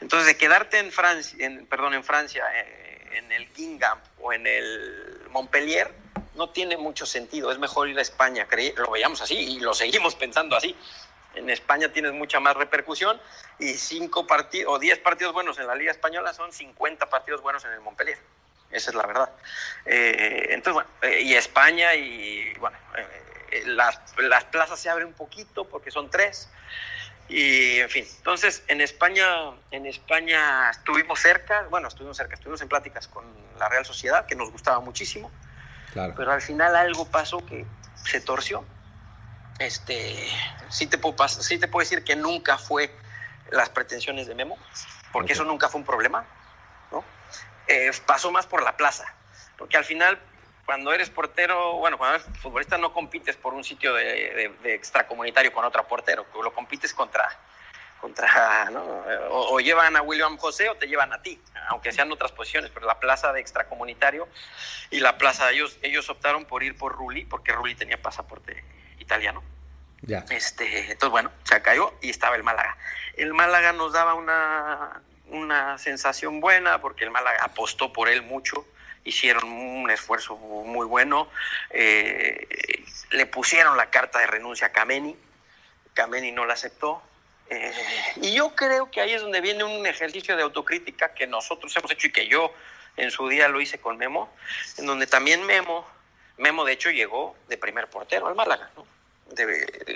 Entonces, 0.00 0.26
de 0.26 0.36
quedarte 0.36 0.78
en 0.78 0.92
Francia, 0.92 1.36
en, 1.44 1.66
perdón, 1.66 1.94
en 1.94 2.04
Francia, 2.04 2.44
eh, 2.54 3.08
en 3.14 3.32
el 3.32 3.48
Gingham 3.48 3.98
o 4.20 4.32
en 4.32 4.46
el 4.46 5.22
Montpellier, 5.30 5.92
no 6.34 6.50
tiene 6.50 6.76
mucho 6.76 7.06
sentido. 7.06 7.50
Es 7.50 7.58
mejor 7.58 7.88
ir 7.88 7.98
a 7.98 8.02
España. 8.02 8.46
Lo 8.76 8.90
veíamos 8.90 9.20
así 9.22 9.34
y 9.36 9.60
lo 9.60 9.74
seguimos 9.74 10.14
pensando 10.16 10.56
así. 10.56 10.76
En 11.34 11.50
España 11.50 11.88
tienes 11.92 12.12
mucha 12.12 12.40
más 12.40 12.56
repercusión 12.56 13.20
y 13.58 13.74
cinco 13.74 14.26
partidos 14.26 14.74
o 14.74 14.78
diez 14.78 14.98
partidos 14.98 15.32
buenos 15.32 15.58
en 15.58 15.66
la 15.66 15.74
Liga 15.74 15.90
Española 15.90 16.32
son 16.34 16.52
50 16.52 17.08
partidos 17.08 17.40
buenos 17.42 17.64
en 17.64 17.72
el 17.72 17.80
Montpellier. 17.80 18.18
Esa 18.70 18.90
es 18.90 18.96
la 18.96 19.06
verdad. 19.06 19.30
Eh, 19.84 20.46
entonces, 20.50 20.72
bueno, 20.74 20.90
eh, 21.02 21.22
y 21.22 21.34
España 21.34 21.94
y, 21.94 22.54
bueno, 22.54 22.76
eh, 22.96 23.62
las, 23.66 24.00
las 24.16 24.44
plazas 24.44 24.80
se 24.80 24.88
abren 24.88 25.08
un 25.08 25.14
poquito 25.14 25.68
porque 25.68 25.90
son 25.90 26.10
tres. 26.10 26.48
Y, 27.28 27.78
en 27.78 27.88
fin, 27.88 28.04
entonces 28.18 28.62
en 28.68 28.80
España, 28.80 29.26
en 29.70 29.86
España 29.86 30.70
estuvimos 30.70 31.20
cerca, 31.20 31.66
bueno, 31.70 31.88
estuvimos 31.88 32.16
cerca, 32.16 32.34
estuvimos 32.34 32.60
en 32.62 32.68
pláticas 32.68 33.08
con 33.08 33.24
la 33.58 33.68
Real 33.68 33.86
Sociedad, 33.86 34.26
que 34.26 34.34
nos 34.34 34.50
gustaba 34.50 34.80
muchísimo. 34.80 35.30
Claro. 35.92 36.14
Pero 36.16 36.32
al 36.32 36.42
final 36.42 36.74
algo 36.74 37.06
pasó 37.10 37.44
que 37.44 37.64
se 38.04 38.20
torció 38.20 38.64
este, 39.64 40.28
sí 40.68 40.86
te 40.86 40.98
puedo, 40.98 41.28
sí 41.28 41.58
te 41.58 41.68
puedo 41.68 41.82
decir 41.82 42.04
que 42.04 42.16
nunca 42.16 42.58
fue 42.58 42.94
las 43.50 43.68
pretensiones 43.68 44.26
de 44.26 44.34
Memo, 44.34 44.58
porque 45.12 45.32
eso 45.32 45.44
nunca 45.44 45.68
fue 45.68 45.80
un 45.80 45.86
problema, 45.86 46.24
¿no? 46.90 47.04
Eh, 47.66 47.90
pasó 48.06 48.30
más 48.30 48.46
por 48.46 48.62
la 48.62 48.76
plaza, 48.76 49.04
porque 49.56 49.76
al 49.76 49.84
final 49.84 50.18
cuando 50.64 50.92
eres 50.92 51.10
portero, 51.10 51.74
bueno, 51.74 51.98
cuando 51.98 52.16
eres 52.16 52.38
futbolista 52.38 52.78
no 52.78 52.92
compites 52.92 53.36
por 53.36 53.54
un 53.54 53.64
sitio 53.64 53.94
de, 53.94 54.52
extracomunitario 54.64 55.52
con 55.52 55.64
otro 55.64 55.86
portero, 55.86 56.26
lo 56.42 56.54
compites 56.54 56.94
contra, 56.94 57.28
contra 58.00 58.70
o, 59.30 59.58
llevan 59.60 59.96
a 59.96 60.02
William 60.02 60.36
José 60.36 60.68
o 60.68 60.76
te 60.76 60.86
llevan 60.86 61.12
a 61.12 61.20
ti, 61.20 61.40
aunque 61.68 61.92
sean 61.92 62.10
otras 62.12 62.32
posiciones, 62.32 62.70
pero 62.72 62.86
la 62.86 63.00
plaza 63.00 63.32
de 63.32 63.40
extracomunitario 63.40 64.28
y 64.90 65.00
la 65.00 65.18
plaza, 65.18 65.50
ellos, 65.50 65.78
ellos 65.82 66.08
optaron 66.08 66.44
por 66.44 66.62
ir 66.62 66.76
por 66.76 66.94
Rulli, 66.94 67.24
porque 67.24 67.52
Rulli 67.52 67.74
tenía 67.74 68.00
pasaporte 68.00 68.64
italiano. 68.98 69.42
Este, 70.30 70.92
entonces, 70.92 71.10
bueno, 71.10 71.30
se 71.44 71.62
cayó 71.62 71.94
y 72.00 72.10
estaba 72.10 72.36
el 72.36 72.42
Málaga. 72.42 72.76
El 73.16 73.34
Málaga 73.34 73.72
nos 73.72 73.92
daba 73.92 74.14
una, 74.14 75.00
una 75.28 75.78
sensación 75.78 76.40
buena 76.40 76.80
porque 76.80 77.04
el 77.04 77.10
Málaga 77.10 77.44
apostó 77.44 77.92
por 77.92 78.08
él 78.08 78.22
mucho, 78.22 78.66
hicieron 79.04 79.44
un 79.44 79.90
esfuerzo 79.90 80.36
muy 80.36 80.86
bueno, 80.86 81.28
eh, 81.70 82.46
le 83.10 83.26
pusieron 83.26 83.76
la 83.76 83.90
carta 83.90 84.18
de 84.18 84.26
renuncia 84.26 84.68
a 84.68 84.72
Kameni, 84.72 85.16
Kameni 85.94 86.32
no 86.32 86.46
la 86.46 86.54
aceptó. 86.54 87.02
Eh, 87.48 87.72
y 88.22 88.32
yo 88.32 88.54
creo 88.54 88.90
que 88.90 89.00
ahí 89.00 89.12
es 89.12 89.20
donde 89.20 89.40
viene 89.40 89.62
un 89.62 89.86
ejercicio 89.86 90.36
de 90.36 90.42
autocrítica 90.42 91.12
que 91.14 91.26
nosotros 91.26 91.76
hemos 91.76 91.90
hecho 91.90 92.06
y 92.06 92.12
que 92.12 92.26
yo 92.26 92.52
en 92.96 93.10
su 93.10 93.28
día 93.28 93.48
lo 93.48 93.60
hice 93.60 93.78
con 93.78 93.98
Memo, 93.98 94.32
en 94.78 94.86
donde 94.86 95.06
también 95.06 95.44
Memo, 95.46 95.86
Memo 96.38 96.64
de 96.64 96.72
hecho 96.72 96.90
llegó 96.90 97.36
de 97.48 97.58
primer 97.58 97.88
portero 97.88 98.26
al 98.26 98.34
Málaga, 98.34 98.70
¿no? 98.76 98.91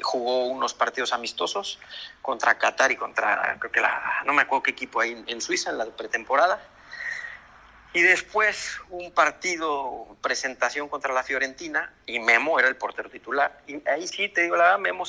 Jugó 0.02 0.46
unos 0.46 0.74
partidos 0.74 1.12
amistosos 1.12 1.78
contra 2.22 2.58
Qatar 2.58 2.92
y 2.92 2.96
contra, 2.96 3.56
creo 3.58 3.72
que 3.72 3.80
la, 3.80 4.22
no 4.24 4.32
me 4.32 4.42
acuerdo 4.42 4.64
qué 4.64 4.70
equipo 4.72 5.00
ahí 5.00 5.24
en, 5.26 5.40
Suiza 5.40 5.70
en 5.70 5.78
la 5.78 5.86
pretemporada. 5.86 6.62
Y 7.92 8.02
después 8.02 8.78
un 8.90 9.10
partido, 9.12 10.16
presentación 10.20 10.88
contra 10.88 11.14
la 11.14 11.22
Fiorentina, 11.22 11.94
y 12.04 12.20
Memo 12.20 12.58
era 12.58 12.68
el 12.68 12.76
portero 12.76 13.08
titular. 13.08 13.62
Y 13.66 13.88
ahí 13.88 14.06
sí, 14.06 14.28
te 14.28 14.42
digo 14.42 14.56
la 14.56 14.64
verdad, 14.64 14.78
Memo, 14.80 15.04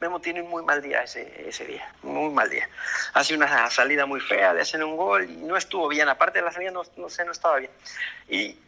Memo 0.00 0.20
tiene 0.20 0.42
un 0.42 0.50
muy 0.50 0.64
mal 0.64 0.82
día 0.82 1.02
ese, 1.02 1.48
ese 1.48 1.64
día, 1.66 1.88
muy 2.02 2.32
mal 2.32 2.50
día. 2.50 2.68
Hace 3.14 3.34
una 3.34 3.70
salida 3.70 4.06
muy 4.06 4.20
fea, 4.20 4.52
le 4.54 4.62
hacen 4.62 4.82
un 4.82 4.96
gol 4.96 5.30
y 5.30 5.36
no 5.36 5.56
estuvo 5.56 5.86
bien. 5.86 6.08
Aparte 6.08 6.40
de 6.40 6.46
la 6.46 6.52
salida, 6.52 6.72
no, 6.72 6.82
no 6.96 7.08
sé, 7.08 7.24
no 7.24 7.30
estaba 7.30 7.58
bien. 7.58 7.70
Y, 8.28 8.58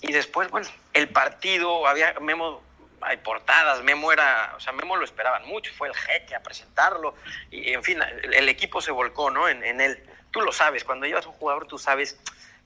y 0.00 0.12
después, 0.12 0.50
bueno, 0.50 0.68
el 0.92 1.08
partido, 1.08 1.86
había 1.86 2.14
Memo 2.20 2.62
hay 3.00 3.18
portadas, 3.18 3.82
Memo 3.82 4.12
era, 4.12 4.54
o 4.56 4.60
sea, 4.60 4.72
Memo 4.72 4.96
lo 4.96 5.04
esperaban 5.04 5.46
mucho, 5.46 5.72
fue 5.74 5.88
el 5.88 5.94
jeque 5.94 6.34
a 6.34 6.42
presentarlo, 6.42 7.14
y 7.50 7.72
en 7.72 7.82
fin, 7.82 8.00
el, 8.22 8.48
equipo 8.48 8.80
se 8.80 8.90
volcó, 8.90 9.30
¿no? 9.30 9.48
En, 9.48 9.64
en, 9.64 9.80
él. 9.80 10.02
Tú 10.30 10.40
lo 10.40 10.52
sabes, 10.52 10.84
cuando 10.84 11.06
llevas 11.06 11.26
un 11.26 11.32
jugador, 11.32 11.66
tú 11.66 11.78
sabes 11.78 12.18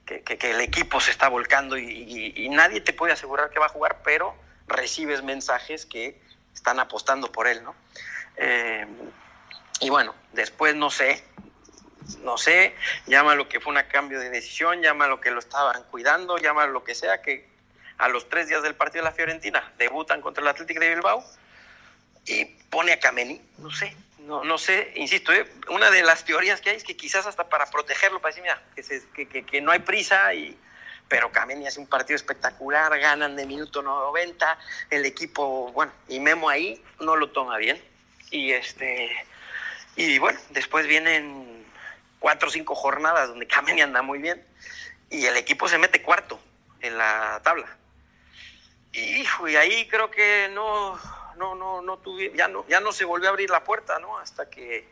que, 0.05 0.51
el 0.51 0.61
equipo 0.61 1.01
se 1.01 1.11
está 1.11 1.29
volcando 1.29 1.77
y, 1.77 2.49
nadie 2.51 2.81
te 2.81 2.93
puede 2.93 3.13
asegurar 3.13 3.51
que 3.51 3.59
va 3.59 3.67
a 3.67 3.71
jugar, 3.71 4.01
pero 4.05 4.35
recibes 4.67 5.23
mensajes 5.23 5.87
que 5.87 6.21
están 6.55 6.81
apostando 6.81 7.31
por 7.31 7.47
él, 7.47 7.63
¿no? 7.63 7.75
Eh, 8.37 8.87
y 9.81 9.91
bueno, 9.91 10.15
después 10.33 10.75
no 10.75 10.91
sé, 10.91 11.25
no 12.21 12.37
sé, 12.37 12.75
llama 13.07 13.35
lo 13.35 13.49
que 13.49 13.61
fue 13.61 13.75
un 13.75 13.83
cambio 13.91 14.21
de 14.21 14.31
decisión, 14.31 14.83
llama 14.83 15.07
lo 15.07 15.21
que 15.21 15.31
lo 15.31 15.39
estaban 15.39 15.83
cuidando, 15.85 16.37
llama 16.39 16.67
lo 16.67 16.85
que 16.85 16.95
sea, 16.95 17.23
que 17.23 17.49
a 18.03 18.09
los 18.09 18.29
tres 18.29 18.49
días 18.49 18.65
del 18.65 18.75
partido 18.75 19.05
de 19.05 19.11
la 19.11 19.15
Fiorentina 19.15 19.73
debutan 19.79 20.21
contra 20.21 20.43
el 20.43 20.49
Atlético 20.49 20.81
de 20.81 20.89
Bilbao 20.89 21.25
y 22.27 22.47
pone 22.69 22.93
a 22.93 22.99
Kameni, 22.99 23.41
no 23.59 23.71
sé, 23.71 23.97
no, 24.19 24.43
no 24.43 24.59
sé, 24.59 24.93
insisto, 24.97 25.33
¿eh? 25.33 25.49
una 25.69 25.89
de 25.89 26.03
las 26.03 26.25
teorías 26.25 26.61
que 26.61 26.71
hay 26.71 26.77
es 26.77 26.83
que 26.83 26.97
quizás 26.97 27.27
hasta 27.27 27.49
para 27.49 27.67
protegerlo, 27.67 28.21
para 28.21 28.35
decir, 28.35 28.43
mira, 28.43 28.61
que, 29.15 29.29
que, 29.29 29.45
que, 29.45 29.61
no 29.61 29.71
hay 29.71 29.79
prisa, 29.79 30.35
y, 30.35 30.59
pero 31.07 31.31
Kameni 31.31 31.65
hace 31.65 31.79
un 31.79 31.87
partido 31.87 32.17
espectacular, 32.17 32.99
ganan 32.99 33.37
de 33.37 33.47
minuto 33.47 33.83
90, 33.83 34.59
el 34.91 35.05
equipo, 35.05 35.71
bueno, 35.71 35.93
y 36.09 36.19
Memo 36.19 36.49
ahí 36.49 36.83
no 36.99 37.15
lo 37.15 37.31
toma 37.31 37.57
bien. 37.59 37.81
Y, 38.33 38.51
este, 38.51 39.11
y 39.95 40.19
bueno, 40.19 40.41
después 40.51 40.89
vienen 40.89 41.67
cuatro 42.19 42.49
o 42.49 42.51
cinco 42.51 42.75
jornadas 42.75 43.29
donde 43.29 43.47
Kameni 43.47 43.83
anda 43.83 44.03
muy 44.03 44.19
bien 44.19 44.45
y 45.09 45.27
el 45.27 45.37
equipo 45.37 45.69
se 45.69 45.79
mete 45.79 46.03
cuarto 46.03 46.41
en 46.81 46.99
la 46.99 47.41
tabla. 47.45 47.77
Y, 48.93 49.25
y 49.49 49.57
ahí 49.57 49.89
creo 49.89 50.11
que 50.11 50.51
no, 50.53 50.99
no, 51.37 51.55
no, 51.55 51.81
no 51.81 51.97
tuve, 51.99 52.33
ya 52.35 52.49
no, 52.49 52.67
ya 52.69 52.81
no 52.81 52.93
se 52.93 53.05
volvió 53.05 53.29
a 53.29 53.31
abrir 53.31 53.51
la 53.51 53.65
puerta, 53.65 53.99
¿no? 53.99 54.19
Hasta 54.19 54.51
que, 54.51 54.87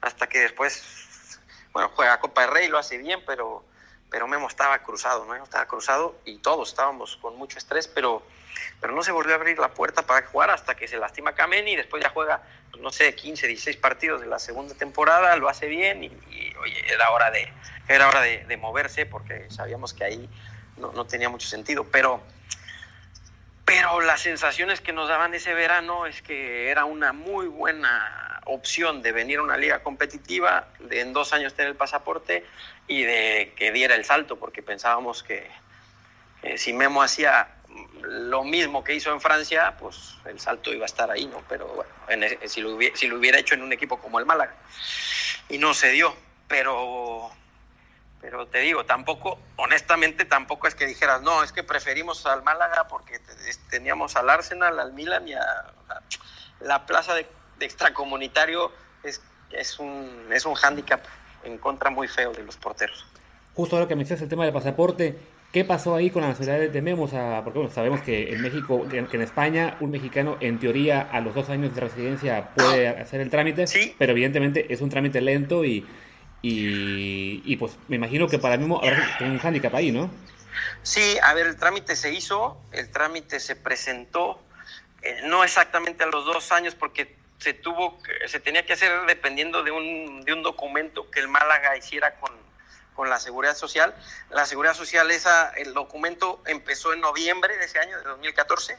hasta 0.00 0.26
que 0.26 0.40
después, 0.40 1.38
bueno, 1.72 1.90
juega 1.94 2.18
Copa 2.20 2.42
de 2.42 2.46
Rey, 2.48 2.68
lo 2.68 2.78
hace 2.78 2.96
bien, 2.96 3.22
pero, 3.26 3.62
pero 4.10 4.26
Memo 4.26 4.48
estaba 4.48 4.78
cruzado, 4.82 5.26
¿no? 5.26 5.34
Estaba 5.36 5.66
cruzado 5.66 6.18
y 6.24 6.38
todos 6.38 6.70
estábamos 6.70 7.16
con 7.16 7.36
mucho 7.36 7.58
estrés, 7.58 7.88
pero, 7.88 8.22
pero 8.80 8.94
no 8.94 9.02
se 9.02 9.12
volvió 9.12 9.32
a 9.34 9.36
abrir 9.36 9.58
la 9.58 9.74
puerta 9.74 10.02
para 10.02 10.26
jugar 10.26 10.50
hasta 10.50 10.74
que 10.74 10.88
se 10.88 10.96
lastima 10.96 11.34
Kameni 11.34 11.72
y 11.72 11.76
después 11.76 12.02
ya 12.02 12.08
juega, 12.08 12.42
pues, 12.70 12.82
no 12.82 12.90
sé, 12.90 13.14
15, 13.14 13.46
16 13.48 13.76
partidos 13.76 14.22
de 14.22 14.28
la 14.28 14.38
segunda 14.38 14.74
temporada, 14.74 15.36
lo 15.36 15.48
hace 15.50 15.66
bien 15.66 16.04
y, 16.04 16.08
oye, 16.56 16.92
era 16.92 17.10
hora 17.10 17.30
de, 17.30 17.52
era 17.86 18.08
hora 18.08 18.22
de, 18.22 18.46
de 18.46 18.56
moverse 18.56 19.04
porque 19.04 19.50
sabíamos 19.50 19.92
que 19.92 20.04
ahí 20.04 20.30
no, 20.78 20.90
no 20.92 21.06
tenía 21.06 21.28
mucho 21.28 21.46
sentido, 21.46 21.84
pero 21.84 22.22
pero 23.74 24.00
las 24.02 24.20
sensaciones 24.20 24.80
que 24.82 24.92
nos 24.92 25.08
daban 25.08 25.32
ese 25.34 25.54
verano 25.54 26.04
es 26.06 26.20
que 26.20 26.68
era 26.70 26.84
una 26.84 27.12
muy 27.14 27.46
buena 27.46 28.40
opción 28.44 29.00
de 29.00 29.12
venir 29.12 29.38
a 29.38 29.42
una 29.42 29.56
liga 29.56 29.82
competitiva, 29.82 30.68
de 30.78 31.00
en 31.00 31.14
dos 31.14 31.32
años 31.32 31.54
tener 31.54 31.70
el 31.70 31.76
pasaporte 31.76 32.44
y 32.86 33.02
de 33.02 33.54
que 33.56 33.72
diera 33.72 33.94
el 33.94 34.04
salto, 34.04 34.38
porque 34.38 34.62
pensábamos 34.62 35.22
que 35.22 35.50
si 36.56 36.74
Memo 36.74 37.02
hacía 37.02 37.48
lo 38.02 38.44
mismo 38.44 38.84
que 38.84 38.94
hizo 38.94 39.10
en 39.10 39.22
Francia, 39.22 39.74
pues 39.78 40.16
el 40.26 40.38
salto 40.38 40.72
iba 40.72 40.84
a 40.84 40.86
estar 40.86 41.10
ahí, 41.10 41.24
¿no? 41.26 41.42
Pero 41.48 41.66
bueno, 42.06 42.26
si, 42.44 42.60
lo 42.60 42.74
hubiera, 42.74 42.94
si 42.94 43.06
lo 43.06 43.16
hubiera 43.16 43.38
hecho 43.38 43.54
en 43.54 43.62
un 43.62 43.72
equipo 43.72 43.98
como 43.98 44.18
el 44.18 44.26
Málaga. 44.26 44.54
Y 45.48 45.56
no 45.56 45.72
se 45.72 45.92
dio, 45.92 46.14
pero 46.46 47.30
pero 48.22 48.46
te 48.46 48.60
digo, 48.60 48.86
tampoco, 48.86 49.36
honestamente, 49.56 50.24
tampoco 50.24 50.68
es 50.68 50.76
que 50.76 50.86
dijeras, 50.86 51.22
no, 51.22 51.42
es 51.42 51.50
que 51.50 51.64
preferimos 51.64 52.24
al 52.24 52.44
Málaga 52.44 52.86
porque 52.88 53.20
teníamos 53.68 54.14
al 54.14 54.30
Arsenal, 54.30 54.78
al 54.78 54.92
Milan 54.92 55.26
y 55.26 55.34
a, 55.34 55.42
la 56.60 56.86
plaza 56.86 57.14
de, 57.14 57.26
extracomunitario 57.58 58.72
es, 59.02 59.20
es, 59.50 59.78
un, 59.78 60.28
es 60.32 60.46
un 60.46 60.54
hándicap 60.54 61.04
en 61.44 61.58
contra 61.58 61.90
muy 61.90 62.06
feo 62.06 62.32
de 62.32 62.44
los 62.44 62.56
porteros. 62.56 63.04
Justo 63.54 63.76
ahora 63.76 63.88
que 63.88 63.94
me 63.94 64.00
mencionas 64.00 64.22
el 64.22 64.28
tema 64.28 64.44
del 64.44 64.52
pasaporte, 64.52 65.18
¿qué 65.52 65.64
pasó 65.64 65.96
ahí 65.96 66.10
con 66.10 66.22
la 66.22 66.28
nacionalidad 66.28 66.70
de 66.70 66.82
Memo? 66.82 67.08
porque 67.42 67.58
bueno, 67.58 67.74
sabemos 67.74 68.02
que 68.02 68.32
en 68.32 68.40
México, 68.40 68.86
que 68.88 68.98
en 68.98 69.22
España, 69.22 69.76
un 69.80 69.90
mexicano 69.90 70.36
en 70.40 70.60
teoría 70.60 71.08
a 71.10 71.20
los 71.20 71.34
dos 71.34 71.50
años 71.50 71.74
de 71.74 71.80
residencia 71.80 72.50
puede 72.54 72.88
hacer 72.88 73.20
el 73.20 73.30
trámite, 73.30 73.66
¿Sí? 73.66 73.94
pero 73.98 74.12
evidentemente 74.12 74.72
es 74.72 74.80
un 74.80 74.90
trámite 74.90 75.20
lento 75.20 75.64
y 75.64 75.84
y, 76.42 77.56
pues 77.56 77.76
me 77.88 77.96
imagino 77.96 78.28
que 78.28 78.38
para 78.38 78.56
mí 78.56 78.74
habrá 78.74 79.16
un 79.20 79.38
hándicap 79.38 79.74
ahí, 79.74 79.92
¿no? 79.92 80.10
Sí, 80.82 81.16
a 81.22 81.32
ver, 81.34 81.46
el 81.46 81.56
trámite 81.56 81.94
se 81.96 82.12
hizo, 82.12 82.60
el 82.72 82.90
trámite 82.90 83.38
se 83.40 83.54
presentó, 83.56 84.42
eh, 85.02 85.20
no 85.24 85.44
exactamente 85.44 86.02
a 86.04 86.06
los 86.06 86.24
dos 86.24 86.50
años, 86.52 86.74
porque 86.74 87.16
se 87.38 87.54
tuvo, 87.54 87.98
se 88.26 88.40
tenía 88.40 88.66
que 88.66 88.72
hacer 88.72 88.92
dependiendo 89.06 89.62
de 89.62 89.70
un, 89.70 90.24
de 90.24 90.32
un 90.32 90.42
documento 90.42 91.10
que 91.10 91.20
el 91.20 91.28
Málaga 91.28 91.76
hiciera 91.76 92.14
con, 92.16 92.32
con 92.94 93.08
la 93.10 93.18
Seguridad 93.18 93.56
Social. 93.56 93.94
La 94.30 94.46
Seguridad 94.46 94.74
Social, 94.74 95.10
esa, 95.10 95.50
el 95.50 95.74
documento 95.74 96.42
empezó 96.46 96.92
en 96.92 97.00
noviembre 97.00 97.56
de 97.56 97.64
ese 97.64 97.78
año, 97.78 97.98
de 97.98 98.04
2014, 98.04 98.76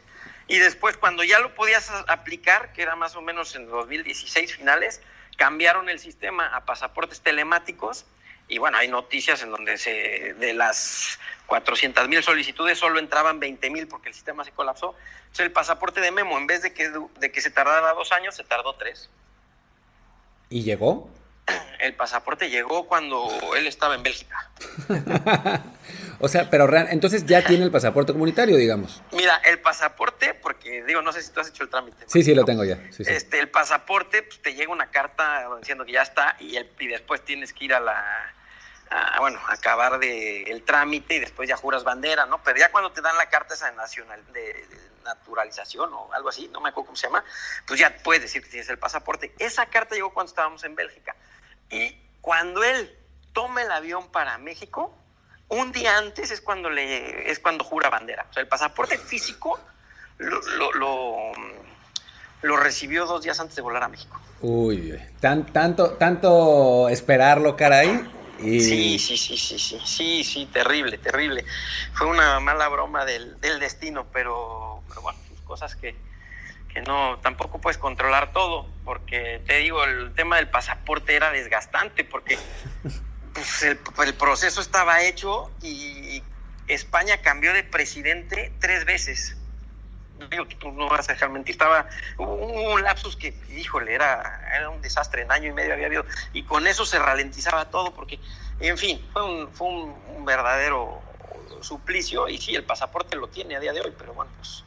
y 0.48 0.60
después 0.60 0.98
cuando 0.98 1.24
ya 1.24 1.40
lo 1.40 1.56
podías 1.56 1.90
aplicar, 2.08 2.74
que 2.74 2.82
era 2.82 2.96
más 2.96 3.16
o 3.16 3.22
menos 3.22 3.56
en 3.56 3.68
2016 3.68 4.56
finales, 4.56 5.02
cambiaron 5.38 5.90
el 5.90 6.00
sistema 6.00 6.48
a 6.48 6.66
pasaportes 6.66 7.22
telemáticos 7.22 8.06
y 8.48 8.58
bueno, 8.58 8.78
hay 8.78 8.88
noticias 8.88 9.42
en 9.42 9.52
donde 9.52 9.78
se, 9.78 10.34
de 10.34 10.54
las 10.54 11.20
400 11.48 12.08
mil 12.08 12.22
solicitudes 12.22 12.78
solo 12.78 13.00
entraban 13.00 13.40
20 13.40 13.70
mil 13.70 13.88
porque 13.88 14.10
el 14.10 14.16
sistema 14.16 14.44
se 14.44 14.52
colapsó. 14.52 14.96
Entonces 15.22 15.46
el 15.46 15.52
pasaporte 15.52 16.02
de 16.02 16.12
Memo, 16.12 16.38
en 16.38 16.46
vez 16.46 16.62
de 16.62 16.74
que, 16.74 16.92
de 17.20 17.32
que 17.32 17.42
se 17.42 17.50
tardara 17.50 17.94
dos 17.94 18.12
años, 18.12 18.36
se 18.36 18.44
tardó 18.44 18.76
tres. 18.76 19.10
¿Y 20.50 20.64
llegó? 20.64 21.10
El 21.80 21.96
pasaporte 21.96 22.50
llegó 22.50 22.88
cuando 22.88 23.28
él 23.56 23.66
estaba 23.68 23.96
en 23.96 24.04
Bélgica. 24.04 24.50
o 26.24 26.30
sea, 26.30 26.50
pero 26.50 26.74
entonces 26.88 27.26
ya 27.26 27.44
tiene 27.44 27.66
el 27.66 27.72
pasaporte 27.72 28.14
comunitario, 28.14 28.56
digamos. 28.56 29.02
Mira, 29.12 29.42
el 29.44 29.60
pasaporte, 29.60 30.34
porque 30.34 30.82
digo, 30.86 31.02
no 31.02 31.12
sé 31.12 31.22
si 31.22 31.32
tú 31.34 31.42
has 31.42 31.50
hecho 31.50 31.64
el 31.64 31.70
trámite. 31.70 32.06
Sí, 32.08 32.24
sí, 32.24 32.34
lo 32.34 32.46
tengo 32.46 32.64
ya. 32.64 32.80
Este, 32.98 33.42
el 33.42 33.50
pasaporte, 33.50 34.24
pues 34.24 34.42
te 34.42 34.54
llega 34.54 34.72
una 34.72 34.90
carta 34.90 35.50
diciendo 35.60 35.84
que 35.84 35.92
ya 35.92 36.02
está 36.02 36.38
y, 36.40 36.56
el, 36.56 36.72
y 36.80 36.88
después 36.88 37.26
tienes 37.26 37.52
que 37.52 37.66
ir 37.66 37.74
a 37.74 37.82
la, 37.82 38.34
bueno, 39.20 39.38
acabar 39.50 40.00
de 40.00 40.44
el 40.44 40.64
trámite 40.64 41.16
y 41.16 41.20
después 41.20 41.50
ya 41.50 41.58
juras 41.58 41.84
bandera, 41.84 42.26
¿no? 42.26 42.42
Pero 42.42 42.58
ya 42.58 42.72
cuando 42.72 42.94
te 42.94 43.02
dan 43.02 43.18
la 43.18 43.28
carta 43.28 43.56
esa 43.56 43.74
nacional 43.74 44.24
de, 44.32 44.66
naturalización 45.04 45.94
o 45.94 46.14
algo 46.14 46.30
así, 46.30 46.48
no 46.54 46.62
me 46.62 46.70
acuerdo 46.70 46.86
cómo 46.86 46.96
se 46.96 47.08
llama, 47.08 47.26
pues 47.68 47.82
ya 47.82 47.94
puedes 48.02 48.22
decir 48.22 48.42
que 48.42 48.50
tienes 48.50 48.70
el 48.70 48.80
pasaporte. 48.80 49.36
Esa 49.40 49.66
carta 49.66 49.94
llegó 49.94 50.14
cuando 50.14 50.30
estábamos 50.30 50.64
en 50.64 50.76
Bélgica. 50.76 51.18
Y 51.70 51.98
cuando 52.22 52.64
él 52.64 52.98
toma 53.34 53.64
el 53.64 53.72
avión 53.74 54.10
para 54.10 54.38
México, 54.38 54.98
un 55.50 55.72
día 55.72 55.98
antes 55.98 56.32
es 56.32 56.42
cuando 56.42 56.70
le 56.70 57.30
es 57.30 57.40
cuando 57.40 57.64
jura 57.64 57.90
bandera. 57.90 58.26
O 58.30 58.34
sea, 58.34 58.42
el 58.42 58.48
pasaporte 58.48 58.98
físico 58.98 59.60
lo, 60.18 60.72
lo, 60.74 61.32
lo, 62.42 62.58
recibió 62.58 63.06
dos 63.06 63.24
días 63.24 63.40
antes 63.40 63.56
de 63.56 63.62
volar 63.62 63.84
a 63.84 63.88
México. 63.88 64.20
Uy, 64.42 65.00
tan, 65.20 65.46
tanto, 65.46 65.92
tanto 65.92 66.90
esperarlo, 66.90 67.56
caray. 67.56 68.10
Y... 68.40 68.60
Sí, 68.60 69.00
sí, 69.00 69.18
sí, 69.18 69.38
sí, 69.38 69.60
sí, 69.60 69.80
sí, 69.86 70.24
sí, 70.24 70.46
terrible, 70.52 70.98
terrible. 70.98 71.46
Fue 71.94 72.08
una 72.08 72.40
mala 72.40 72.68
broma 72.68 73.06
del, 73.06 73.40
del 73.40 73.60
destino, 73.60 74.08
pero, 74.12 74.82
pero 74.90 75.02
bueno, 75.02 75.20
cosas 75.46 75.76
que, 75.76 75.96
que 76.74 76.82
no, 76.82 77.20
tampoco 77.20 77.62
puedes 77.62 77.78
controlar 77.78 78.34
todo, 78.34 78.68
porque 78.84 79.42
te 79.46 79.58
digo, 79.58 79.84
el 79.84 80.14
tema 80.14 80.38
del 80.38 80.50
pasaporte 80.50 81.16
era 81.16 81.32
desgastante, 81.32 82.04
porque 82.04 82.38
pues, 83.34 83.64
el, 83.64 84.14
proceso 84.16 84.62
estaba 84.62 85.02
hecho 85.02 85.52
y 85.62 86.24
España 86.68 87.18
cambió 87.22 87.54
de 87.54 87.64
presidente 87.64 88.52
tres 88.60 88.86
veces. 88.86 89.38
Digo, 90.30 90.46
tú 90.48 90.72
no 90.72 90.88
vas 90.88 91.10
a 91.10 91.14
dejar 91.14 91.30
mentir, 91.32 91.54
estaba 91.54 91.88
un, 92.18 92.82
lapsus 92.82 93.18
que, 93.18 93.34
híjole, 93.50 93.94
era, 93.94 94.48
era 94.56 94.70
un 94.70 94.82
desastre, 94.82 95.24
en 95.24 95.32
año 95.32 95.50
y 95.50 95.54
medio 95.54 95.74
había 95.74 95.88
habido, 95.88 96.06
y 96.32 96.44
con 96.44 96.66
eso 96.66 96.86
se 96.86 96.98
ralentizaba 96.98 97.70
todo, 97.70 97.94
porque, 97.94 98.20
en 98.60 98.78
fin, 98.78 99.06
fue 99.12 99.24
un, 99.24 99.52
fue 99.52 99.68
un 99.68 100.24
verdadero 100.24 101.02
suplicio, 101.60 102.30
y 102.30 102.38
sí, 102.38 102.56
el 102.56 102.64
pasaporte 102.64 103.18
lo 103.18 103.28
tiene 103.28 103.58
a 103.58 103.60
día 103.60 103.74
de 103.74 103.82
hoy, 103.82 103.94
pero 103.98 104.14
bueno, 104.14 104.32
pues 104.38 104.64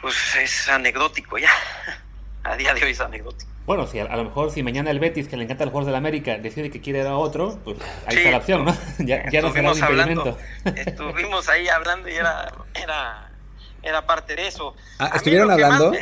pues 0.00 0.36
es 0.36 0.68
anecdótico 0.68 1.38
ya. 1.38 1.50
a 2.44 2.56
día 2.56 2.74
de 2.74 2.84
hoy 2.84 2.90
es 2.92 3.00
anecdótico. 3.00 3.50
Bueno, 3.66 3.86
si 3.86 3.98
a, 3.98 4.16
lo 4.16 4.24
mejor 4.24 4.50
si 4.52 4.62
mañana 4.62 4.90
el 4.90 5.00
Betis, 5.00 5.26
que 5.28 5.36
le 5.36 5.44
encanta 5.44 5.64
el 5.64 5.70
jugador 5.70 5.86
de 5.86 5.92
la 5.92 5.98
América, 5.98 6.38
decide 6.38 6.70
que 6.70 6.80
quiere 6.80 7.06
a 7.06 7.16
otro, 7.16 7.58
pues 7.64 7.76
ahí 8.06 8.16
está 8.16 8.30
la 8.30 8.38
opción, 8.38 8.64
¿no? 8.64 8.76
ya, 9.00 9.28
ya 9.28 9.42
no 9.42 9.52
será 9.52 9.72
un 9.72 9.78
impedimento. 9.78 10.38
Estuvimos 10.76 11.48
ahí 11.48 11.68
hablando 11.68 12.08
y 12.08 12.14
era, 12.14 12.52
era, 12.74 13.30
era 13.82 14.06
parte 14.06 14.36
de 14.36 14.46
eso. 14.46 14.74
Ah, 14.98 15.10
¿Estuvieron 15.14 15.50
hablando? 15.50 15.92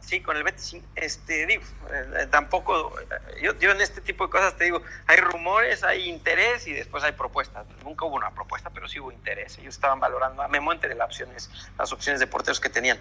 sí, 0.00 0.20
con 0.20 0.36
el 0.36 0.44
Betis, 0.44 0.76
este, 0.94 1.46
digo, 1.46 1.62
eh, 1.92 2.26
tampoco, 2.30 2.94
yo, 3.42 3.58
yo 3.58 3.70
en 3.72 3.80
este 3.80 4.00
tipo 4.00 4.24
de 4.24 4.30
cosas 4.30 4.56
te 4.56 4.64
digo, 4.64 4.82
hay 5.06 5.16
rumores, 5.16 5.82
hay 5.82 6.08
interés 6.08 6.66
y 6.66 6.72
después 6.72 7.04
hay 7.04 7.12
propuestas. 7.12 7.66
Nunca 7.84 8.04
hubo 8.04 8.16
una 8.16 8.30
propuesta, 8.30 8.70
pero 8.70 8.88
sí 8.88 9.00
hubo 9.00 9.12
interés. 9.12 9.58
Ellos 9.58 9.74
estaban 9.74 10.00
valorando 10.00 10.42
a 10.42 10.48
Memo 10.48 10.72
entre 10.72 10.94
las 10.94 11.06
opciones, 11.06 11.50
las 11.78 11.92
opciones 11.92 12.20
de 12.20 12.26
porteros 12.26 12.60
que 12.60 12.68
tenían. 12.68 12.98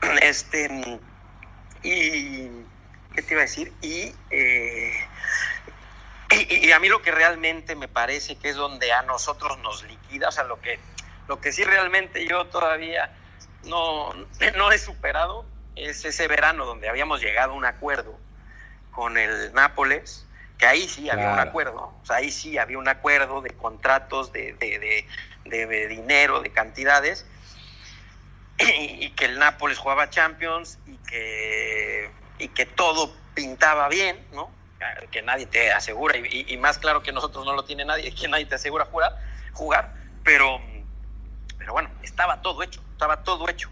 Este, 0.22 1.00
y, 1.82 2.50
¿qué 3.14 3.22
te 3.22 3.34
iba 3.34 3.42
a 3.42 3.46
decir? 3.46 3.72
Eh, 3.82 4.92
y, 6.30 6.66
y, 6.66 6.72
a 6.72 6.78
mí 6.78 6.88
lo 6.88 7.02
que 7.02 7.10
realmente 7.10 7.74
me 7.74 7.88
parece 7.88 8.36
que 8.36 8.50
es 8.50 8.56
donde 8.56 8.92
a 8.92 9.02
nosotros 9.02 9.58
nos 9.58 9.82
liquida, 9.84 10.28
o 10.28 10.32
sea, 10.32 10.44
lo 10.44 10.60
que, 10.60 10.78
lo 11.26 11.40
que 11.40 11.52
sí 11.52 11.64
realmente 11.64 12.26
yo 12.26 12.46
todavía 12.46 13.10
no, 13.64 14.12
no 14.56 14.72
he 14.72 14.78
superado 14.78 15.44
es 15.76 16.04
ese 16.04 16.26
verano 16.28 16.66
donde 16.66 16.88
habíamos 16.88 17.20
llegado 17.20 17.52
a 17.52 17.54
un 17.54 17.64
acuerdo 17.64 18.18
con 18.90 19.16
el 19.16 19.52
Nápoles, 19.52 20.26
que 20.58 20.66
ahí 20.66 20.88
sí 20.88 21.08
había 21.08 21.32
un 21.32 21.38
acuerdo, 21.38 21.94
o 22.02 22.06
sea, 22.06 22.16
ahí 22.16 22.32
sí 22.32 22.58
había 22.58 22.78
un 22.78 22.88
acuerdo 22.88 23.40
de 23.40 23.50
contratos, 23.50 24.32
de, 24.32 24.54
de, 25.44 25.86
dinero, 25.86 26.40
de 26.40 26.50
cantidades, 26.50 27.24
y, 28.58 29.10
que 29.10 29.26
el 29.26 29.38
Nápoles 29.38 29.78
jugaba 29.78 30.10
Champions 30.10 30.80
y 30.86 30.96
que, 30.96 32.10
y 32.38 32.48
que 32.48 32.66
todo 32.66 33.14
pintaba 33.34 33.88
bien, 33.88 34.26
¿no? 34.32 34.50
Que 35.10 35.22
nadie 35.22 35.46
te 35.46 35.72
asegura, 35.72 36.16
y, 36.16 36.56
más 36.56 36.78
claro 36.78 37.02
que 37.02 37.12
nosotros 37.12 37.44
no 37.44 37.52
lo 37.52 37.64
tiene 37.64 37.84
nadie, 37.84 38.14
que 38.14 38.28
nadie 38.28 38.46
te 38.46 38.54
asegura 38.54 38.84
jugar, 38.84 39.16
jugar 39.52 39.98
pero, 40.28 40.60
pero 41.56 41.72
bueno, 41.72 41.88
estaba 42.02 42.42
todo 42.42 42.62
hecho, 42.62 42.82
estaba 42.92 43.22
todo 43.24 43.48
hecho. 43.48 43.70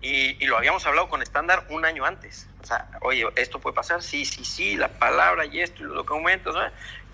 Y, 0.00 0.46
lo 0.46 0.56
habíamos 0.56 0.86
hablado 0.86 1.08
con 1.08 1.20
estándar 1.20 1.66
un 1.70 1.84
año 1.84 2.04
antes. 2.04 2.48
O 2.62 2.64
sea, 2.64 2.88
oye, 3.00 3.26
esto 3.34 3.58
puede 3.58 3.74
pasar, 3.74 4.04
sí, 4.04 4.24
sí, 4.24 4.44
sí, 4.44 4.76
la 4.76 4.86
palabra 4.86 5.46
y 5.46 5.60
esto 5.60 5.82
y 5.82 5.86
los 5.86 5.96
documentos. 5.96 6.54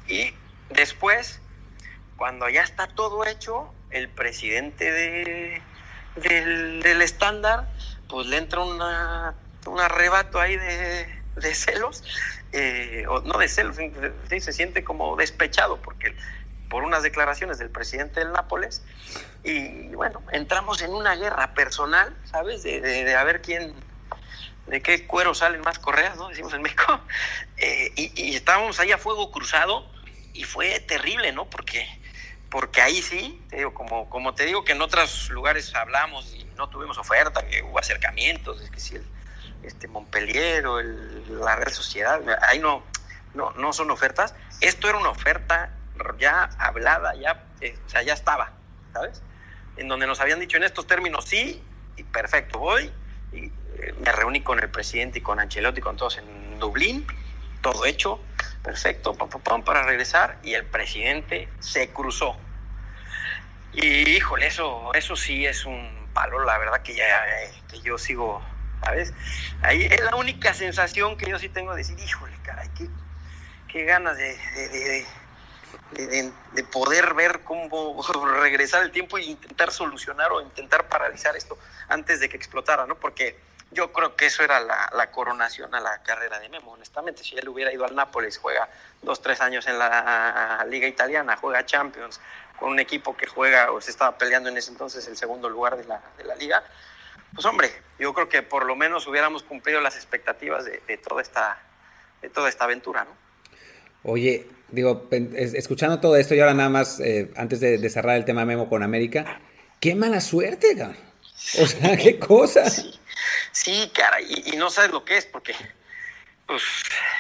Y 0.09 0.35
después, 0.69 1.41
cuando 2.19 2.51
ya 2.51 2.63
está 2.63 2.87
todo 2.87 3.25
hecho, 3.25 3.73
el 3.89 4.11
presidente 4.11 4.93
de, 4.93 5.63
del, 6.17 7.01
estándar, 7.01 7.67
pues 8.11 8.27
le 8.27 8.37
entra 8.37 8.61
una, 8.61 9.35
un 9.67 9.81
arrebato 9.81 10.41
ahí 10.41 10.57
de, 10.57 11.55
celos, 11.55 12.05
eh, 12.53 13.05
o 13.09 13.21
no 13.21 13.39
de 13.39 13.49
celos, 13.49 13.77
se 13.77 14.53
siente 14.53 14.85
como 14.85 15.17
despechado, 15.17 15.81
porque 15.81 16.15
por 16.73 16.85
unas 16.85 17.03
declaraciones 17.03 17.59
del 17.59 17.69
presidente 17.69 18.21
del 18.21 18.33
Nápoles. 18.33 18.83
Y 19.45 19.89
bueno, 19.95 20.23
entramos 20.33 20.81
en 20.81 20.95
una 20.95 21.15
guerra 21.17 21.53
personal, 21.53 22.17
¿sabes? 22.25 22.63
De, 22.63 22.81
de, 22.81 23.15
a 23.15 23.23
ver 23.25 23.43
quién, 23.43 23.75
de 24.67 24.81
qué 24.81 25.07
cuero 25.07 25.35
salen 25.35 25.61
más 25.61 25.79
correas, 25.79 26.17
¿no? 26.17 26.31
Decimos 26.31 26.55
en 26.55 26.63
México. 26.63 27.01
Eh, 27.59 27.93
y, 27.95 28.35
estábamos 28.35 28.81
ahí 28.81 28.91
a 28.91 28.99
fuego 28.99 29.31
cruzado 29.31 29.89
y 30.33 30.43
fue 30.43 30.81
terrible, 30.81 31.31
¿no? 31.31 31.49
Porque, 31.49 31.87
porque 32.51 32.81
ahí 32.81 33.01
sí, 33.01 33.41
te 33.51 33.59
digo, 33.59 33.73
como, 33.73 34.11
como 34.11 34.35
te 34.35 34.45
digo 34.45 34.65
que 34.65 34.73
en 34.73 34.83
otros 34.83 35.31
lugares 35.31 35.73
hablamos 35.77 36.35
y 36.35 36.45
no 36.57 36.69
tuvimos 36.71 36.99
oferta, 36.99 37.47
que 37.47 37.63
hubo 37.63 37.79
acercamientos, 37.79 38.61
es 38.61 38.69
que 38.69 38.81
si 38.81 38.97
el 38.97 39.07
este 39.63 39.89
Montpellier 39.89 40.67
o 40.67 40.81
el, 40.81 41.41
la 41.41 41.57
Real 41.57 41.73
Sociedad, 41.73 42.21
ahí 42.43 42.59
no, 42.59 42.85
no, 43.35 43.53
no 43.53 43.73
son 43.73 43.91
ofertas. 43.91 44.35
Esto 44.61 44.89
era 44.89 44.99
una 44.99 45.11
oferta 45.11 45.71
ya 46.19 46.51
hablada, 46.59 47.15
ya, 47.15 47.45
eh, 47.61 47.77
o 47.85 47.89
sea, 47.89 48.03
ya 48.03 48.15
estaba, 48.15 48.53
¿sabes? 48.93 49.23
En 49.77 49.89
donde 49.89 50.07
nos 50.07 50.21
habían 50.21 50.41
dicho 50.41 50.57
en 50.57 50.65
estos 50.65 50.87
términos 50.87 51.25
sí, 51.25 51.63
y 51.97 52.03
perfecto, 52.05 52.59
voy, 52.59 52.93
y 53.33 53.47
eh, 53.47 53.95
me 53.99 54.13
reuní 54.13 54.43
con 54.43 54.59
el 54.59 54.71
presidente 54.71 55.19
y 55.19 55.23
con 55.23 55.41
Ancelotti, 55.41 55.81
con 55.81 55.97
todos 55.97 56.19
en 56.19 56.59
Dublín, 56.59 57.07
todo 57.61 57.85
hecho, 57.85 58.21
perfecto, 58.63 59.15
pam, 59.15 59.63
para 59.65 59.83
regresar, 59.85 60.39
y 60.43 60.55
el 60.55 60.65
presidente 60.65 61.49
se 61.61 61.91
cruzó. 61.91 62.37
Y 63.73 64.11
híjole, 64.11 64.47
eso, 64.47 64.93
eso 64.95 65.17
sí 65.17 65.47
es 65.47 65.65
un 65.65 66.09
palo, 66.13 66.45
la 66.45 66.59
verdad 66.59 66.83
que 66.83 66.95
ya 66.95 67.05
eh, 67.07 67.53
que 67.69 67.81
yo 67.81 67.97
sigo, 67.97 68.43
¿sabes? 68.85 69.13
Ahí 69.63 69.85
es 69.85 70.01
la 70.03 70.17
única 70.17 70.55
sensación 70.55 71.17
que 71.17 71.31
yo 71.31 71.39
sí 71.39 71.49
tengo 71.49 71.73
de 71.73 71.79
decir, 71.79 71.99
híjole, 71.99 72.37
caray, 72.43 72.69
qué, 72.77 72.89
qué 73.69 73.85
ganas 73.85 74.17
de, 74.17 74.37
de, 75.93 76.65
poder 76.65 77.15
ver 77.15 77.41
cómo 77.45 78.03
regresar 78.41 78.83
el 78.83 78.91
tiempo 78.91 79.19
e 79.19 79.25
intentar 79.25 79.71
solucionar 79.71 80.33
o 80.33 80.41
intentar 80.41 80.89
paralizar 80.89 81.37
esto 81.37 81.59
antes 81.89 82.21
de 82.21 82.29
que 82.29 82.37
explotara, 82.37 82.87
¿no? 82.87 82.97
Porque 82.97 83.39
yo 83.71 83.93
creo 83.93 84.17
que 84.17 84.27
eso 84.27 84.43
era 84.43 84.61
la, 84.61 85.11
coronación 85.11 85.75
a 85.75 85.81
la 85.81 86.03
carrera 86.03 86.39
de 86.39 86.49
Memo, 86.51 86.73
honestamente. 86.73 87.25
Si 87.25 87.37
él 87.37 87.49
hubiera 87.49 87.73
ido 87.73 87.87
al 87.87 87.95
Nápoles, 87.95 88.37
juega 88.37 88.69
dos, 89.01 89.23
tres 89.23 89.41
años 89.41 89.67
en 89.67 89.79
la 89.79 90.65
Liga 90.69 90.87
Italiana, 90.87 91.39
juega 91.39 91.65
Champions, 91.65 92.21
con 92.59 92.71
un 92.71 92.79
equipo 92.79 93.17
que 93.17 93.27
juega 93.27 93.73
o 93.73 93.81
se 93.81 93.91
estaba 93.91 94.17
peleando 94.19 94.49
en 94.49 94.57
ese 94.57 94.71
entonces 94.71 95.07
el 95.09 95.17
segundo 95.17 95.49
lugar 95.49 95.77
de 95.77 95.85
la, 95.85 96.01
de 96.19 96.25
la 96.25 96.37
liga, 96.37 96.63
pues 97.35 97.47
hombre, 97.47 97.73
yo 97.99 98.13
creo 98.15 98.29
que 98.29 98.43
por 98.43 98.67
lo 98.67 98.77
menos 98.77 99.07
hubiéramos 99.07 99.43
cumplido 99.43 99.81
las 99.81 99.97
expectativas 99.97 100.65
de, 100.65 100.83
de 100.87 100.99
toda, 100.99 101.23
esta, 101.23 101.63
de 102.21 102.29
toda 102.29 102.49
esta 102.49 102.65
aventura, 102.65 103.05
¿no? 103.05 103.23
Oye, 104.05 104.49
digo, 104.73 105.09
escuchando 105.11 106.01
todo 106.01 106.17
esto 106.17 106.35
y 106.35 106.41
ahora 106.41 106.55
nada 106.55 106.69
más, 106.69 106.99
eh, 106.99 107.31
antes 107.37 107.61
de, 107.61 107.89
cerrar 107.89 108.17
el 108.17 108.25
tema 108.25 108.45
Memo 108.45 108.69
con 108.69 108.83
América, 108.83 109.41
qué 109.81 109.95
mala 109.95 110.21
suerte, 110.21 110.77
cabrón. 110.77 110.97
O 111.61 111.67
sea, 111.67 111.97
qué 111.97 112.19
cosa. 112.27 112.65
Sí, 113.53 113.91
cara, 113.95 114.21
y, 114.21 114.57
no 114.57 114.71
sabes 114.71 114.91
lo 114.91 115.05
que 115.05 115.19
es, 115.19 115.27
porque, 115.27 115.55
pues, 116.47 116.63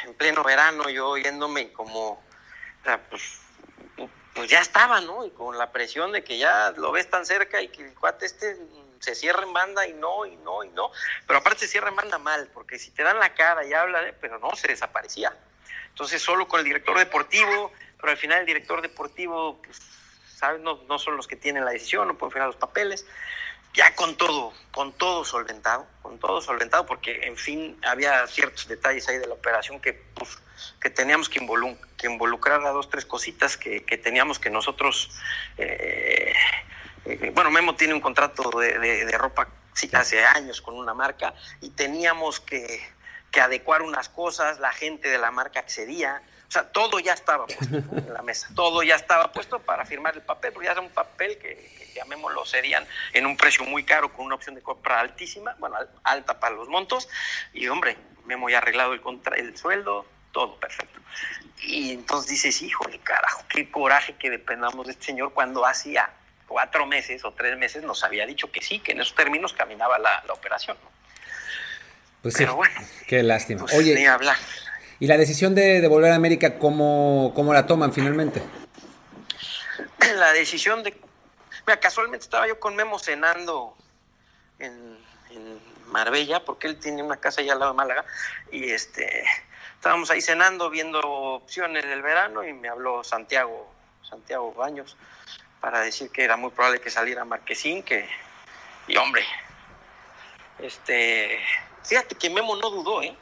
en 0.06 0.14
pleno 0.14 0.42
verano 0.42 0.88
yo 0.88 1.16
yéndome 1.16 1.72
como, 1.72 2.10
o 2.10 2.84
sea, 2.84 3.00
pues, 3.08 3.38
pues 4.34 4.50
ya 4.50 4.60
estaba, 4.60 5.00
¿no? 5.00 5.24
Y 5.24 5.30
con 5.30 5.58
la 5.58 5.70
presión 5.70 6.10
de 6.10 6.24
que 6.24 6.38
ya 6.38 6.72
lo 6.76 6.90
ves 6.90 7.08
tan 7.10 7.26
cerca 7.26 7.62
y 7.62 7.68
que 7.68 7.86
el 7.86 7.94
cuate 7.94 8.26
este 8.26 8.56
se 9.02 9.16
cierra 9.16 9.42
en 9.42 9.52
banda 9.52 9.86
y 9.86 9.94
no, 9.94 10.24
y 10.26 10.36
no, 10.36 10.62
y 10.62 10.68
no. 10.70 10.90
Pero 11.26 11.40
aparte 11.40 11.60
se 11.60 11.68
cierra 11.68 11.88
en 11.88 11.96
banda 11.96 12.18
mal, 12.18 12.48
porque 12.54 12.78
si 12.78 12.92
te 12.92 13.02
dan 13.02 13.18
la 13.18 13.34
cara 13.34 13.66
y 13.66 13.72
habla, 13.72 14.14
pero 14.20 14.38
no, 14.38 14.54
se 14.54 14.68
desaparecía. 14.68 15.36
Entonces, 15.88 16.22
solo 16.22 16.46
con 16.46 16.60
el 16.60 16.64
director 16.64 16.96
deportivo, 16.96 17.72
pero 18.00 18.12
al 18.12 18.16
final 18.16 18.40
el 18.40 18.46
director 18.46 18.80
deportivo, 18.80 19.60
pues, 19.62 19.80
¿sabes? 20.36 20.60
No, 20.60 20.82
no 20.88 20.98
son 20.98 21.16
los 21.16 21.26
que 21.26 21.36
tienen 21.36 21.64
la 21.64 21.72
decisión, 21.72 22.06
no 22.06 22.16
pueden 22.16 22.32
firmar 22.32 22.46
los 22.46 22.56
papeles. 22.56 23.04
Ya 23.74 23.94
con 23.96 24.16
todo, 24.16 24.52
con 24.70 24.92
todo 24.92 25.24
solventado, 25.24 25.86
con 26.02 26.18
todo 26.18 26.40
solventado, 26.40 26.86
porque 26.86 27.26
en 27.26 27.36
fin 27.36 27.78
había 27.84 28.26
ciertos 28.26 28.68
detalles 28.68 29.08
ahí 29.08 29.18
de 29.18 29.26
la 29.26 29.34
operación 29.34 29.80
que, 29.80 29.94
pues, 29.94 30.38
que 30.80 30.90
teníamos 30.90 31.28
que, 31.28 31.40
que 31.96 32.06
involucrar 32.06 32.64
a 32.64 32.70
dos, 32.70 32.88
tres 32.88 33.04
cositas 33.04 33.56
que, 33.56 33.84
que 33.84 33.98
teníamos 33.98 34.38
que 34.38 34.50
nosotros, 34.50 35.10
eh, 35.56 36.34
eh, 37.04 37.32
bueno, 37.34 37.50
Memo 37.50 37.74
tiene 37.74 37.94
un 37.94 38.00
contrato 38.00 38.50
de, 38.58 38.78
de, 38.78 39.04
de 39.04 39.18
ropa 39.18 39.48
sí, 39.74 39.88
hace 39.92 40.24
años 40.24 40.60
con 40.60 40.74
una 40.74 40.94
marca 40.94 41.34
y 41.60 41.70
teníamos 41.70 42.40
que, 42.40 42.80
que 43.30 43.40
adecuar 43.40 43.82
unas 43.82 44.08
cosas, 44.08 44.60
la 44.60 44.72
gente 44.72 45.08
de 45.08 45.18
la 45.18 45.30
marca 45.30 45.60
accedía, 45.60 46.22
o 46.48 46.52
sea, 46.52 46.70
todo 46.70 46.98
ya 46.98 47.14
estaba 47.14 47.46
puesto 47.46 47.76
en 47.76 48.12
la 48.12 48.22
mesa, 48.22 48.48
todo 48.54 48.82
ya 48.82 48.94
estaba 48.94 49.32
puesto 49.32 49.58
para 49.60 49.86
firmar 49.86 50.14
el 50.14 50.22
papel, 50.22 50.52
porque 50.52 50.66
ya 50.66 50.72
era 50.72 50.82
un 50.82 50.90
papel 50.90 51.38
que, 51.38 51.56
que 51.56 51.92
llamémoslo, 51.94 52.44
serían 52.44 52.86
en 53.14 53.24
un 53.24 53.36
precio 53.36 53.64
muy 53.64 53.84
caro, 53.84 54.12
con 54.12 54.26
una 54.26 54.34
opción 54.34 54.54
de 54.54 54.60
compra 54.60 55.00
altísima, 55.00 55.56
bueno, 55.58 55.76
alta 56.04 56.38
para 56.38 56.54
los 56.54 56.68
montos, 56.68 57.08
y 57.54 57.66
hombre, 57.68 57.96
Memo 58.26 58.50
ya 58.50 58.58
arreglado 58.58 58.92
el, 58.92 59.00
contra, 59.00 59.36
el 59.36 59.56
sueldo, 59.56 60.06
todo 60.30 60.56
perfecto. 60.56 61.00
Y 61.62 61.92
entonces 61.92 62.30
dices, 62.30 62.62
híjole, 62.62 62.98
carajo, 62.98 63.44
qué 63.48 63.70
coraje 63.70 64.14
que 64.16 64.30
dependamos 64.30 64.86
de 64.86 64.92
este 64.92 65.06
señor 65.06 65.32
cuando 65.32 65.64
hacía 65.64 66.10
cuatro 66.52 66.84
meses 66.84 67.24
o 67.24 67.32
tres 67.32 67.56
meses 67.56 67.82
nos 67.82 68.04
había 68.04 68.26
dicho 68.26 68.52
que 68.52 68.60
sí, 68.60 68.78
que 68.78 68.92
en 68.92 69.00
esos 69.00 69.14
términos 69.14 69.54
caminaba 69.54 69.98
la, 69.98 70.22
la 70.26 70.34
operación. 70.34 70.76
¿no? 70.84 70.90
Pues 72.20 72.34
sí, 72.34 72.44
bueno, 72.44 72.78
qué 73.06 73.22
lástima. 73.22 73.62
Pues 73.62 73.74
Oye, 73.74 74.06
hablar. 74.06 74.36
¿y 75.00 75.06
la 75.06 75.16
decisión 75.16 75.54
de, 75.54 75.86
volver 75.88 76.12
a 76.12 76.14
América, 76.14 76.58
cómo, 76.58 77.32
cómo 77.34 77.54
la 77.54 77.66
toman 77.66 77.90
finalmente? 77.94 78.42
La 80.16 80.32
decisión 80.32 80.82
de... 80.82 80.94
Mira, 81.66 81.80
casualmente 81.80 82.24
estaba 82.24 82.46
yo 82.46 82.60
con 82.60 82.76
Memo 82.76 82.98
cenando 82.98 83.74
en, 84.58 85.00
Marbella, 85.86 86.44
porque 86.44 86.66
él 86.68 86.78
tiene 86.78 87.02
una 87.02 87.16
casa 87.16 87.40
allá 87.40 87.52
al 87.52 87.60
lado 87.60 87.72
de 87.72 87.76
Málaga, 87.76 88.04
y 88.50 88.70
este 88.70 89.24
estábamos 89.74 90.10
ahí 90.10 90.22
cenando, 90.22 90.70
viendo 90.70 91.00
opciones 91.00 91.84
del 91.84 92.02
verano, 92.02 92.44
y 92.44 92.52
me 92.52 92.68
habló 92.68 93.04
Santiago, 93.04 93.70
Santiago 94.08 94.54
Baños, 94.54 94.96
para 95.62 95.80
decir 95.80 96.10
que 96.10 96.24
era 96.24 96.36
muy 96.36 96.50
probable 96.50 96.82
que 96.82 96.90
saliera 96.90 97.24
Marquesín, 97.24 97.82
que, 97.82 98.06
y 98.86 98.96
hombre, 98.98 99.24
este, 100.58 101.40
Fíjate 101.84 102.14
que 102.14 102.30
Memo 102.30 102.56
no 102.56 102.70
dudó, 102.70 103.02
¿eh? 103.02 103.14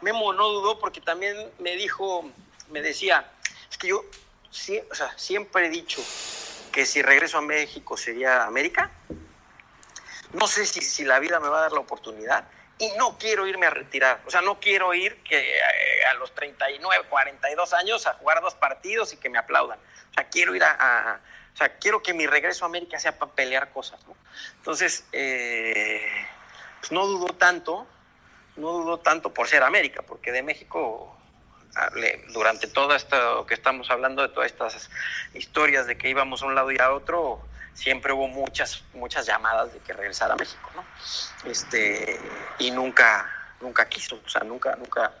Memo 0.00 0.32
no 0.32 0.48
dudó 0.48 0.78
porque 0.78 1.00
también 1.00 1.36
me 1.58 1.76
dijo, 1.76 2.30
me 2.68 2.82
decía, 2.82 3.30
es 3.70 3.78
que 3.78 3.88
yo 3.88 4.04
siempre 4.50 5.66
he 5.66 5.70
dicho 5.70 6.02
que 6.72 6.84
si 6.84 7.02
regreso 7.02 7.38
a 7.38 7.42
México 7.42 7.96
sería 7.96 8.44
América. 8.44 8.90
No 10.32 10.46
sé 10.46 10.66
si, 10.66 10.80
si 10.80 11.04
la 11.04 11.18
vida 11.18 11.40
me 11.40 11.48
va 11.48 11.58
a 11.58 11.62
dar 11.62 11.72
la 11.72 11.80
oportunidad 11.80 12.48
y 12.78 12.90
no 12.98 13.16
quiero 13.16 13.46
irme 13.46 13.66
a 13.66 13.70
retirar. 13.70 14.20
O 14.26 14.30
sea, 14.30 14.40
no 14.42 14.60
quiero 14.60 14.92
ir 14.92 15.22
que 15.22 15.38
eh, 15.38 16.04
a 16.10 16.14
los 16.14 16.34
39, 16.34 17.06
42 17.08 17.72
años 17.72 18.06
a 18.06 18.14
jugar 18.14 18.42
dos 18.42 18.54
partidos 18.54 19.12
y 19.14 19.16
que 19.16 19.30
me 19.30 19.38
aplaudan. 19.38 19.78
O 19.78 20.14
sea, 20.14 20.28
quiero 20.28 20.54
ir 20.54 20.64
a 20.64 21.20
o 21.56 21.58
sea, 21.58 21.70
quiero 21.78 22.02
que 22.02 22.12
mi 22.12 22.26
regreso 22.26 22.66
a 22.66 22.68
América 22.68 22.98
sea 22.98 23.18
para 23.18 23.32
pelear 23.32 23.72
cosas, 23.72 23.98
¿no? 24.06 24.14
Entonces, 24.58 25.06
eh, 25.12 26.06
pues 26.80 26.92
no 26.92 27.06
dudo 27.06 27.28
tanto, 27.28 27.86
no 28.56 28.72
dudo 28.72 28.98
tanto 28.98 29.32
por 29.32 29.48
ser 29.48 29.62
América, 29.62 30.02
porque 30.02 30.32
de 30.32 30.42
México, 30.42 31.16
durante 32.34 32.66
todo 32.66 32.94
esto 32.94 33.46
que 33.46 33.54
estamos 33.54 33.90
hablando, 33.90 34.20
de 34.20 34.28
todas 34.28 34.52
estas 34.52 34.90
historias 35.32 35.86
de 35.86 35.96
que 35.96 36.10
íbamos 36.10 36.42
a 36.42 36.44
un 36.44 36.54
lado 36.54 36.70
y 36.72 36.78
a 36.78 36.92
otro, 36.92 37.40
siempre 37.72 38.12
hubo 38.12 38.28
muchas, 38.28 38.84
muchas 38.92 39.24
llamadas 39.24 39.72
de 39.72 39.78
que 39.78 39.94
regresara 39.94 40.34
a 40.34 40.36
México, 40.36 40.70
¿no? 40.74 40.84
Este, 41.50 42.20
y 42.58 42.70
nunca, 42.70 43.32
nunca 43.62 43.88
quiso, 43.88 44.20
o 44.22 44.28
sea, 44.28 44.42
nunca, 44.42 44.76
nunca, 44.76 45.14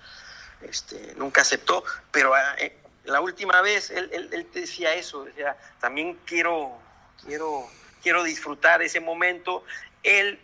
este, 0.60 1.14
nunca 1.16 1.40
aceptó, 1.40 1.82
pero 2.10 2.34
eh, 2.58 2.76
la 3.06 3.20
última 3.20 3.60
vez 3.62 3.90
él, 3.90 4.10
él, 4.12 4.46
decía 4.52 4.94
eso, 4.94 5.24
decía, 5.24 5.56
también 5.80 6.18
quiero, 6.24 6.76
quiero, 7.24 7.68
quiero 8.02 8.24
disfrutar 8.24 8.82
ese 8.82 9.00
momento. 9.00 9.64
Él, 10.02 10.38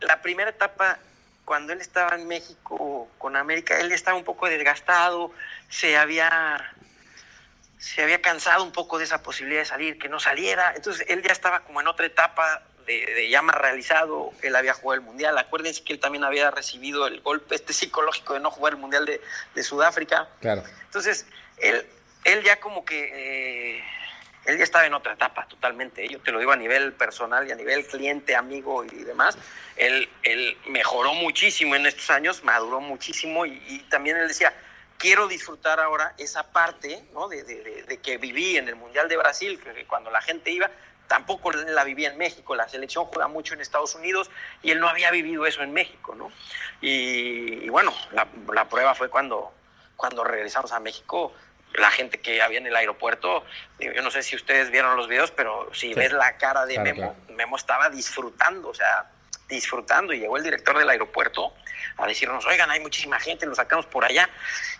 la 0.00 0.20
primera 0.20 0.50
etapa, 0.50 0.98
cuando 1.44 1.72
él 1.72 1.80
estaba 1.80 2.16
en 2.16 2.26
México 2.26 3.08
con 3.18 3.36
América, 3.36 3.78
él 3.78 3.92
estaba 3.92 4.16
un 4.16 4.24
poco 4.24 4.48
desgastado, 4.48 5.32
se 5.68 5.96
había, 5.96 6.72
se 7.78 8.02
había 8.02 8.20
cansado 8.20 8.64
un 8.64 8.72
poco 8.72 8.98
de 8.98 9.04
esa 9.04 9.22
posibilidad 9.22 9.60
de 9.60 9.66
salir, 9.66 9.98
que 9.98 10.08
no 10.08 10.20
saliera. 10.20 10.72
Entonces 10.74 11.06
él 11.08 11.22
ya 11.22 11.32
estaba 11.32 11.60
como 11.60 11.80
en 11.80 11.86
otra 11.86 12.06
etapa 12.06 12.62
de, 12.86 13.06
de, 13.06 13.28
ya 13.28 13.42
más 13.42 13.54
realizado, 13.54 14.32
él 14.42 14.56
había 14.56 14.74
jugado 14.74 15.00
el 15.00 15.06
Mundial. 15.06 15.38
Acuérdense 15.38 15.84
que 15.84 15.92
él 15.92 16.00
también 16.00 16.24
había 16.24 16.50
recibido 16.50 17.06
el 17.06 17.20
golpe 17.20 17.54
este 17.54 17.72
psicológico 17.72 18.34
de 18.34 18.40
no 18.40 18.50
jugar 18.50 18.72
el 18.72 18.78
Mundial 18.78 19.06
de, 19.06 19.20
de 19.54 19.62
Sudáfrica. 19.62 20.28
Claro. 20.40 20.64
Entonces, 20.86 21.26
él, 21.60 21.86
él 22.24 22.42
ya 22.42 22.60
como 22.60 22.84
que, 22.84 23.76
eh, 23.76 23.84
él 24.46 24.58
ya 24.58 24.64
estaba 24.64 24.86
en 24.86 24.94
otra 24.94 25.12
etapa 25.12 25.46
totalmente, 25.46 26.08
yo 26.08 26.20
te 26.20 26.32
lo 26.32 26.38
digo 26.38 26.52
a 26.52 26.56
nivel 26.56 26.92
personal 26.94 27.46
y 27.46 27.52
a 27.52 27.54
nivel 27.54 27.86
cliente, 27.86 28.34
amigo 28.34 28.84
y 28.84 29.04
demás, 29.04 29.36
él, 29.76 30.08
él 30.22 30.56
mejoró 30.68 31.14
muchísimo 31.14 31.74
en 31.76 31.86
estos 31.86 32.10
años, 32.10 32.42
maduró 32.44 32.80
muchísimo 32.80 33.46
y, 33.46 33.84
también 33.90 34.16
él 34.16 34.28
decía, 34.28 34.54
quiero 34.96 35.28
disfrutar 35.28 35.80
ahora 35.80 36.14
esa 36.18 36.50
parte 36.50 37.04
¿no? 37.12 37.28
de, 37.28 37.44
de, 37.44 37.98
que 37.98 38.16
viví 38.18 38.56
en 38.56 38.68
el 38.68 38.76
Mundial 38.76 39.08
de 39.08 39.16
Brasil, 39.16 39.60
que 39.60 39.84
cuando 39.86 40.10
la 40.10 40.22
gente 40.22 40.50
iba, 40.50 40.70
tampoco 41.08 41.50
la 41.50 41.84
vivía 41.84 42.10
en 42.10 42.18
México, 42.18 42.54
la 42.54 42.68
selección 42.68 43.06
juega 43.06 43.28
mucho 43.28 43.54
en 43.54 43.60
Estados 43.60 43.94
Unidos 43.94 44.30
y 44.62 44.70
él 44.70 44.78
no 44.78 44.88
había 44.88 45.10
vivido 45.10 45.46
eso 45.46 45.62
en 45.62 45.72
México, 45.72 46.14
¿no? 46.14 46.30
Y, 46.80 47.68
bueno, 47.70 47.92
la, 48.12 48.28
la, 48.52 48.68
prueba 48.68 48.94
fue 48.94 49.08
cuando, 49.08 49.52
cuando 49.96 50.22
regresamos 50.22 50.70
a 50.72 50.80
México, 50.80 51.32
la 51.74 51.90
gente 51.90 52.20
que 52.20 52.42
había 52.42 52.58
en 52.58 52.66
el 52.66 52.76
aeropuerto, 52.76 53.44
yo 53.78 54.02
no 54.02 54.10
sé 54.10 54.22
si 54.22 54.36
ustedes 54.36 54.70
vieron 54.70 54.96
los 54.96 55.08
videos, 55.08 55.30
pero 55.30 55.68
si 55.72 55.94
ves 55.94 56.12
la 56.12 56.36
cara 56.36 56.66
de 56.66 56.78
Memo, 56.78 57.16
Memo 57.30 57.56
estaba 57.56 57.90
disfrutando, 57.90 58.68
o 58.68 58.74
sea, 58.74 59.10
disfrutando 59.48 60.12
y 60.12 60.20
llegó 60.20 60.36
el 60.36 60.42
director 60.42 60.78
del 60.78 60.88
aeropuerto 60.88 61.54
a 61.96 62.06
decirnos, 62.06 62.44
oigan, 62.46 62.70
hay 62.70 62.80
muchísima 62.80 63.18
gente, 63.18 63.46
lo 63.46 63.54
sacamos 63.54 63.86
por 63.86 64.04
allá. 64.04 64.28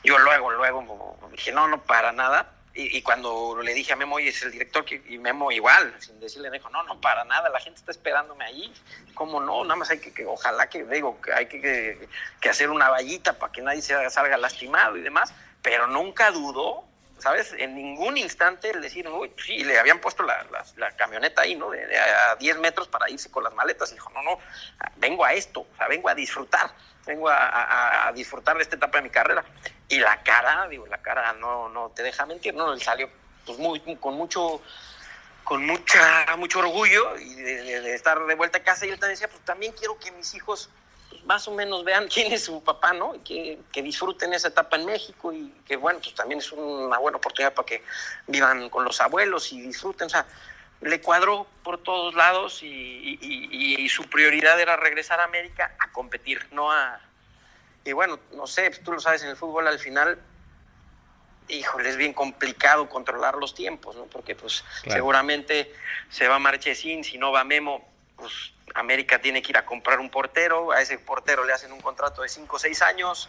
Yo 0.05 0.19
luego, 0.19 0.51
luego 0.51 1.19
dije, 1.33 1.53
no, 1.53 1.69
no, 1.69 1.83
para 1.83 2.13
nada. 2.13 2.53
Y, 2.75 3.03
cuando 3.03 3.61
le 3.61 3.75
dije 3.75 3.93
a 3.93 3.97
Memo, 3.97 4.17
oye, 4.17 4.29
es 4.29 4.41
el 4.45 4.53
director, 4.53 4.85
y 4.89 5.19
Memo 5.19 5.51
igual, 5.51 5.93
sin 5.99 6.21
decirle, 6.21 6.49
dijo, 6.49 6.71
no, 6.71 6.85
no, 6.85 7.01
para 7.01 7.25
nada, 7.25 7.49
la 7.49 7.59
gente 7.59 7.81
está 7.81 7.91
esperándome 7.91 8.45
ahí. 8.45 8.73
¿Cómo 9.15 9.41
no? 9.41 9.65
Nada 9.65 9.75
más 9.75 9.91
hay 9.91 9.99
que, 9.99 10.25
ojalá 10.25 10.69
que, 10.69 10.85
digo, 10.85 11.21
que 11.21 11.33
hay 11.33 11.47
que, 11.47 12.09
que, 12.41 12.49
hacer 12.49 12.71
una 12.71 12.89
vallita 12.89 13.33
para 13.33 13.53
que 13.53 13.63
nadie 13.63 13.83
se 13.83 14.09
salga 14.11 14.37
lastimado 14.37 14.97
y 14.97 15.03
demás. 15.03 15.35
Pero 15.63 15.87
nunca 15.87 16.31
dudó 16.31 16.89
¿sabes? 17.19 17.53
En 17.59 17.75
ningún 17.75 18.17
instante 18.17 18.71
el 18.71 18.81
decir, 18.81 19.09
uy, 19.09 19.33
sí, 19.45 19.65
le 19.65 19.79
habían 19.79 20.01
puesto 20.01 20.23
la, 20.23 20.47
la, 20.77 20.97
camioneta 20.97 21.43
ahí, 21.43 21.55
¿no? 21.55 21.71
De, 21.71 21.99
a 21.99 22.37
10 22.37 22.59
metros 22.59 22.89
para 22.89 23.11
irse 23.11 23.31
con 23.31 23.45
las 23.45 23.55
maletas. 23.55 23.93
Dijo, 23.93 24.11
no, 24.11 24.23
no, 24.23 24.39
vengo 24.97 25.25
a 25.25 25.33
esto, 25.33 25.61
o 25.61 25.77
sea, 25.77 25.89
vengo 25.89 26.09
a 26.09 26.15
disfrutar, 26.15 26.71
vengo 27.07 27.29
a, 27.29 28.07
a, 28.09 28.13
disfrutar 28.13 28.57
de 28.57 28.63
esta 28.63 28.77
etapa 28.77 28.99
de 28.99 29.05
mi 29.05 29.11
carrera. 29.11 29.45
Y 29.89 29.99
la 29.99 30.23
cara, 30.23 30.69
digo, 30.69 30.87
la 30.87 30.99
cara 30.99 31.33
no, 31.35 31.69
no 31.69 31.91
te 31.91 32.03
deja 32.03 32.25
mentir, 32.27 32.55
¿no? 32.55 32.73
Él 32.73 32.81
salió 32.81 33.11
pues 33.45 33.59
muy, 33.59 33.81
con 33.97 34.15
mucho 34.15 34.61
con 35.45 35.65
mucha, 35.65 36.37
mucho 36.37 36.59
orgullo 36.59 37.17
y 37.17 37.35
de, 37.35 37.81
de, 37.81 37.95
estar 37.95 38.23
de 38.27 38.35
vuelta 38.35 38.59
a 38.59 38.63
casa 38.63 38.85
y 38.85 38.91
él 38.91 38.99
también 38.99 39.15
decía, 39.15 39.29
pues 39.29 39.43
también 39.47 39.73
quiero 39.73 39.99
que 39.99 40.13
mis 40.13 40.35
hijos 40.35 40.69
más 41.25 41.47
o 41.47 41.53
menos 41.53 41.85
vean 41.85 42.09
quién 42.13 42.33
es 42.33 42.45
su 42.45 42.63
papá, 42.63 42.93
¿no? 42.93 43.15
Y 43.15 43.19
que, 43.21 43.59
que, 43.73 43.83
disfruten 43.83 44.33
esa 44.33 44.49
etapa 44.49 44.77
en 44.77 44.87
México 44.87 45.33
y 45.33 45.53
que, 45.67 45.77
bueno, 45.77 46.01
pues 46.01 46.15
también 46.15 46.41
es 46.41 46.51
una 46.53 46.99
buena 46.99 47.19
oportunidad 47.19 47.55
para 47.55 47.67
que 47.67 47.83
vivan 48.27 48.69
con 48.71 48.85
los 48.85 49.01
abuelos 49.01 49.53
y 49.53 49.61
disfruten. 49.61 50.07
O 50.07 50.11
sea, 50.11 50.27
le 50.81 51.01
cuadró 51.01 51.47
por 51.63 51.83
todos 51.83 52.15
lados 52.15 52.63
y, 52.63 53.19
y, 53.21 53.89
su 53.89 54.05
prioridad 54.05 54.61
era 54.61 54.77
regresar 54.77 55.21
a 55.21 55.25
América 55.25 55.75
a 55.79 55.91
competir, 55.93 56.47
no 56.53 56.71
a... 56.71 57.01
Y 57.85 57.93
bueno, 57.93 58.21
no 58.33 58.47
sé, 58.47 58.71
tú 58.85 58.93
lo 58.93 59.01
sabes, 59.01 59.23
en 59.23 59.31
el 59.31 59.37
fútbol 59.37 59.67
al 59.67 59.79
final, 59.79 60.21
híjole, 61.49 61.89
es 61.89 61.97
bien 61.97 62.13
complicado 62.13 62.89
controlar 62.89 63.37
los 63.37 63.55
tiempos, 63.55 63.97
¿no? 63.97 64.05
Porque 64.05 64.35
pues 64.35 64.63
seguramente 64.87 65.73
se 66.11 66.29
va 66.29 66.39
Marchesín, 66.39 67.03
si 67.03 67.19
no 67.19 67.33
va 67.33 67.45
Memo, 67.45 67.89
pues 68.19 68.53
América 68.75 69.21
tiene 69.21 69.41
que 69.41 69.53
ir 69.53 69.59
a 69.59 69.65
comprar 69.65 70.01
un 70.01 70.11
portero, 70.11 70.73
a 70.73 70.81
ese 70.81 70.99
portero 70.99 71.45
le 71.45 71.53
hacen 71.53 71.73
un 71.73 71.81
contrato 71.81 72.23
de 72.23 72.29
5 72.29 72.57
o 72.57 72.59
6 72.59 72.83
años 72.83 73.29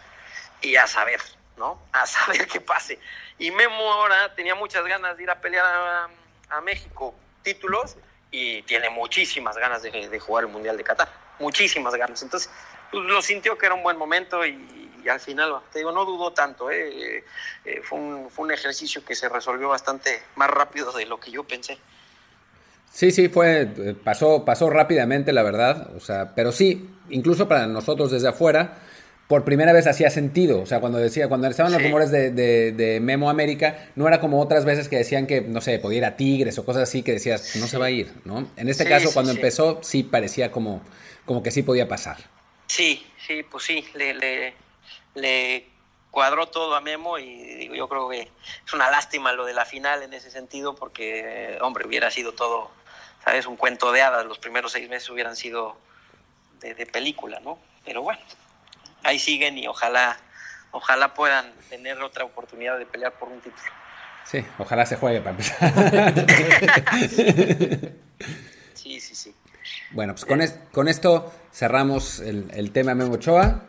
y 0.60 0.76
a 0.76 0.86
saber, 0.86 1.20
¿no? 1.56 1.80
A 1.92 2.06
saber 2.06 2.46
qué 2.46 2.60
pase. 2.60 2.98
Y 3.38 3.50
Memo 3.50 3.92
ahora 3.92 4.34
tenía 4.34 4.54
muchas 4.54 4.84
ganas 4.84 5.16
de 5.16 5.22
ir 5.22 5.30
a 5.30 5.40
pelear 5.40 5.64
a, 5.66 6.60
México 6.62 7.14
títulos 7.44 7.96
y 8.32 8.62
tiene 8.62 8.90
muchísimas 8.90 9.56
ganas 9.56 9.82
de, 9.82 10.18
jugar 10.18 10.44
el 10.44 10.50
Mundial 10.50 10.76
de 10.76 10.82
Qatar, 10.82 11.08
muchísimas 11.38 11.94
ganas. 11.94 12.20
Entonces, 12.22 12.50
pues, 12.90 13.04
lo 13.04 13.22
sintió 13.22 13.56
que 13.56 13.66
era 13.66 13.74
un 13.76 13.84
buen 13.84 13.96
momento 13.96 14.44
y, 14.44 15.08
al 15.08 15.20
final, 15.20 15.62
te 15.72 15.78
digo, 15.78 15.92
no 15.92 16.04
dudó 16.04 16.32
tanto, 16.32 16.70
¿eh? 16.70 17.24
Eh, 17.64 17.82
fue, 17.82 17.98
un, 17.98 18.30
fue 18.30 18.46
un 18.46 18.52
ejercicio 18.52 19.04
que 19.04 19.14
se 19.14 19.28
resolvió 19.28 19.68
bastante 19.68 20.22
más 20.34 20.50
rápido 20.50 20.92
de 20.92 21.06
lo 21.06 21.20
que 21.20 21.30
yo 21.30 21.44
pensé. 21.44 21.78
Sí, 22.92 23.12
sí, 23.12 23.28
fue, 23.28 23.62
eh, 23.62 23.94
pasó, 24.02 24.44
pasó 24.44 24.68
rápidamente, 24.68 25.32
la 25.32 25.42
verdad. 25.42 25.90
O 25.96 26.00
sea, 26.00 26.34
pero 26.34 26.52
sí, 26.52 26.90
incluso 27.08 27.48
para 27.48 27.66
nosotros 27.66 28.10
desde 28.10 28.28
afuera, 28.28 28.78
por 29.28 29.44
primera 29.44 29.72
vez 29.72 29.86
hacía 29.86 30.10
sentido. 30.10 30.60
O 30.60 30.66
sea, 30.66 30.80
cuando 30.80 30.98
decía, 30.98 31.28
cuando 31.28 31.46
estaban 31.46 31.72
los 31.72 31.80
rumores 31.80 32.10
de, 32.10 32.32
de, 32.32 33.00
Memo 33.00 33.30
América, 33.30 33.90
no 33.94 34.08
era 34.08 34.20
como 34.20 34.40
otras 34.40 34.64
veces 34.64 34.88
que 34.88 34.96
decían 34.96 35.28
que, 35.28 35.40
no 35.40 35.60
sé, 35.60 35.78
podía 35.78 35.98
ir 35.98 36.04
a 36.04 36.16
Tigres 36.16 36.58
o 36.58 36.64
cosas 36.64 36.82
así 36.82 37.04
que 37.04 37.12
decías, 37.12 37.54
no 37.56 37.68
se 37.68 37.78
va 37.78 37.86
a 37.86 37.90
ir, 37.90 38.12
¿no? 38.24 38.50
En 38.56 38.68
este 38.68 38.84
caso, 38.84 39.10
cuando 39.14 39.30
empezó, 39.30 39.78
sí 39.84 40.02
parecía 40.02 40.50
como, 40.50 40.82
como 41.24 41.44
que 41.44 41.52
sí 41.52 41.62
podía 41.62 41.86
pasar. 41.86 42.16
Sí, 42.66 43.06
sí, 43.24 43.44
pues 43.44 43.64
sí, 43.64 43.84
le, 43.94 44.14
le, 44.14 44.54
le 45.14 45.70
cuadró 46.10 46.46
todo 46.46 46.74
a 46.74 46.80
Memo 46.80 47.18
y 47.18 47.70
yo 47.72 47.88
creo 47.88 48.08
que 48.08 48.22
es 48.22 48.72
una 48.72 48.90
lástima 48.90 49.32
lo 49.32 49.44
de 49.44 49.54
la 49.54 49.64
final 49.64 50.02
en 50.02 50.12
ese 50.12 50.30
sentido 50.30 50.74
porque, 50.74 51.56
hombre, 51.60 51.86
hubiera 51.86 52.10
sido 52.10 52.32
todo 52.32 52.70
¿sabes? 53.24 53.46
Un 53.46 53.56
cuento 53.56 53.92
de 53.92 54.02
hadas, 54.02 54.24
los 54.26 54.38
primeros 54.38 54.72
seis 54.72 54.88
meses 54.88 55.08
hubieran 55.10 55.36
sido 55.36 55.76
de, 56.60 56.86
película, 56.86 57.40
¿no? 57.40 57.58
Pero 57.84 58.02
bueno, 58.02 58.20
ahí 59.02 59.18
siguen 59.18 59.58
y 59.58 59.66
ojalá, 59.66 60.18
ojalá 60.72 61.14
puedan 61.14 61.52
tener 61.68 62.00
otra 62.02 62.24
oportunidad 62.24 62.78
de 62.78 62.86
pelear 62.86 63.12
por 63.12 63.28
un 63.28 63.40
título. 63.40 63.72
Sí, 64.24 64.44
ojalá 64.58 64.86
se 64.86 64.96
juegue 64.96 65.20
para 65.20 65.30
empezar. 65.36 65.72
sí, 68.74 69.00
sí, 69.00 69.14
sí. 69.14 69.34
Bueno, 69.92 70.14
pues 70.14 70.24
con, 70.24 70.40
con 70.72 70.88
esto 70.88 71.32
cerramos 71.52 72.20
el, 72.20 72.50
el 72.54 72.72
tema 72.72 72.94
Memo 72.94 73.14
Ochoa. 73.14 73.62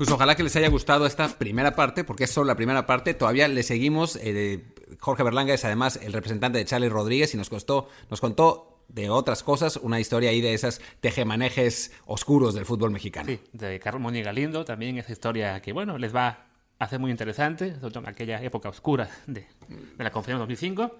Pues 0.00 0.10
ojalá 0.10 0.34
que 0.34 0.42
les 0.42 0.56
haya 0.56 0.70
gustado 0.70 1.04
esta 1.04 1.28
primera 1.28 1.76
parte, 1.76 2.04
porque 2.04 2.24
es 2.24 2.30
solo 2.30 2.46
la 2.46 2.56
primera 2.56 2.86
parte. 2.86 3.12
Todavía 3.12 3.46
le 3.48 3.62
seguimos. 3.62 4.16
Eh, 4.22 4.64
Jorge 4.98 5.22
Berlanga 5.22 5.52
es 5.52 5.62
además 5.66 6.00
el 6.02 6.14
representante 6.14 6.56
de 6.56 6.64
Charlie 6.64 6.88
Rodríguez 6.88 7.34
y 7.34 7.36
nos, 7.36 7.50
costó, 7.50 7.90
nos 8.08 8.18
contó 8.18 8.78
de 8.88 9.10
otras 9.10 9.42
cosas, 9.42 9.76
una 9.76 10.00
historia 10.00 10.30
ahí 10.30 10.40
de 10.40 10.54
esas 10.54 10.80
tejemanejes 11.00 11.92
oscuros 12.06 12.54
del 12.54 12.64
fútbol 12.64 12.92
mexicano. 12.92 13.26
Sí, 13.28 13.40
de 13.52 13.78
Carlos 13.78 14.00
Moni 14.00 14.22
Galindo, 14.22 14.64
también 14.64 14.96
esa 14.96 15.12
historia 15.12 15.60
que, 15.60 15.74
bueno, 15.74 15.98
les 15.98 16.16
va 16.16 16.28
a 16.78 16.84
hacer 16.86 16.98
muy 16.98 17.10
interesante, 17.10 17.74
sobre 17.74 17.92
todo 17.92 18.04
en 18.04 18.08
aquella 18.08 18.42
época 18.42 18.70
oscura 18.70 19.10
de, 19.26 19.48
de 19.68 20.02
la 20.02 20.10
conferencia 20.10 20.38
2005. 20.38 20.96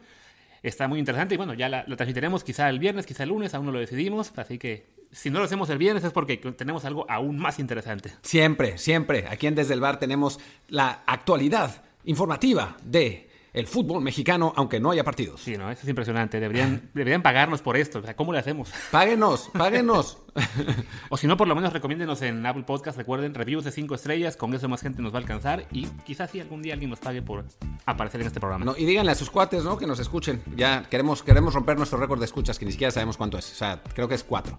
Está 0.62 0.88
muy 0.88 0.98
interesante 0.98 1.34
y 1.34 1.36
bueno, 1.38 1.54
ya 1.54 1.68
la, 1.68 1.84
transmitiremos 1.84 2.44
quizá 2.44 2.68
el 2.68 2.78
viernes, 2.78 3.06
quizá 3.06 3.22
el 3.22 3.30
lunes, 3.30 3.54
aún 3.54 3.66
no 3.66 3.72
lo 3.72 3.78
decidimos, 3.78 4.32
así 4.36 4.58
que 4.58 4.86
si 5.10 5.30
no 5.30 5.38
lo 5.38 5.46
hacemos 5.46 5.70
el 5.70 5.78
viernes 5.78 6.04
es 6.04 6.12
porque 6.12 6.36
tenemos 6.36 6.84
algo 6.84 7.06
aún 7.08 7.38
más 7.38 7.58
interesante. 7.58 8.12
Siempre, 8.22 8.78
siempre. 8.78 9.26
Aquí 9.28 9.46
en 9.46 9.54
Desde 9.54 9.74
el 9.74 9.80
Bar 9.80 9.98
tenemos 9.98 10.38
la 10.68 11.02
actualidad 11.06 11.82
informativa 12.04 12.76
de 12.84 13.29
el 13.52 13.66
fútbol 13.66 14.02
mexicano, 14.02 14.52
aunque 14.56 14.80
no 14.80 14.90
haya 14.90 15.04
partidos. 15.04 15.40
Sí, 15.40 15.56
no, 15.56 15.70
eso 15.70 15.82
es 15.82 15.88
impresionante. 15.88 16.40
Deberían, 16.40 16.90
deberían 16.94 17.22
pagarnos 17.22 17.62
por 17.62 17.76
esto. 17.76 17.98
O 17.98 18.02
sea, 18.02 18.14
¿cómo 18.14 18.32
le 18.32 18.38
hacemos? 18.38 18.70
Páguenos, 18.90 19.50
páguenos. 19.52 20.18
o 21.10 21.16
si 21.16 21.26
no, 21.26 21.36
por 21.36 21.48
lo 21.48 21.54
menos 21.54 21.72
recomiéndenos 21.72 22.22
en 22.22 22.44
Apple 22.46 22.64
Podcast. 22.64 22.96
Recuerden, 22.96 23.34
reviews 23.34 23.64
de 23.64 23.72
5 23.72 23.94
estrellas. 23.94 24.36
Con 24.36 24.54
eso 24.54 24.68
más 24.68 24.82
gente 24.82 25.02
nos 25.02 25.12
va 25.12 25.18
a 25.18 25.20
alcanzar. 25.20 25.66
Y 25.72 25.86
quizás 26.04 26.30
si 26.30 26.40
algún 26.40 26.62
día 26.62 26.74
alguien 26.74 26.90
nos 26.90 27.00
pague 27.00 27.22
por 27.22 27.44
aparecer 27.86 28.20
en 28.20 28.26
este 28.28 28.40
programa. 28.40 28.64
No, 28.64 28.76
y 28.76 28.84
díganle 28.84 29.12
a 29.12 29.16
sus 29.16 29.30
cuates, 29.30 29.64
¿no? 29.64 29.76
Que 29.76 29.86
nos 29.86 29.98
escuchen. 29.98 30.42
Ya 30.56 30.88
queremos, 30.88 31.22
queremos 31.22 31.54
romper 31.54 31.76
nuestro 31.76 31.98
récord 31.98 32.18
de 32.18 32.26
escuchas, 32.26 32.58
que 32.58 32.66
ni 32.66 32.72
siquiera 32.72 32.90
sabemos 32.90 33.16
cuánto 33.16 33.38
es. 33.38 33.50
O 33.52 33.54
sea, 33.54 33.82
creo 33.94 34.08
que 34.08 34.14
es 34.14 34.24
4. 34.24 34.58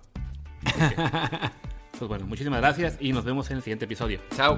Pues 1.97 2.09
bueno, 2.09 2.25
muchísimas 2.25 2.61
gracias 2.61 2.97
y 2.99 3.13
nos 3.13 3.25
vemos 3.25 3.51
en 3.51 3.57
el 3.57 3.63
siguiente 3.63 3.85
episodio. 3.85 4.19
Chao. 4.35 4.57